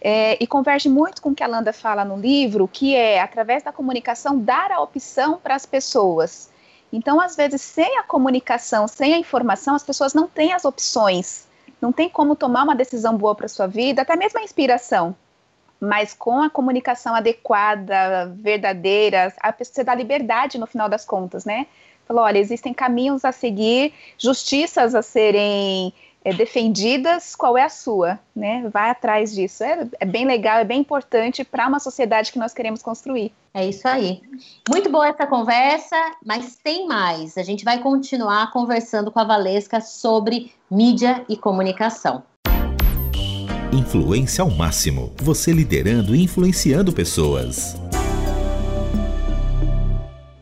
É, 0.00 0.36
e 0.42 0.46
converge 0.46 0.90
muito 0.90 1.22
com 1.22 1.30
o 1.30 1.34
que 1.34 1.42
a 1.42 1.46
Landa 1.46 1.72
fala 1.72 2.04
no 2.04 2.18
livro, 2.18 2.68
que 2.68 2.94
é, 2.94 3.20
através 3.20 3.62
da 3.62 3.72
comunicação, 3.72 4.38
dar 4.38 4.70
a 4.70 4.80
opção 4.80 5.38
para 5.42 5.54
as 5.54 5.64
pessoas. 5.64 6.50
Então, 6.92 7.20
às 7.20 7.34
vezes, 7.34 7.62
sem 7.62 7.98
a 7.98 8.02
comunicação, 8.02 8.86
sem 8.86 9.14
a 9.14 9.18
informação, 9.18 9.74
as 9.74 9.82
pessoas 9.82 10.12
não 10.12 10.28
têm 10.28 10.52
as 10.52 10.64
opções 10.64 11.47
não 11.80 11.92
tem 11.92 12.08
como 12.08 12.36
tomar 12.36 12.64
uma 12.64 12.74
decisão 12.74 13.16
boa 13.16 13.34
para 13.34 13.48
sua 13.48 13.66
vida, 13.66 14.02
até 14.02 14.16
mesmo 14.16 14.38
a 14.38 14.42
inspiração. 14.42 15.14
Mas 15.80 16.12
com 16.12 16.42
a 16.42 16.50
comunicação 16.50 17.14
adequada, 17.14 18.26
verdadeira, 18.34 19.32
a, 19.40 19.52
você 19.52 19.84
dá 19.84 19.94
liberdade 19.94 20.58
no 20.58 20.66
final 20.66 20.88
das 20.88 21.04
contas, 21.04 21.44
né? 21.44 21.66
Falou, 22.06 22.24
olha, 22.24 22.38
existem 22.38 22.72
caminhos 22.72 23.24
a 23.24 23.32
seguir, 23.32 23.92
justiças 24.16 24.94
a 24.94 25.02
serem 25.02 25.92
é, 26.24 26.32
defendidas, 26.32 27.34
qual 27.34 27.56
é 27.56 27.62
a 27.62 27.68
sua, 27.68 28.18
né? 28.34 28.68
Vai 28.72 28.90
atrás 28.90 29.34
disso. 29.34 29.62
É, 29.64 29.86
é 30.00 30.04
bem 30.04 30.26
legal, 30.26 30.58
é 30.58 30.64
bem 30.64 30.80
importante 30.80 31.44
para 31.44 31.66
uma 31.66 31.78
sociedade 31.78 32.32
que 32.32 32.38
nós 32.38 32.52
queremos 32.52 32.82
construir. 32.82 33.32
É 33.54 33.66
isso 33.66 33.86
aí. 33.88 34.20
Muito 34.68 34.90
boa 34.90 35.08
essa 35.08 35.26
conversa, 35.26 35.96
mas 36.24 36.56
tem 36.56 36.86
mais. 36.86 37.38
A 37.38 37.42
gente 37.42 37.64
vai 37.64 37.78
continuar 37.78 38.52
conversando 38.52 39.10
com 39.10 39.18
a 39.18 39.24
Valesca 39.24 39.80
sobre 39.80 40.52
mídia 40.70 41.24
e 41.28 41.36
comunicação. 41.36 42.22
Influência 43.72 44.42
ao 44.42 44.50
máximo. 44.50 45.12
Você 45.18 45.52
liderando 45.52 46.14
e 46.14 46.22
influenciando 46.22 46.92
pessoas. 46.92 47.76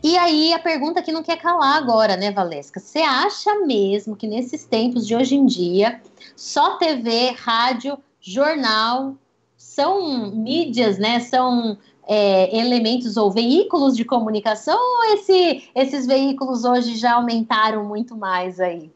E 0.07 0.17
aí 0.17 0.53
a 0.53 0.59
pergunta 0.59 1.01
que 1.01 1.11
não 1.11 1.21
quer 1.21 1.35
calar 1.35 1.75
agora, 1.75 2.15
né, 2.15 2.31
Valesca? 2.31 2.79
Você 2.79 2.99
acha 2.99 3.59
mesmo 3.65 4.15
que 4.15 4.25
nesses 4.25 4.63
tempos 4.63 5.05
de 5.05 5.13
hoje 5.13 5.35
em 5.35 5.45
dia, 5.45 6.01
só 6.33 6.77
TV, 6.77 7.31
rádio, 7.31 7.97
jornal 8.21 9.17
são 9.57 10.31
mídias, 10.31 10.97
né? 10.97 11.19
São 11.19 11.77
é, 12.07 12.57
elementos 12.57 13.17
ou 13.17 13.29
veículos 13.29 13.97
de 13.97 14.05
comunicação 14.05 14.79
ou 14.79 15.13
esse, 15.15 15.69
esses 15.75 16.07
veículos 16.07 16.63
hoje 16.63 16.95
já 16.95 17.15
aumentaram 17.15 17.83
muito 17.83 18.15
mais 18.15 18.61
aí? 18.61 18.89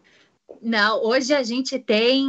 Não, 0.62 1.04
hoje 1.04 1.34
a 1.34 1.44
gente 1.44 1.78
tem 1.78 2.26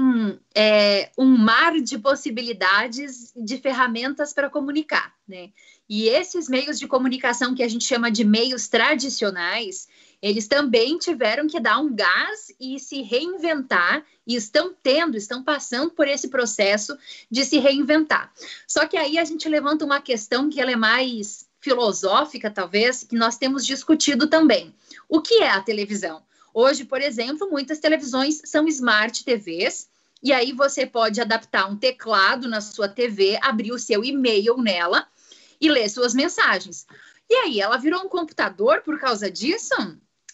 é, 0.56 1.08
um 1.16 1.38
mar 1.38 1.80
de 1.80 1.98
possibilidades 1.98 3.32
de 3.36 3.58
ferramentas 3.58 4.32
para 4.32 4.50
comunicar, 4.50 5.12
né? 5.28 5.50
E 5.94 6.08
esses 6.08 6.48
meios 6.48 6.78
de 6.78 6.88
comunicação 6.88 7.54
que 7.54 7.62
a 7.62 7.68
gente 7.68 7.84
chama 7.84 8.10
de 8.10 8.24
meios 8.24 8.66
tradicionais, 8.66 9.86
eles 10.22 10.48
também 10.48 10.96
tiveram 10.96 11.46
que 11.46 11.60
dar 11.60 11.80
um 11.80 11.94
gás 11.94 12.50
e 12.58 12.78
se 12.78 13.02
reinventar, 13.02 14.02
e 14.26 14.34
estão 14.34 14.74
tendo, 14.82 15.18
estão 15.18 15.44
passando 15.44 15.90
por 15.90 16.08
esse 16.08 16.28
processo 16.28 16.96
de 17.30 17.44
se 17.44 17.58
reinventar. 17.58 18.32
Só 18.66 18.86
que 18.86 18.96
aí 18.96 19.18
a 19.18 19.24
gente 19.26 19.46
levanta 19.50 19.84
uma 19.84 20.00
questão 20.00 20.48
que 20.48 20.62
ela 20.62 20.70
é 20.70 20.76
mais 20.76 21.46
filosófica, 21.60 22.50
talvez, 22.50 23.04
que 23.04 23.14
nós 23.14 23.36
temos 23.36 23.66
discutido 23.66 24.28
também. 24.28 24.74
O 25.10 25.20
que 25.20 25.42
é 25.42 25.50
a 25.50 25.60
televisão? 25.60 26.22
Hoje, 26.54 26.86
por 26.86 27.02
exemplo, 27.02 27.50
muitas 27.50 27.78
televisões 27.80 28.40
são 28.46 28.66
smart 28.66 29.22
TVs, 29.22 29.90
e 30.22 30.32
aí 30.32 30.52
você 30.54 30.86
pode 30.86 31.20
adaptar 31.20 31.68
um 31.68 31.76
teclado 31.76 32.48
na 32.48 32.62
sua 32.62 32.88
TV, 32.88 33.38
abrir 33.42 33.72
o 33.72 33.78
seu 33.78 34.02
e-mail 34.02 34.56
nela 34.56 35.06
e 35.62 35.70
ler 35.70 35.88
suas 35.88 36.12
mensagens. 36.12 36.84
E 37.30 37.34
aí, 37.36 37.60
ela 37.60 37.76
virou 37.76 38.02
um 38.02 38.08
computador 38.08 38.82
por 38.82 38.98
causa 38.98 39.30
disso? 39.30 39.74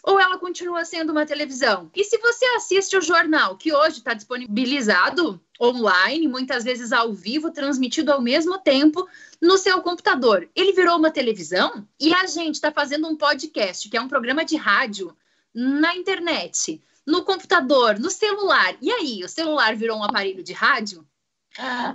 Ou 0.03 0.19
ela 0.19 0.39
continua 0.39 0.83
sendo 0.83 1.11
uma 1.11 1.25
televisão? 1.25 1.91
E 1.95 2.03
se 2.03 2.17
você 2.17 2.45
assiste 2.57 2.97
o 2.97 3.01
jornal, 3.01 3.55
que 3.55 3.71
hoje 3.71 3.99
está 3.99 4.15
disponibilizado 4.15 5.39
online, 5.61 6.27
muitas 6.27 6.63
vezes 6.63 6.91
ao 6.91 7.13
vivo, 7.13 7.51
transmitido 7.51 8.11
ao 8.11 8.21
mesmo 8.21 8.57
tempo 8.57 9.07
no 9.39 9.57
seu 9.57 9.81
computador, 9.81 10.49
ele 10.55 10.73
virou 10.73 10.97
uma 10.97 11.11
televisão? 11.11 11.87
E 11.99 12.11
a 12.11 12.25
gente 12.25 12.55
está 12.55 12.71
fazendo 12.71 13.07
um 13.07 13.15
podcast, 13.15 13.87
que 13.87 13.97
é 13.97 14.01
um 14.01 14.07
programa 14.07 14.43
de 14.43 14.55
rádio, 14.55 15.15
na 15.53 15.95
internet, 15.95 16.81
no 17.05 17.23
computador, 17.23 17.99
no 17.99 18.09
celular. 18.09 18.75
E 18.81 18.91
aí, 18.91 19.23
o 19.23 19.29
celular 19.29 19.75
virou 19.75 19.97
um 19.97 20.03
aparelho 20.03 20.43
de 20.43 20.53
rádio? 20.53 21.05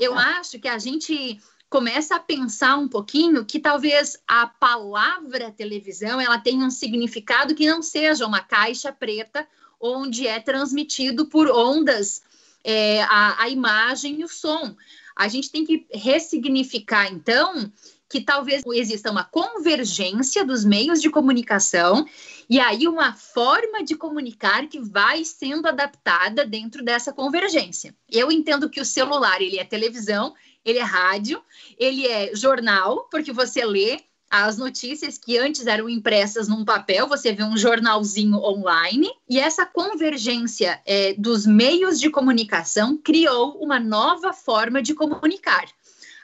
Eu 0.01 0.15
acho 0.15 0.59
que 0.59 0.69
a 0.69 0.79
gente 0.79 1.41
começa 1.69 2.17
a 2.17 2.21
pensar 2.21 2.77
um 2.77 2.89
pouquinho 2.89 3.45
que 3.45 3.59
talvez 3.59 4.17
a 4.27 4.47
palavra 4.47 5.51
televisão 5.51 6.21
ela 6.21 6.39
tenha 6.39 6.65
um 6.65 6.71
significado 6.71 7.55
que 7.55 7.67
não 7.67 7.83
seja 7.83 8.27
uma 8.27 8.41
caixa 8.41 8.93
preta 8.93 9.47
onde 9.81 10.27
é 10.27 10.41
transmitido 10.41 11.27
por 11.27 11.51
ondas 11.51 12.23
é, 12.63 13.03
a, 13.03 13.43
a 13.43 13.49
imagem 13.49 14.21
e 14.21 14.25
o 14.25 14.29
som. 14.29 14.75
A 15.17 15.29
gente 15.29 15.51
tem 15.51 15.65
que 15.65 15.87
ressignificar, 15.93 17.13
então, 17.13 17.71
que 18.09 18.21
talvez 18.21 18.63
exista 18.67 19.11
uma 19.11 19.25
convergência 19.25 20.45
dos 20.45 20.65
meios 20.65 21.01
de 21.01 21.11
comunicação 21.11 22.07
e 22.49 22.61
aí 22.61 22.87
uma 22.87 23.13
forma 23.15 23.83
de 23.83 23.97
comunicar 23.97 24.69
que 24.69 24.81
vai 24.81 25.25
sendo 25.25 25.67
adaptada 25.67 26.47
dentro 26.47 26.85
dessa 26.85 27.13
convergência. 27.13 27.95
Eu 28.11 28.31
entendo 28.31 28.71
que 28.71 28.81
o 28.81 28.85
celular 28.85 29.41
ele 29.41 29.59
é 29.59 29.65
televisão 29.65 30.35
ele 30.65 30.79
é 30.79 30.83
rádio, 30.83 31.43
ele 31.79 32.07
é 32.07 32.35
jornal, 32.35 33.09
porque 33.11 33.33
você 33.33 33.65
lê 33.65 34.01
as 34.31 34.57
notícias 34.57 35.17
que 35.17 35.39
antes 35.39 35.67
eram 35.67 35.89
impressas 35.89 36.49
num 36.49 36.65
papel, 36.65 37.07
você 37.07 37.33
vê 37.33 37.45
um 37.45 37.57
jornalzinho 37.57 38.39
online, 38.39 39.09
e 39.29 39.39
essa 39.39 39.65
convergência 39.65 40.83
é, 40.85 41.15
dos 41.15 41.47
meios 41.47 42.01
de 42.01 42.11
comunicação 42.11 42.97
criou 42.97 43.57
uma 43.63 43.79
nova 43.79 44.33
forma 44.33 44.83
de 44.83 44.95
comunicar. 44.95 45.67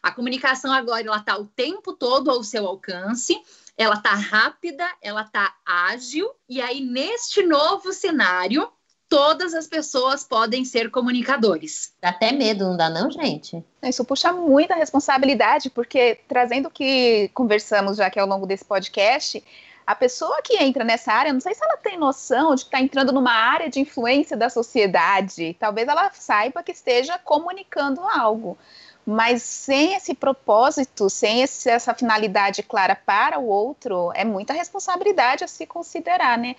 A 0.03 0.11
comunicação 0.11 0.72
agora 0.72 1.07
ela 1.07 1.18
está 1.18 1.38
o 1.38 1.45
tempo 1.45 1.93
todo 1.93 2.30
ao 2.30 2.43
seu 2.43 2.66
alcance, 2.66 3.41
ela 3.76 3.95
está 3.95 4.14
rápida, 4.14 4.86
ela 5.01 5.22
está 5.22 5.55
ágil, 5.64 6.28
e 6.49 6.61
aí 6.61 6.80
neste 6.80 7.43
novo 7.43 7.93
cenário 7.93 8.68
todas 9.11 9.53
as 9.55 9.67
pessoas 9.67 10.23
podem 10.23 10.65
ser 10.65 10.89
comunicadores. 10.89 11.93
Dá 12.01 12.11
até 12.11 12.31
medo, 12.31 12.65
não 12.65 12.77
dá 12.77 12.89
não, 12.89 13.11
gente? 13.11 13.63
Isso 13.83 14.05
puxa 14.05 14.33
muita 14.33 14.77
responsabilidade, 14.77 15.69
porque 15.69 16.21
trazendo 16.29 16.69
o 16.69 16.71
que 16.71 17.29
conversamos 17.35 17.97
já 17.97 18.07
aqui 18.07 18.21
ao 18.21 18.27
longo 18.29 18.47
desse 18.47 18.65
podcast, 18.65 19.43
a 19.85 19.95
pessoa 19.97 20.41
que 20.43 20.57
entra 20.63 20.85
nessa 20.85 21.13
área, 21.13 21.33
não 21.33 21.41
sei 21.41 21.53
se 21.53 21.65
ela 21.65 21.77
tem 21.77 21.99
noção 21.99 22.55
de 22.55 22.63
que 22.63 22.69
está 22.69 22.81
entrando 22.81 23.13
numa 23.13 23.33
área 23.33 23.69
de 23.69 23.81
influência 23.81 24.37
da 24.37 24.49
sociedade. 24.49 25.57
Talvez 25.59 25.89
ela 25.89 26.13
saiba 26.13 26.63
que 26.63 26.71
esteja 26.71 27.19
comunicando 27.19 28.01
algo. 28.03 28.57
Mas 29.05 29.43
sem 29.43 29.95
esse 29.95 30.15
propósito, 30.15 31.11
sem 31.11 31.43
esse, 31.43 31.69
essa 31.69 31.93
finalidade 31.95 32.63
clara 32.63 32.95
para 32.95 33.41
o 33.41 33.47
outro, 33.47 34.13
é 34.15 34.25
muita 34.25 34.53
responsabilidade 34.53 35.43
a 35.43 35.49
se 35.49 35.67
considerar, 35.67 36.39
né? 36.39 36.55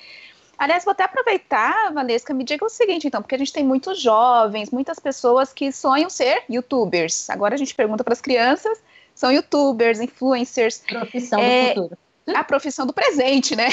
Aliás, 0.61 0.85
vou 0.85 0.91
até 0.91 1.05
aproveitar, 1.05 1.91
Valesca, 1.91 2.35
me 2.35 2.43
diga 2.43 2.63
o 2.63 2.69
seguinte, 2.69 3.07
então, 3.07 3.19
porque 3.19 3.33
a 3.33 3.37
gente 3.39 3.51
tem 3.51 3.65
muitos 3.65 3.99
jovens, 3.99 4.69
muitas 4.69 4.99
pessoas 4.99 5.51
que 5.51 5.71
sonham 5.71 6.07
ser 6.07 6.43
youtubers. 6.47 7.27
Agora 7.31 7.55
a 7.55 7.57
gente 7.57 7.73
pergunta 7.73 8.03
para 8.03 8.13
as 8.13 8.21
crianças, 8.21 8.79
são 9.15 9.31
youtubers, 9.31 9.99
influencers. 9.99 10.83
Profissão 10.87 11.39
é, 11.39 11.73
do 11.73 11.81
futuro. 11.81 11.97
A 12.27 12.43
profissão 12.43 12.85
do 12.85 12.93
presente, 12.93 13.55
né? 13.55 13.69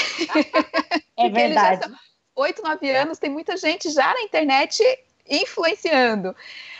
É 1.15 1.29
verdade. 1.29 1.93
Oito, 2.35 2.63
nove 2.63 2.89
anos, 2.89 3.19
tem 3.19 3.29
muita 3.29 3.55
gente 3.55 3.91
já 3.91 4.11
na 4.11 4.21
internet 4.21 4.81
influenciando. 5.29 6.35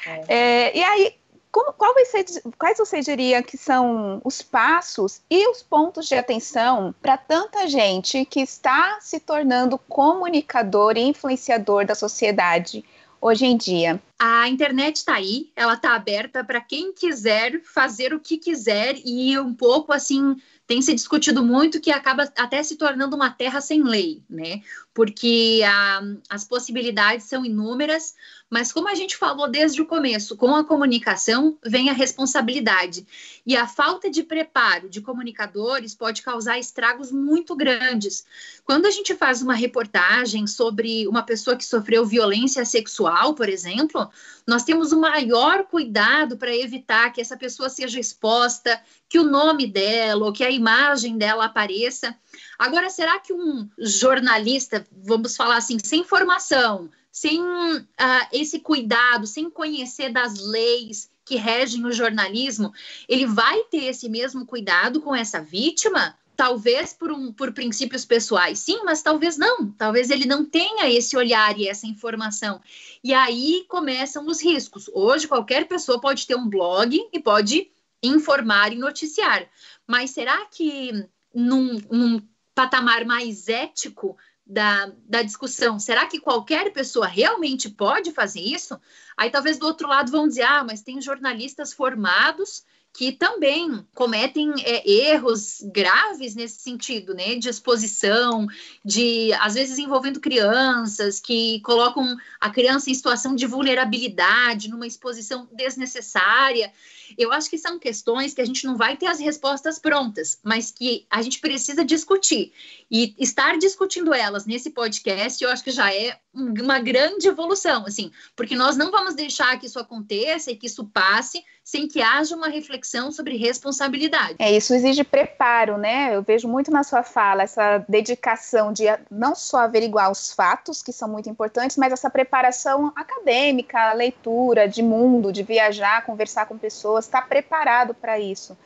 É. 0.08 0.24
É, 0.28 0.78
e 0.78 0.82
aí, 0.82 1.16
como, 1.52 2.06
ser, 2.06 2.26
quais 2.58 2.78
você 2.78 3.02
diria 3.02 3.42
que 3.42 3.58
são 3.58 4.22
os 4.24 4.42
passos 4.42 5.22
e 5.30 5.50
os 5.50 5.64
pontos 5.64 6.08
de 6.08 6.16
atenção 6.16 6.94
para 7.02 7.18
tanta 7.18 7.68
gente 7.68 8.26
que 8.26 8.42
está 8.42 9.00
se 9.02 9.20
tornando 9.20 9.78
comunicador 9.78 10.96
e 10.96 11.02
influenciador 11.02 11.86
da 11.86 11.96
sociedade 11.96 12.86
hoje 13.20 13.46
em 13.46 13.58
dia? 13.58 14.02
A 14.18 14.48
internet 14.48 14.98
está 14.98 15.16
aí, 15.16 15.50
ela 15.56 15.74
está 15.74 15.96
aberta 15.96 16.44
para 16.44 16.62
quem 16.62 16.94
quiser 16.94 17.62
fazer 17.64 18.14
o 18.14 18.20
que 18.20 18.38
quiser 18.38 18.96
e 19.04 19.38
um 19.40 19.54
pouco 19.54 19.92
assim 19.92 20.36
tem 20.70 20.84
se 20.84 20.94
discutido 20.94 21.44
muito 21.44 21.82
que 21.82 21.90
acaba 21.90 22.32
até 22.38 22.62
se 22.62 22.76
tornando 22.76 23.16
uma 23.16 23.32
terra 23.32 23.60
sem 23.60 23.82
lei, 23.82 24.22
né? 24.30 24.62
Porque 24.94 25.64
a, 25.66 26.02
as 26.30 26.44
possibilidades 26.44 27.26
são 27.26 27.44
inúmeras, 27.44 28.14
mas 28.52 28.72
como 28.72 28.88
a 28.88 28.94
gente 28.94 29.18
falou 29.18 29.50
desde 29.50 29.82
o 29.82 29.86
começo, 29.88 30.38
com 30.38 30.56
a 30.56 30.64
comunicação 30.64 31.58
vem 31.66 31.90
a 31.90 31.94
responsabilidade. 31.94 33.04
E 33.46 33.56
a 33.56 33.68
falta 33.68 34.10
de 34.10 34.24
preparo 34.24 34.90
de 34.90 35.02
comunicadores 35.02 35.96
pode 35.96 36.22
causar 36.22 36.60
estragos 36.60 37.12
muito 37.12 37.56
grandes. 37.56 38.26
Quando 38.66 38.86
a 38.86 38.92
gente 38.92 39.16
faz 39.16 39.42
uma 39.42 39.54
reportagem 39.54 40.46
sobre 40.46 41.08
uma 41.08 41.24
pessoa 41.24 41.56
que 41.56 41.66
sofreu 41.66 42.06
violência 42.06 42.64
sexual, 42.66 43.34
por 43.34 43.50
exemplo, 43.50 44.10
nós 44.46 44.64
temos 44.64 44.92
o 44.92 45.00
maior 45.00 45.66
cuidado 45.66 46.38
para 46.38 46.56
evitar 46.56 47.12
que 47.12 47.22
essa 47.22 47.38
pessoa 47.38 47.70
seja 47.70 48.00
exposta, 48.00 48.82
que 49.08 49.20
o 49.20 49.24
nome 49.24 49.66
dela 49.68 50.26
ou 50.26 50.34
que 50.34 50.44
a 50.44 50.52
imagem 50.52 51.18
dela 51.18 51.46
apareça. 51.46 52.16
Agora, 52.58 52.90
será 52.90 53.20
que 53.20 53.34
um 53.34 53.68
jornalista, 53.78 54.86
vamos 54.92 55.36
falar 55.36 55.58
assim, 55.58 55.78
sem 55.80 56.04
formação, 56.04 56.90
sem 57.20 57.42
uh, 57.42 57.86
esse 58.32 58.62
cuidado, 58.62 59.28
sem 59.28 59.50
conhecer 59.50 60.10
das 60.10 60.40
leis 60.40 61.12
que 61.26 61.36
regem 61.36 61.86
o 61.86 61.92
jornalismo, 61.92 62.72
ele 63.10 63.26
vai 63.26 63.62
ter 63.64 63.84
esse 63.84 64.08
mesmo 64.08 64.46
cuidado 64.46 65.02
com 65.02 65.14
essa 65.14 65.42
vítima? 65.42 66.18
Talvez 66.34 66.94
por, 66.94 67.12
um, 67.12 67.34
por 67.34 67.52
princípios 67.52 68.06
pessoais, 68.06 68.60
sim, 68.60 68.80
mas 68.86 69.02
talvez 69.02 69.38
não. 69.38 69.70
Talvez 69.74 70.10
ele 70.10 70.26
não 70.26 70.46
tenha 70.46 70.90
esse 70.90 71.18
olhar 71.18 71.60
e 71.60 71.68
essa 71.68 71.86
informação. 71.86 72.62
E 73.04 73.14
aí 73.14 73.66
começam 73.68 74.26
os 74.26 74.42
riscos. 74.42 74.90
Hoje, 74.94 75.28
qualquer 75.28 75.68
pessoa 75.68 76.00
pode 76.00 76.26
ter 76.26 76.36
um 76.36 76.48
blog 76.48 76.98
e 77.12 77.20
pode 77.20 77.70
informar 78.02 78.72
e 78.72 78.78
noticiar. 78.78 79.46
Mas 79.86 80.12
será 80.12 80.46
que 80.46 81.06
num, 81.36 81.82
num 81.92 82.22
patamar 82.56 83.04
mais 83.04 83.50
ético 83.50 84.18
da, 84.50 84.92
da 85.08 85.22
discussão. 85.22 85.80
Será 85.80 86.08
que 86.08 86.20
qualquer 86.20 86.74
pessoa 86.74 87.06
realmente 87.06 87.70
pode 87.70 88.12
fazer 88.12 88.42
isso? 88.42 88.80
Aí 89.16 89.30
talvez 89.30 89.60
do 89.60 89.68
outro 89.68 89.88
lado 89.88 90.12
vão 90.12 90.28
dizer, 90.28 90.42
ah, 90.42 90.64
mas 90.64 90.82
tem 90.82 91.00
jornalistas 91.00 91.72
formados 91.72 92.64
que 92.92 93.12
também 93.12 93.86
cometem 93.94 94.52
é, 94.64 94.90
erros 94.90 95.62
graves 95.72 96.34
nesse 96.34 96.62
sentido, 96.62 97.14
né? 97.14 97.36
De 97.36 97.48
exposição, 97.48 98.48
de 98.84 99.32
às 99.34 99.54
vezes 99.54 99.78
envolvendo 99.78 100.20
crianças 100.20 101.20
que 101.20 101.62
colocam 101.62 102.18
a 102.42 102.50
criança 102.50 102.90
em 102.90 102.96
situação 102.96 103.36
de 103.36 103.46
vulnerabilidade, 103.46 104.70
numa 104.70 104.88
exposição 104.88 105.48
desnecessária. 105.54 106.74
Eu 107.18 107.32
acho 107.32 107.50
que 107.50 107.58
são 107.58 107.80
questões 107.80 108.34
que 108.34 108.42
a 108.42 108.46
gente 108.46 108.66
não 108.66 108.78
vai 108.78 108.98
ter 108.98 109.08
as 109.08 109.20
respostas 109.20 109.80
prontas, 109.80 110.40
mas 110.44 110.72
que 110.72 111.06
a 111.10 111.22
gente 111.22 111.40
precisa 111.40 111.84
discutir. 111.84 112.52
E 112.90 113.16
estar 113.20 113.58
discutindo 113.58 114.14
elas 114.14 114.46
nesse 114.46 114.70
podcast, 114.72 115.44
eu 115.44 115.50
acho 115.50 115.64
que 115.64 115.72
já 115.72 115.94
é 115.94 116.20
uma 116.34 116.80
grande 116.80 117.28
evolução, 117.28 117.86
assim, 117.86 118.12
porque 118.36 118.56
nós 118.56 118.78
não 118.78 118.92
vamos 118.92 119.16
deixar 119.16 119.60
que 119.60 119.66
isso 119.66 119.80
aconteça 119.80 120.52
e 120.52 120.56
que 120.56 120.68
isso 120.68 120.86
passe 120.86 121.44
sem 121.70 121.88
que 121.88 122.02
haja 122.02 122.36
uma 122.36 122.50
reflexão 122.50 123.12
sobre 123.12 123.38
responsabilidade. 123.38 124.36
É, 124.40 124.52
isso 124.52 124.74
exige 124.74 125.04
preparo, 125.04 125.78
né? 125.78 126.16
Eu 126.16 126.24
vejo 126.24 126.48
muito 126.48 126.72
na 126.72 126.84
sua 126.84 127.04
fala 127.04 127.44
essa 127.44 127.78
dedicação 127.88 128.74
de 128.74 128.86
não 129.12 129.36
só 129.36 129.60
averiguar 129.60 130.12
os 130.12 130.34
fatos, 130.34 130.82
que 130.82 130.92
são 130.92 131.08
muito 131.08 131.30
importantes, 131.30 131.78
mas 131.78 131.94
essa 131.94 132.10
preparação 132.10 132.92
acadêmica, 132.96 133.94
leitura 133.94 134.68
de 134.68 134.82
mundo, 134.82 135.32
de 135.32 135.44
viajar, 135.44 136.04
conversar 136.06 136.48
com 136.48 136.58
pessoas, 136.58 136.99
estar 137.00 137.28
preparado 137.28 137.94
para 137.94 138.20
isso. 138.20 138.58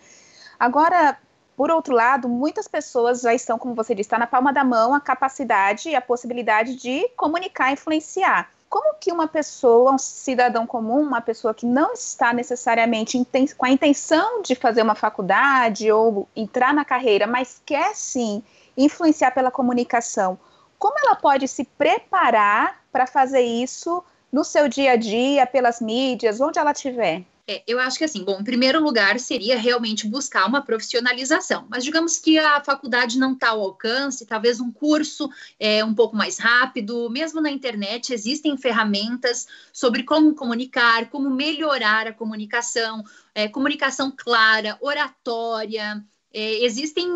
Agora, 0.60 1.18
por 1.56 1.70
outro 1.70 1.94
lado, 1.94 2.28
muitas 2.28 2.68
pessoas 2.68 3.22
já 3.22 3.34
estão, 3.34 3.60
como 3.60 3.76
você 3.76 3.94
disse, 3.94 4.08
está 4.08 4.18
na 4.18 4.28
palma 4.28 4.52
da 4.52 4.64
mão 4.64 4.94
a 4.94 5.00
capacidade 5.00 5.90
e 5.90 5.96
a 5.96 6.02
possibilidade 6.02 6.76
de 6.76 7.08
comunicar 7.16 7.72
influenciar. 7.72 8.50
Como 8.70 8.96
que 8.96 9.12
uma 9.12 9.28
pessoa, 9.28 9.92
um 9.92 10.00
cidadão 10.00 10.66
comum, 10.66 11.02
uma 11.02 11.22
pessoa 11.22 11.54
que 11.54 11.66
não 11.66 11.94
está 11.94 12.34
necessariamente 12.34 13.24
com 13.56 13.66
a 13.66 13.70
intenção 13.70 14.42
de 14.42 14.56
fazer 14.56 14.82
uma 14.82 14.96
faculdade 14.96 15.92
ou 15.92 16.28
entrar 16.36 16.74
na 16.74 16.84
carreira, 16.84 17.28
mas 17.28 17.62
quer 17.64 17.96
sim 17.96 18.44
influenciar 18.76 19.30
pela 19.32 19.52
comunicação, 19.52 20.40
como 20.80 20.98
ela 21.00 21.16
pode 21.16 21.48
se 21.48 21.64
preparar 21.64 22.84
para 22.92 23.06
fazer 23.06 23.42
isso 23.42 24.04
no 24.32 24.44
seu 24.44 24.68
dia 24.68 24.94
a 24.94 24.96
dia, 24.96 25.46
pelas 25.46 25.80
mídias, 25.80 26.42
onde 26.42 26.58
ela 26.58 26.72
estiver? 26.72 27.24
É, 27.46 27.62
eu 27.68 27.78
acho 27.78 27.98
que 27.98 28.06
assim, 28.06 28.24
bom, 28.24 28.40
em 28.40 28.44
primeiro 28.44 28.82
lugar 28.82 29.20
seria 29.20 29.58
realmente 29.58 30.08
buscar 30.08 30.48
uma 30.48 30.62
profissionalização, 30.62 31.68
mas 31.70 31.84
digamos 31.84 32.18
que 32.18 32.40
a 32.40 32.64
faculdade 32.64 33.20
não 33.20 33.34
está 33.34 33.50
ao 33.50 33.62
alcance, 33.62 34.26
talvez 34.26 34.62
um 34.62 34.72
curso 34.72 35.30
é, 35.60 35.84
um 35.84 35.94
pouco 35.94 36.16
mais 36.16 36.38
rápido, 36.38 37.10
mesmo 37.10 37.42
na 37.42 37.52
internet 37.52 38.14
existem 38.14 38.56
ferramentas 38.56 39.46
sobre 39.74 40.04
como 40.04 40.34
comunicar, 40.34 41.10
como 41.10 41.30
melhorar 41.30 42.08
a 42.08 42.14
comunicação, 42.14 43.04
é, 43.36 43.50
comunicação 43.50 44.14
clara, 44.16 44.78
oratória, 44.80 46.02
é, 46.34 46.64
existem 46.64 47.08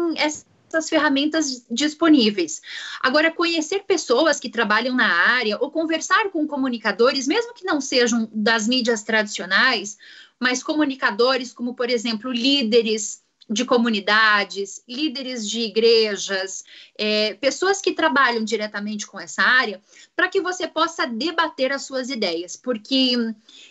ferramentas 0.89 1.65
disponíveis. 1.69 2.61
Agora, 3.01 3.31
conhecer 3.31 3.83
pessoas 3.83 4.39
que 4.39 4.49
trabalham 4.49 4.95
na 4.95 5.07
área 5.07 5.57
ou 5.59 5.71
conversar 5.71 6.29
com 6.29 6.47
comunicadores, 6.47 7.27
mesmo 7.27 7.53
que 7.53 7.65
não 7.65 7.79
sejam 7.79 8.29
das 8.31 8.67
mídias 8.67 9.03
tradicionais, 9.03 9.97
mas 10.39 10.61
comunicadores 10.61 11.51
como, 11.53 11.73
por 11.73 11.89
exemplo, 11.89 12.31
líderes 12.31 13.21
de 13.49 13.63
comunidades, 13.63 14.83
líderes 14.87 15.49
de 15.49 15.61
igrejas, 15.61 16.65
é, 16.97 17.33
pessoas 17.35 17.81
que 17.81 17.93
trabalham 17.93 18.43
diretamente 18.43 19.07
com 19.07 19.17
essa 19.17 19.41
área, 19.41 19.81
para 20.15 20.27
que 20.27 20.41
você 20.41 20.67
possa 20.67 21.05
debater 21.05 21.71
as 21.71 21.83
suas 21.83 22.09
ideias, 22.09 22.57
porque 22.57 23.13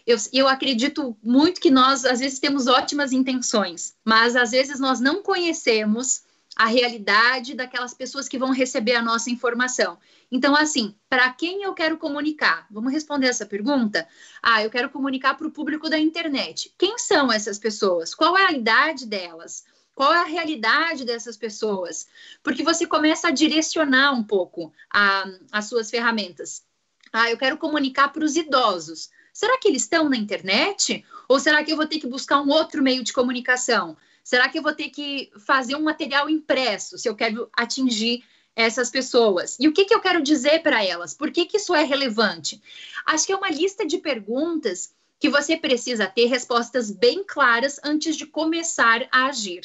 eu, 0.07 0.17
eu 0.33 0.49
acredito 0.49 1.15
muito 1.23 1.61
que 1.61 1.71
nós, 1.71 2.07
às 2.07 2.21
vezes, 2.21 2.39
temos 2.39 2.67
ótimas 2.67 3.13
intenções, 3.13 3.95
mas 4.03 4.35
às 4.35 4.53
vezes 4.53 4.81
nós 4.81 4.99
não 4.99 5.23
conhecemos 5.23 6.23
a 6.57 6.67
realidade 6.67 7.55
daquelas 7.55 7.93
pessoas 7.93 8.27
que 8.27 8.39
vão 8.39 8.51
receber 8.51 8.95
a 8.95 9.03
nossa 9.03 9.31
informação. 9.31 9.99
Então, 10.33 10.57
assim, 10.57 10.97
para 11.09 11.31
quem 11.31 11.63
eu 11.63 11.75
quero 11.75 11.99
comunicar? 11.99 12.67
Vamos 12.71 12.93
responder 12.93 13.27
essa 13.27 13.45
pergunta? 13.45 14.09
Ah, 14.43 14.65
eu 14.65 14.71
quero 14.71 14.89
comunicar 14.89 15.35
para 15.35 15.47
o 15.47 15.51
público 15.51 15.91
da 15.91 15.99
internet. 15.99 16.75
Quem 16.79 16.99
são 16.99 17.31
essas 17.31 17.59
pessoas? 17.59 18.15
Qual 18.15 18.37
é 18.39 18.47
a 18.47 18.53
idade 18.53 19.07
delas? 19.07 19.65
Qual 19.95 20.13
é 20.13 20.19
a 20.19 20.25
realidade 20.25 21.05
dessas 21.05 21.37
pessoas? 21.37 22.07
Porque 22.43 22.63
você 22.63 22.87
começa 22.87 23.29
a 23.29 23.33
direcionar 23.33 24.13
um 24.13 24.25
pouco 24.25 24.73
a, 24.91 25.25
as 25.53 25.67
suas 25.67 25.91
ferramentas. 25.91 26.65
Ah, 27.13 27.31
eu 27.31 27.37
quero 27.37 27.59
comunicar 27.59 28.09
para 28.09 28.25
os 28.25 28.35
idosos. 28.35 29.11
Será 29.33 29.59
que 29.59 29.69
eles 29.69 29.83
estão 29.83 30.09
na 30.09 30.17
internet? 30.17 31.05
Ou 31.29 31.39
será 31.39 31.63
que 31.63 31.71
eu 31.71 31.77
vou 31.77 31.87
ter 31.87 31.99
que 31.99 32.07
buscar 32.07 32.41
um 32.41 32.49
outro 32.49 32.83
meio 32.83 33.05
de 33.05 33.13
comunicação? 33.13 33.97
Será 34.27 34.49
que 34.49 34.59
eu 34.59 34.63
vou 34.63 34.75
ter 34.75 34.89
que 34.89 35.31
fazer 35.39 35.77
um 35.77 35.85
material 35.85 36.29
impresso 36.29 36.99
se 36.99 37.09
eu 37.09 37.15
quero 37.15 37.49
atingir 37.57 38.25
essas 38.57 38.91
pessoas? 38.91 39.57
E 39.61 39.69
o 39.69 39.73
que, 39.73 39.85
que 39.85 39.95
eu 39.95 40.01
quero 40.01 40.21
dizer 40.21 40.65
para 40.65 40.85
elas? 40.85 41.15
Por 41.15 41.31
que, 41.31 41.47
que 41.47 41.59
isso 41.59 41.73
é 41.73 41.85
relevante? 41.85 42.61
Acho 43.07 43.25
que 43.25 43.31
é 43.33 43.37
uma 43.37 43.49
lista 43.49 43.87
de 43.87 43.99
perguntas 43.99 44.93
que 45.21 45.31
você 45.31 45.57
precisa 45.57 46.09
ter 46.09 46.27
respostas 46.27 46.91
bem 46.91 47.23
claras 47.23 47.79
antes 47.85 48.17
de 48.17 48.27
começar 48.27 49.07
a 49.13 49.27
agir. 49.27 49.61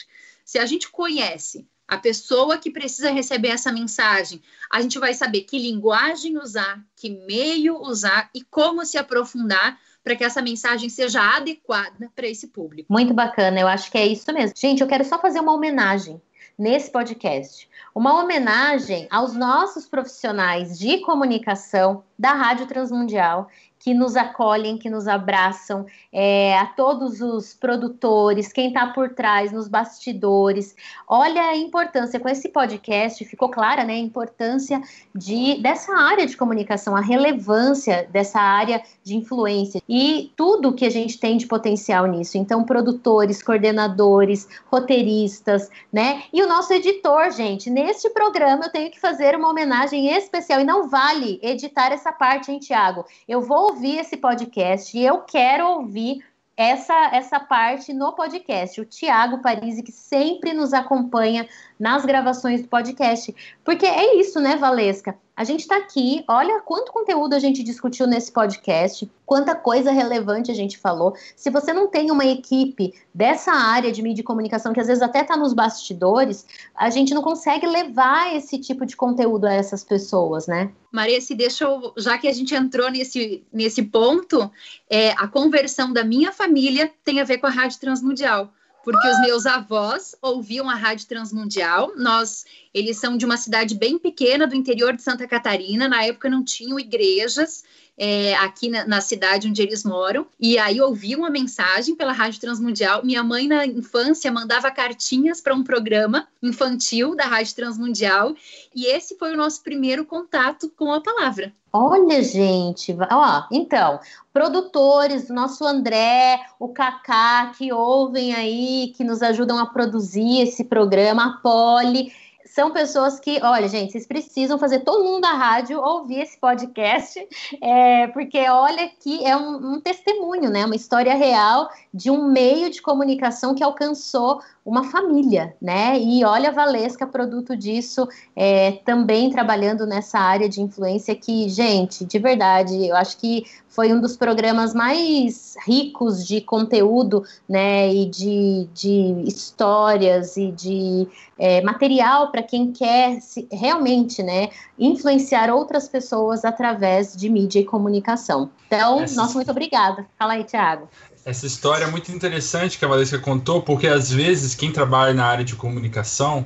Se 0.46 0.60
a 0.60 0.66
gente 0.68 0.92
conhece 0.92 1.68
a 1.88 1.98
pessoa 1.98 2.60
que 2.60 2.70
precisa 2.70 3.10
receber 3.10 3.50
essa 3.50 3.72
mensagem. 3.72 4.42
A 4.70 4.80
gente 4.80 5.00
vai 5.00 5.14
saber 5.16 5.42
que 5.42 5.58
linguagem 5.58 6.38
usar, 6.38 6.82
que 6.96 7.10
meio 7.10 7.82
usar 7.82 8.30
e 8.34 8.44
como 8.44 8.86
se 8.86 8.98
aprofundar 8.98 9.78
para 10.04 10.16
que 10.16 10.24
essa 10.24 10.42
mensagem 10.42 10.90
seja 10.90 11.22
adequada 11.22 12.12
para 12.16 12.28
esse 12.28 12.48
público. 12.48 12.92
Muito 12.92 13.14
bacana, 13.14 13.60
eu 13.60 13.68
acho 13.68 13.92
que 13.92 13.98
é 13.98 14.06
isso 14.06 14.32
mesmo. 14.34 14.56
Gente, 14.58 14.82
eu 14.82 14.88
quero 14.88 15.04
só 15.06 15.20
fazer 15.20 15.40
uma 15.40 15.54
homenagem 15.54 16.22
nesse 16.58 16.92
podcast. 16.92 17.70
Uma 17.94 18.22
homenagem 18.22 19.08
aos 19.10 19.34
nossos 19.34 19.88
profissionais 19.88 20.78
de 20.78 21.00
comunicação 21.00 22.04
da 22.18 22.34
Rádio 22.34 22.68
Transmundial 22.68 23.50
que 23.82 23.96
nos 23.96 24.16
acolhem, 24.16 24.78
que 24.78 24.90
nos 24.90 25.08
abraçam, 25.08 25.88
é, 26.14 26.56
a 26.58 26.68
todos 26.68 27.20
os 27.20 27.54
produtores, 27.54 28.54
quem 28.54 28.68
está 28.68 28.86
por 28.88 29.10
trás, 29.10 29.52
nos 29.52 29.68
bastidores. 29.68 30.76
Olha 31.08 31.42
a 31.42 31.58
importância, 31.58 32.20
com 32.20 32.30
esse 32.30 32.50
podcast 32.50 33.26
ficou 33.26 33.50
clara 33.50 33.84
né, 33.84 33.94
a 33.94 34.00
importância 34.00 34.80
de, 35.16 35.60
dessa 35.62 35.94
área 35.96 36.28
de 36.28 36.38
comunicação, 36.38 36.96
a 36.96 37.02
relevância 37.02 38.08
dessa 38.12 38.40
área 38.40 38.84
de 39.04 39.16
influência 39.16 39.82
e 39.90 40.32
tudo 40.36 40.74
que 40.74 40.86
a 40.86 40.90
gente 40.90 41.20
tem 41.20 41.38
de 41.38 41.48
potencial 41.48 42.06
nisso. 42.06 42.38
Então, 42.38 42.64
produtores, 42.64 43.42
coordenadores, 43.42 44.48
roteiristas, 44.72 45.70
né? 45.92 46.24
E 46.32 46.44
o 46.44 46.48
nosso 46.48 46.72
editor, 46.74 47.32
gente, 47.32 47.70
neste 47.70 48.10
programa 48.12 48.66
eu 48.66 48.72
tenho 48.72 48.92
que 48.92 49.00
fazer 49.00 49.36
uma 49.36 49.50
homenagem 49.50 50.08
especial 50.16 50.62
e 50.62 50.66
não 50.66 50.88
vale 50.88 51.40
editar 51.42 51.92
essa 51.92 52.12
parte, 52.12 52.52
hein, 52.52 52.60
Tiago? 52.60 53.06
Eu 53.28 53.42
vou 53.42 53.71
ouvir 53.72 54.00
esse 54.00 54.18
podcast 54.18 54.98
e 54.98 55.06
eu 55.06 55.22
quero 55.22 55.66
ouvir 55.66 56.24
essa, 56.58 57.10
essa 57.14 57.40
parte 57.40 57.94
no 57.94 58.14
podcast. 58.14 58.80
O 58.82 58.86
Tiago 58.86 59.42
Parisi, 59.42 59.82
que 59.82 59.92
sempre 59.92 60.54
nos 60.54 60.74
acompanha 60.74 61.48
nas 61.82 62.06
gravações 62.06 62.62
do 62.62 62.68
podcast. 62.68 63.36
Porque 63.66 63.88
é 63.88 64.16
isso, 64.18 64.40
né, 64.40 64.56
Valesca? 64.56 65.18
A 65.36 65.44
gente 65.44 65.62
está 65.62 65.78
aqui, 65.78 66.24
olha 66.28 66.62
quanto 66.62 66.92
conteúdo 66.92 67.34
a 67.34 67.40
gente 67.40 67.64
discutiu 67.64 68.06
nesse 68.06 68.32
podcast, 68.32 69.12
quanta 69.26 69.56
coisa 69.56 69.92
relevante 69.92 70.52
a 70.52 70.54
gente 70.54 70.78
falou. 70.78 71.16
Se 71.36 71.50
você 71.50 71.74
não 71.74 71.88
tem 71.88 72.12
uma 72.12 72.24
equipe 72.24 72.94
dessa 73.12 73.52
área 73.52 73.92
de 73.92 74.04
mídia 74.04 74.22
e 74.22 74.24
comunicação, 74.24 74.74
que 74.74 74.80
às 74.80 74.86
vezes 74.86 75.02
até 75.02 75.22
está 75.22 75.36
nos 75.36 75.54
bastidores, 75.54 76.46
a 76.76 76.92
gente 76.92 77.16
não 77.16 77.24
consegue 77.24 77.66
levar 77.66 78.36
esse 78.36 78.60
tipo 78.60 78.86
de 78.86 78.96
conteúdo 78.96 79.46
a 79.46 79.54
essas 79.54 79.84
pessoas, 79.84 80.46
né? 80.46 80.70
Maria, 80.92 81.20
se 81.20 81.34
deixa 81.34 81.64
eu, 81.64 81.94
já 81.98 82.20
que 82.20 82.28
a 82.28 82.34
gente 82.34 82.54
entrou 82.54 82.92
nesse, 82.92 83.44
nesse 83.52 83.82
ponto, 83.82 84.52
é, 84.88 85.14
a 85.14 85.28
conversão 85.28 85.92
da 85.92 86.04
minha 86.04 86.32
família 86.32 86.92
tem 87.04 87.20
a 87.20 87.24
ver 87.24 87.40
com 87.40 87.48
a 87.48 87.50
Rádio 87.50 87.80
Transmundial 87.80 88.54
porque 88.84 89.08
os 89.08 89.22
meus 89.22 89.46
avós 89.46 90.16
ouviam 90.22 90.70
a 90.70 90.76
Rádio 90.76 91.08
Transmundial. 91.08 91.94
Nós, 91.96 92.46
eles 92.74 92.98
são 92.98 93.18
de 93.18 93.26
uma 93.26 93.38
cidade 93.38 93.76
bem 93.76 93.98
pequena 93.98 94.48
do 94.48 94.56
interior 94.56 94.96
de 94.96 95.02
Santa 95.02 95.28
Catarina. 95.28 95.88
Na 95.88 96.04
época 96.04 96.30
não 96.30 96.44
tinham 96.44 96.80
igrejas 96.80 97.64
é, 98.04 98.34
aqui 98.34 98.68
na, 98.68 98.88
na, 98.88 99.00
cidade 99.00 99.48
onde 99.48 99.62
eles 99.62 99.84
moram. 99.84 100.26
E 100.40 100.58
aí 100.58 100.82
ouvi 100.82 101.16
uma 101.16 101.30
mensagem 101.30 101.94
pela 101.96 102.12
Rádio 102.12 102.42
Transmundial. 102.42 103.06
Minha 103.06 103.24
mãe, 103.24 103.48
na 103.48 103.64
infância, 103.64 104.32
mandava 104.32 104.72
cartinhas 104.72 105.40
para 105.40 105.54
um 105.54 105.64
programa 105.64 106.28
infantil 106.42 107.16
da 107.16 107.26
Rádio 107.26 107.56
Transmundial. 107.56 108.34
E 108.74 108.88
esse 108.88 109.16
foi 109.20 109.32
o 109.36 109.38
nosso 109.38 109.62
primeiro 109.62 110.04
contato 110.04 110.68
com 110.76 110.92
a 110.92 111.00
palavra. 111.00 111.54
Olha, 111.72 112.24
gente, 112.24 112.98
ó, 113.12 113.44
então, 113.52 114.00
produtores, 114.34 115.30
o 115.30 115.34
nosso 115.34 115.64
André, 115.64 116.42
o 116.60 116.70
Kaká, 116.70 117.52
que 117.56 117.72
ouvem 117.72 118.34
aí, 118.34 118.94
que 118.98 119.04
nos 119.04 119.22
ajudam 119.22 119.60
a 119.60 119.68
produzir 119.68 120.42
esse 120.42 120.64
programa, 120.64 121.28
a 121.28 121.38
Poli, 121.38 122.12
são 122.54 122.72
pessoas 122.72 123.18
que, 123.18 123.40
olha, 123.42 123.68
gente, 123.70 123.94
vocês 123.94 124.06
precisam 124.06 124.60
fazer 124.60 124.80
todo 124.80 125.06
mundo 125.06 125.22
da 125.22 125.32
rádio 125.32 125.80
ouvir 125.80 126.20
esse 126.20 126.38
podcast, 126.38 127.26
é, 127.64 128.08
porque 128.08 128.38
olha 128.50 128.90
que 129.00 129.24
é 129.26 129.38
um, 129.38 129.76
um, 129.76 129.80
testemunho, 129.80 130.50
né? 130.50 130.66
Uma 130.66 130.76
história 130.76 131.16
real 131.16 131.70
de 131.94 132.12
um 132.12 132.28
meio 132.30 132.70
de 132.70 132.82
comunicação 132.82 133.56
que 133.56 133.64
alcançou 133.64 134.42
uma 134.66 134.84
família, 134.84 135.56
né? 135.62 135.98
E 135.98 136.26
olha 136.26 136.50
a 136.50 136.52
Valesca, 136.52 137.08
produto 137.08 137.56
disso, 137.56 138.06
é, 138.36 138.74
também 138.84 139.32
trabalhando 139.32 139.86
nessa 139.86 140.20
área 140.20 140.50
de 140.50 140.62
influência 140.62 141.16
que, 141.16 141.48
gente, 141.48 142.04
de 142.04 142.20
verdade, 142.20 142.86
eu 142.86 142.98
acho 142.98 143.18
que 143.18 143.46
foi 143.72 143.94
um 143.94 144.02
dos 144.02 144.18
programas 144.18 144.74
mais 144.74 145.56
ricos 145.66 146.28
de 146.28 146.42
conteúdo, 146.42 147.24
né? 147.48 147.92
E 147.92 148.06
de, 148.06 148.68
de 148.74 149.24
histórias 149.26 150.36
e 150.36 150.52
de 150.52 151.08
é, 151.40 151.62
material 151.62 152.32
para 152.32 152.44
quem 152.44 152.72
quer 152.74 153.22
se, 153.22 153.48
realmente, 153.50 154.22
né? 154.22 154.50
Influenciar 154.78 155.50
outras 155.50 155.88
pessoas 155.88 156.44
através 156.44 157.16
de 157.16 157.30
mídia 157.30 157.62
e 157.62 157.66
comunicação. 157.66 158.50
Então, 158.68 159.02
Essa... 159.02 159.16
nossa, 159.16 159.36
muito 159.36 159.52
obrigada. 159.52 160.06
Fala 160.20 160.34
aí, 160.34 160.44
Thiago. 160.44 160.90
Essa 161.24 161.46
história 161.46 161.86
é 161.86 161.90
muito 161.90 162.12
interessante 162.12 162.78
que 162.78 162.84
a 162.84 162.88
Valesca 162.88 163.20
contou, 163.20 163.62
porque 163.62 163.88
às 163.88 164.12
vezes 164.12 164.54
quem 164.54 164.72
trabalha 164.72 165.14
na 165.14 165.26
área 165.26 165.46
de 165.46 165.56
comunicação 165.56 166.46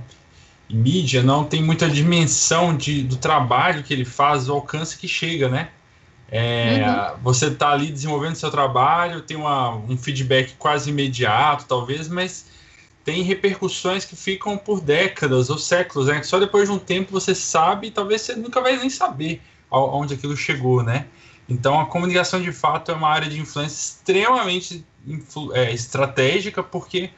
e 0.69 0.75
mídia 0.75 1.23
não 1.23 1.43
tem 1.43 1.63
muita 1.63 1.89
dimensão 1.89 2.75
de, 2.75 3.01
do 3.01 3.15
trabalho 3.15 3.83
que 3.83 3.93
ele 3.93 4.05
faz, 4.05 4.45
do 4.45 4.53
alcance 4.53 4.97
que 4.97 5.07
chega, 5.07 5.49
né? 5.49 5.69
É, 6.31 6.83
uhum. 6.85 7.17
Você 7.23 7.47
está 7.47 7.71
ali 7.71 7.91
desenvolvendo 7.91 8.35
seu 8.35 8.49
trabalho, 8.49 9.21
tem 9.21 9.37
uma, 9.37 9.75
um 9.75 9.97
feedback 9.97 10.55
quase 10.57 10.89
imediato, 10.89 11.65
talvez, 11.67 12.07
mas 12.07 12.47
tem 13.03 13.21
repercussões 13.21 14.03
que 14.03 14.15
ficam 14.15 14.57
por 14.57 14.81
décadas 14.81 15.49
ou 15.49 15.57
séculos, 15.57 16.07
né? 16.07 16.23
Só 16.23 16.39
depois 16.39 16.67
de 16.67 16.73
um 16.73 16.79
tempo 16.79 17.11
você 17.11 17.35
sabe 17.35 17.87
e 17.87 17.91
talvez 17.91 18.21
você 18.21 18.35
nunca 18.35 18.59
vai 18.59 18.75
nem 18.77 18.89
saber 18.89 19.41
aonde 19.69 20.15
aquilo 20.15 20.35
chegou, 20.35 20.81
né? 20.81 21.05
Então, 21.47 21.79
a 21.79 21.85
comunicação 21.85 22.41
de 22.41 22.51
fato 22.51 22.91
é 22.91 22.95
uma 22.95 23.07
área 23.07 23.29
de 23.29 23.39
influência 23.39 23.75
extremamente 23.75 24.83
é, 25.53 25.71
estratégica, 25.71 26.63
porque 26.63 27.11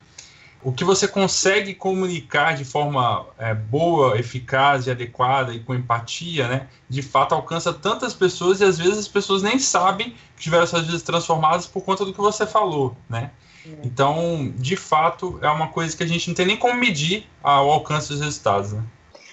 o 0.64 0.72
que 0.72 0.84
você 0.84 1.08
consegue 1.08 1.74
comunicar 1.74 2.56
de 2.56 2.66
forma 2.66 3.26
é, 3.38 3.54
boa, 3.54 4.20
eficaz 4.20 4.88
e 4.88 4.92
adequada 4.92 5.54
e 5.54 5.60
com 5.60 5.74
empatia, 5.74 6.48
né, 6.48 6.68
de 6.90 7.02
fato 7.02 7.36
alcança 7.36 7.72
tantas 7.74 8.14
pessoas 8.14 8.60
e 8.60 8.64
às 8.64 8.78
vezes 8.78 8.98
as 8.98 9.08
pessoas 9.08 9.44
nem 9.44 9.60
sabem 9.60 10.16
que 10.36 10.44
tiveram 10.44 10.68
suas 10.68 10.86
vidas 10.86 11.04
transformadas 11.04 11.66
por 11.68 11.82
conta 11.82 12.04
do 12.04 12.14
que 12.14 12.20
você 12.20 12.46
falou, 12.46 12.96
né? 13.10 13.32
É. 13.66 13.70
Então, 13.84 14.54
de 14.56 14.76
fato, 14.76 15.40
é 15.42 15.50
uma 15.50 15.68
coisa 15.68 15.96
que 15.96 16.04
a 16.04 16.08
gente 16.08 16.28
não 16.28 16.36
tem 16.36 16.46
nem 16.46 16.58
como 16.58 16.76
medir 16.76 17.28
o 17.44 17.48
alcance 17.48 18.10
dos 18.10 18.22
resultados. 18.22 18.74
Né? 18.74 18.84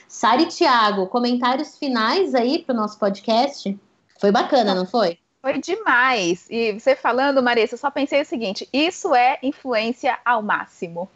Sara 0.09 0.43
e 0.43 0.47
Tiago, 0.47 1.07
comentários 1.07 1.79
finais 1.79 2.35
aí 2.35 2.61
para 2.61 2.75
o 2.75 2.77
nosso 2.77 2.99
podcast? 2.99 3.79
Foi 4.21 4.31
bacana, 4.31 4.75
não 4.75 4.87
foi? 4.87 5.19
Foi 5.45 5.61
demais. 5.61 6.47
E 6.49 6.73
você 6.73 6.97
falando, 6.97 7.43
Marissa, 7.43 7.75
eu 7.75 7.79
só 7.79 7.91
pensei 7.91 8.23
o 8.23 8.25
seguinte: 8.25 8.67
isso 8.73 9.15
é 9.15 9.39
influência 9.43 10.19
ao 10.25 10.43
máximo. 10.43 11.07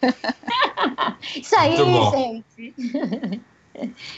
isso 1.34 1.56
aí, 1.56 1.76
gente. 1.76 3.42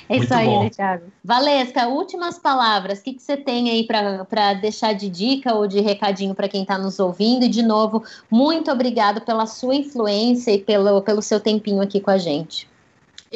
É 0.07 0.19
isso 0.19 0.35
aí, 0.35 0.47
né, 0.47 0.69
Thiago? 0.69 1.05
Valesca, 1.25 1.89
últimas 1.89 2.39
palavras. 2.39 2.99
O 2.99 3.03
que, 3.03 3.15
que 3.15 3.23
você 3.23 3.39
tem 3.39 3.71
aí 3.71 3.87
para 3.87 4.53
deixar 4.53 4.93
de 4.93 5.09
dica 5.09 5.55
ou 5.55 5.67
de 5.67 5.81
recadinho 5.81 6.35
para 6.35 6.47
quem 6.47 6.61
está 6.61 6.77
nos 6.77 6.99
ouvindo? 6.99 7.47
E, 7.47 7.49
de 7.49 7.63
novo, 7.63 8.05
muito 8.31 8.71
obrigado 8.71 9.23
pela 9.23 9.47
sua 9.47 9.75
influência 9.75 10.51
e 10.51 10.59
pelo, 10.59 11.01
pelo 11.01 11.23
seu 11.23 11.41
tempinho 11.41 11.81
aqui 11.81 12.03
com 12.03 12.11
a 12.11 12.19
gente. 12.19 12.69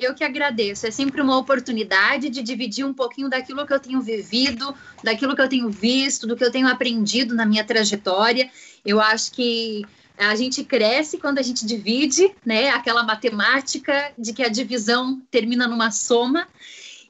Eu 0.01 0.15
que 0.15 0.25
agradeço. 0.25 0.87
É 0.87 0.91
sempre 0.91 1.21
uma 1.21 1.37
oportunidade 1.37 2.31
de 2.31 2.43
dividir 2.43 2.85
um 2.85 2.95
pouquinho 2.95 3.29
daquilo 3.29 3.67
que 3.67 3.73
eu 3.73 3.79
tenho 3.79 4.01
vivido, 4.01 4.75
daquilo 5.05 5.37
que 5.37 5.43
eu 5.43 5.49
tenho 5.49 5.69
visto, 5.69 6.27
do 6.27 6.35
que 6.35 6.45
eu 6.45 6.51
tenho 6.51 6.67
aprendido 6.67 7.35
na 7.35 7.45
minha 7.45 7.63
trajetória. 7.63 8.51
Eu 8.85 9.01
acho 9.01 9.33
que 9.33 9.85
a 10.17 10.35
gente 10.35 10.65
cresce 10.65 11.19
quando 11.19 11.39
a 11.39 11.43
gente 11.43 11.67
divide, 11.67 12.35
né? 12.45 12.71
Aquela 12.71 13.03
matemática 13.03 14.13
de 14.19 14.33
que 14.33 14.43
a 14.43 14.49
divisão 14.49 15.21
termina 15.31 15.69
numa 15.69 15.91
soma. 15.91 16.49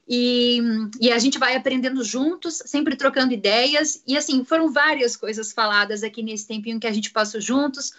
E, 0.08 0.60
e, 1.00 1.12
a 1.12 1.18
gente 1.20 1.38
vai 1.38 1.54
aprendendo 1.54 2.02
juntos, 2.02 2.60
sempre 2.66 2.96
trocando 2.96 3.32
ideias. 3.32 4.02
E 4.04 4.16
assim, 4.16 4.44
foram 4.44 4.72
várias 4.72 5.14
coisas 5.14 5.52
faladas 5.52 6.02
aqui 6.02 6.20
nesse 6.20 6.48
tempinho 6.48 6.80
que 6.80 6.86
a 6.86 6.92
gente 6.92 7.10
passou 7.10 7.40
juntos 7.40 7.92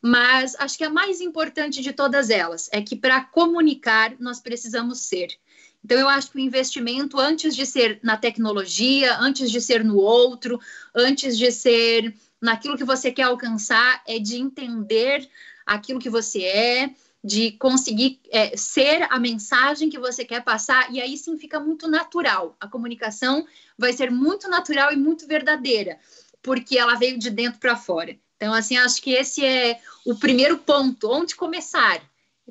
mas 0.00 0.54
acho 0.58 0.78
que 0.78 0.84
a 0.84 0.90
mais 0.90 1.20
importante 1.20 1.82
de 1.82 1.92
todas 1.92 2.30
elas 2.30 2.68
é 2.72 2.80
que 2.80 2.96
para 2.96 3.24
comunicar 3.24 4.14
nós 4.18 4.40
precisamos 4.40 5.00
ser. 5.00 5.28
Então, 5.84 5.98
eu 5.98 6.08
acho 6.08 6.32
que 6.32 6.38
o 6.38 6.40
investimento, 6.40 7.18
antes 7.18 7.54
de 7.54 7.64
ser 7.64 8.00
na 8.02 8.16
tecnologia, 8.16 9.18
antes 9.20 9.50
de 9.50 9.60
ser 9.60 9.84
no 9.84 9.96
outro, 9.96 10.60
antes 10.94 11.38
de 11.38 11.52
ser 11.52 12.12
naquilo 12.42 12.76
que 12.76 12.84
você 12.84 13.12
quer 13.12 13.22
alcançar, 13.22 14.02
é 14.06 14.18
de 14.18 14.36
entender 14.36 15.28
aquilo 15.64 16.00
que 16.00 16.10
você 16.10 16.42
é, 16.42 16.90
de 17.22 17.52
conseguir 17.52 18.20
é, 18.30 18.56
ser 18.56 19.06
a 19.10 19.18
mensagem 19.18 19.88
que 19.88 19.98
você 19.98 20.24
quer 20.24 20.42
passar, 20.42 20.92
e 20.92 21.00
aí 21.00 21.16
sim 21.16 21.38
fica 21.38 21.60
muito 21.60 21.88
natural. 21.88 22.56
A 22.58 22.68
comunicação 22.68 23.46
vai 23.78 23.92
ser 23.92 24.10
muito 24.10 24.48
natural 24.48 24.92
e 24.92 24.96
muito 24.96 25.26
verdadeira, 25.26 25.98
porque 26.42 26.78
ela 26.78 26.96
veio 26.96 27.18
de 27.18 27.30
dentro 27.30 27.60
para 27.60 27.76
fora. 27.76 28.16
Então, 28.36 28.52
assim, 28.52 28.76
acho 28.76 29.00
que 29.00 29.12
esse 29.12 29.44
é 29.44 29.78
o 30.04 30.14
primeiro 30.14 30.58
ponto, 30.58 31.10
onde 31.10 31.34
começar. 31.34 32.00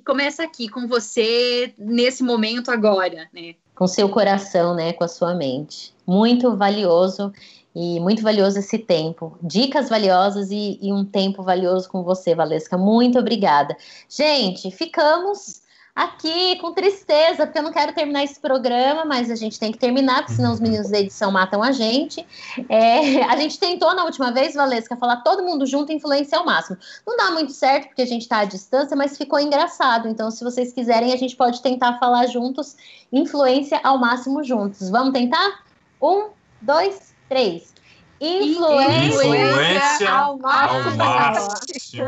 começa 0.05 0.43
aqui 0.43 0.67
com 0.67 0.87
você 0.87 1.73
nesse 1.77 2.23
momento 2.23 2.69
agora, 2.69 3.29
né? 3.31 3.55
Com 3.75 3.87
seu 3.87 4.09
coração, 4.09 4.75
né? 4.75 4.93
Com 4.93 5.03
a 5.03 5.07
sua 5.07 5.33
mente. 5.33 5.93
Muito 6.05 6.55
valioso 6.55 7.31
e 7.75 7.99
muito 7.99 8.21
valioso 8.23 8.57
esse 8.59 8.79
tempo. 8.79 9.37
Dicas 9.41 9.89
valiosas 9.89 10.49
e, 10.49 10.79
e 10.81 10.91
um 10.91 11.05
tempo 11.05 11.43
valioso 11.43 11.89
com 11.89 12.03
você, 12.03 12.33
Valesca. 12.33 12.77
Muito 12.77 13.19
obrigada. 13.19 13.77
Gente, 14.09 14.71
ficamos 14.71 15.61
aqui 15.95 16.57
com 16.57 16.73
tristeza, 16.73 17.45
porque 17.47 17.57
eu 17.57 17.63
não 17.63 17.71
quero 17.71 17.93
terminar 17.93 18.21
esse 18.25 18.37
programa, 18.37 19.05
mas 19.05 19.31
a 19.31 19.35
gente 19.35 19.57
tem 19.57 19.71
que 19.71 19.77
terminar, 19.77 20.17
porque 20.17 20.33
senão 20.33 20.51
os 20.51 20.59
meninos 20.59 20.89
da 20.89 20.99
edição 20.99 21.31
matam 21.31 21.63
a 21.63 21.71
gente. 21.71 22.25
É, 22.67 23.23
a 23.31 23.37
gente 23.37 23.57
tentou 23.57 23.95
na 23.95 24.03
última 24.03 24.31
vez, 24.33 24.55
Valesca, 24.55 24.97
falar 24.97 25.17
todo 25.17 25.41
mundo 25.41 25.65
junto 25.65 25.93
e 25.93 25.95
influência 25.95 26.37
ao 26.37 26.45
máximo. 26.45 26.77
Não 27.07 27.15
dá 27.15 27.31
muito 27.31 27.53
certo, 27.53 27.87
porque 27.87 28.01
a 28.01 28.07
gente 28.07 28.23
está 28.23 28.39
à 28.39 28.45
distância, 28.45 28.97
mas 28.97 29.17
ficou 29.17 29.39
engraçado. 29.39 30.09
Então, 30.09 30.29
se 30.29 30.43
vocês 30.43 30.73
quiserem, 30.73 31.13
a 31.13 31.17
gente 31.17 31.35
pode 31.35 31.61
tentar 31.61 31.97
falar 31.97 32.27
juntos, 32.27 32.75
influência 33.11 33.79
ao 33.81 33.97
máximo 33.97 34.43
juntos. 34.43 34.89
Vamos 34.89 35.13
tentar? 35.13 35.63
Um, 36.01 36.27
dois, 36.61 37.13
três. 37.29 37.73
Influência, 38.19 39.07
influência 39.07 40.09
ao 40.09 40.37
máximo. 40.37 40.89
Ao 40.89 40.97
máximo. 40.97 42.05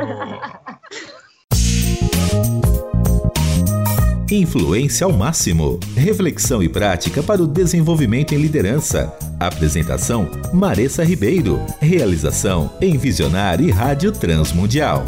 Influência 4.30 5.06
ao 5.06 5.14
máximo. 5.14 5.80
Reflexão 5.96 6.62
e 6.62 6.68
prática 6.68 7.24
para 7.24 7.42
o 7.42 7.48
desenvolvimento 7.48 8.34
em 8.34 8.38
liderança. 8.38 9.16
Apresentação: 9.40 10.30
Maressa 10.54 11.02
Ribeiro. 11.02 11.62
Realização: 11.80 12.70
Envisionar 12.82 13.62
e 13.62 13.72
Rádio 13.72 14.12
Transmundial. 14.12 15.06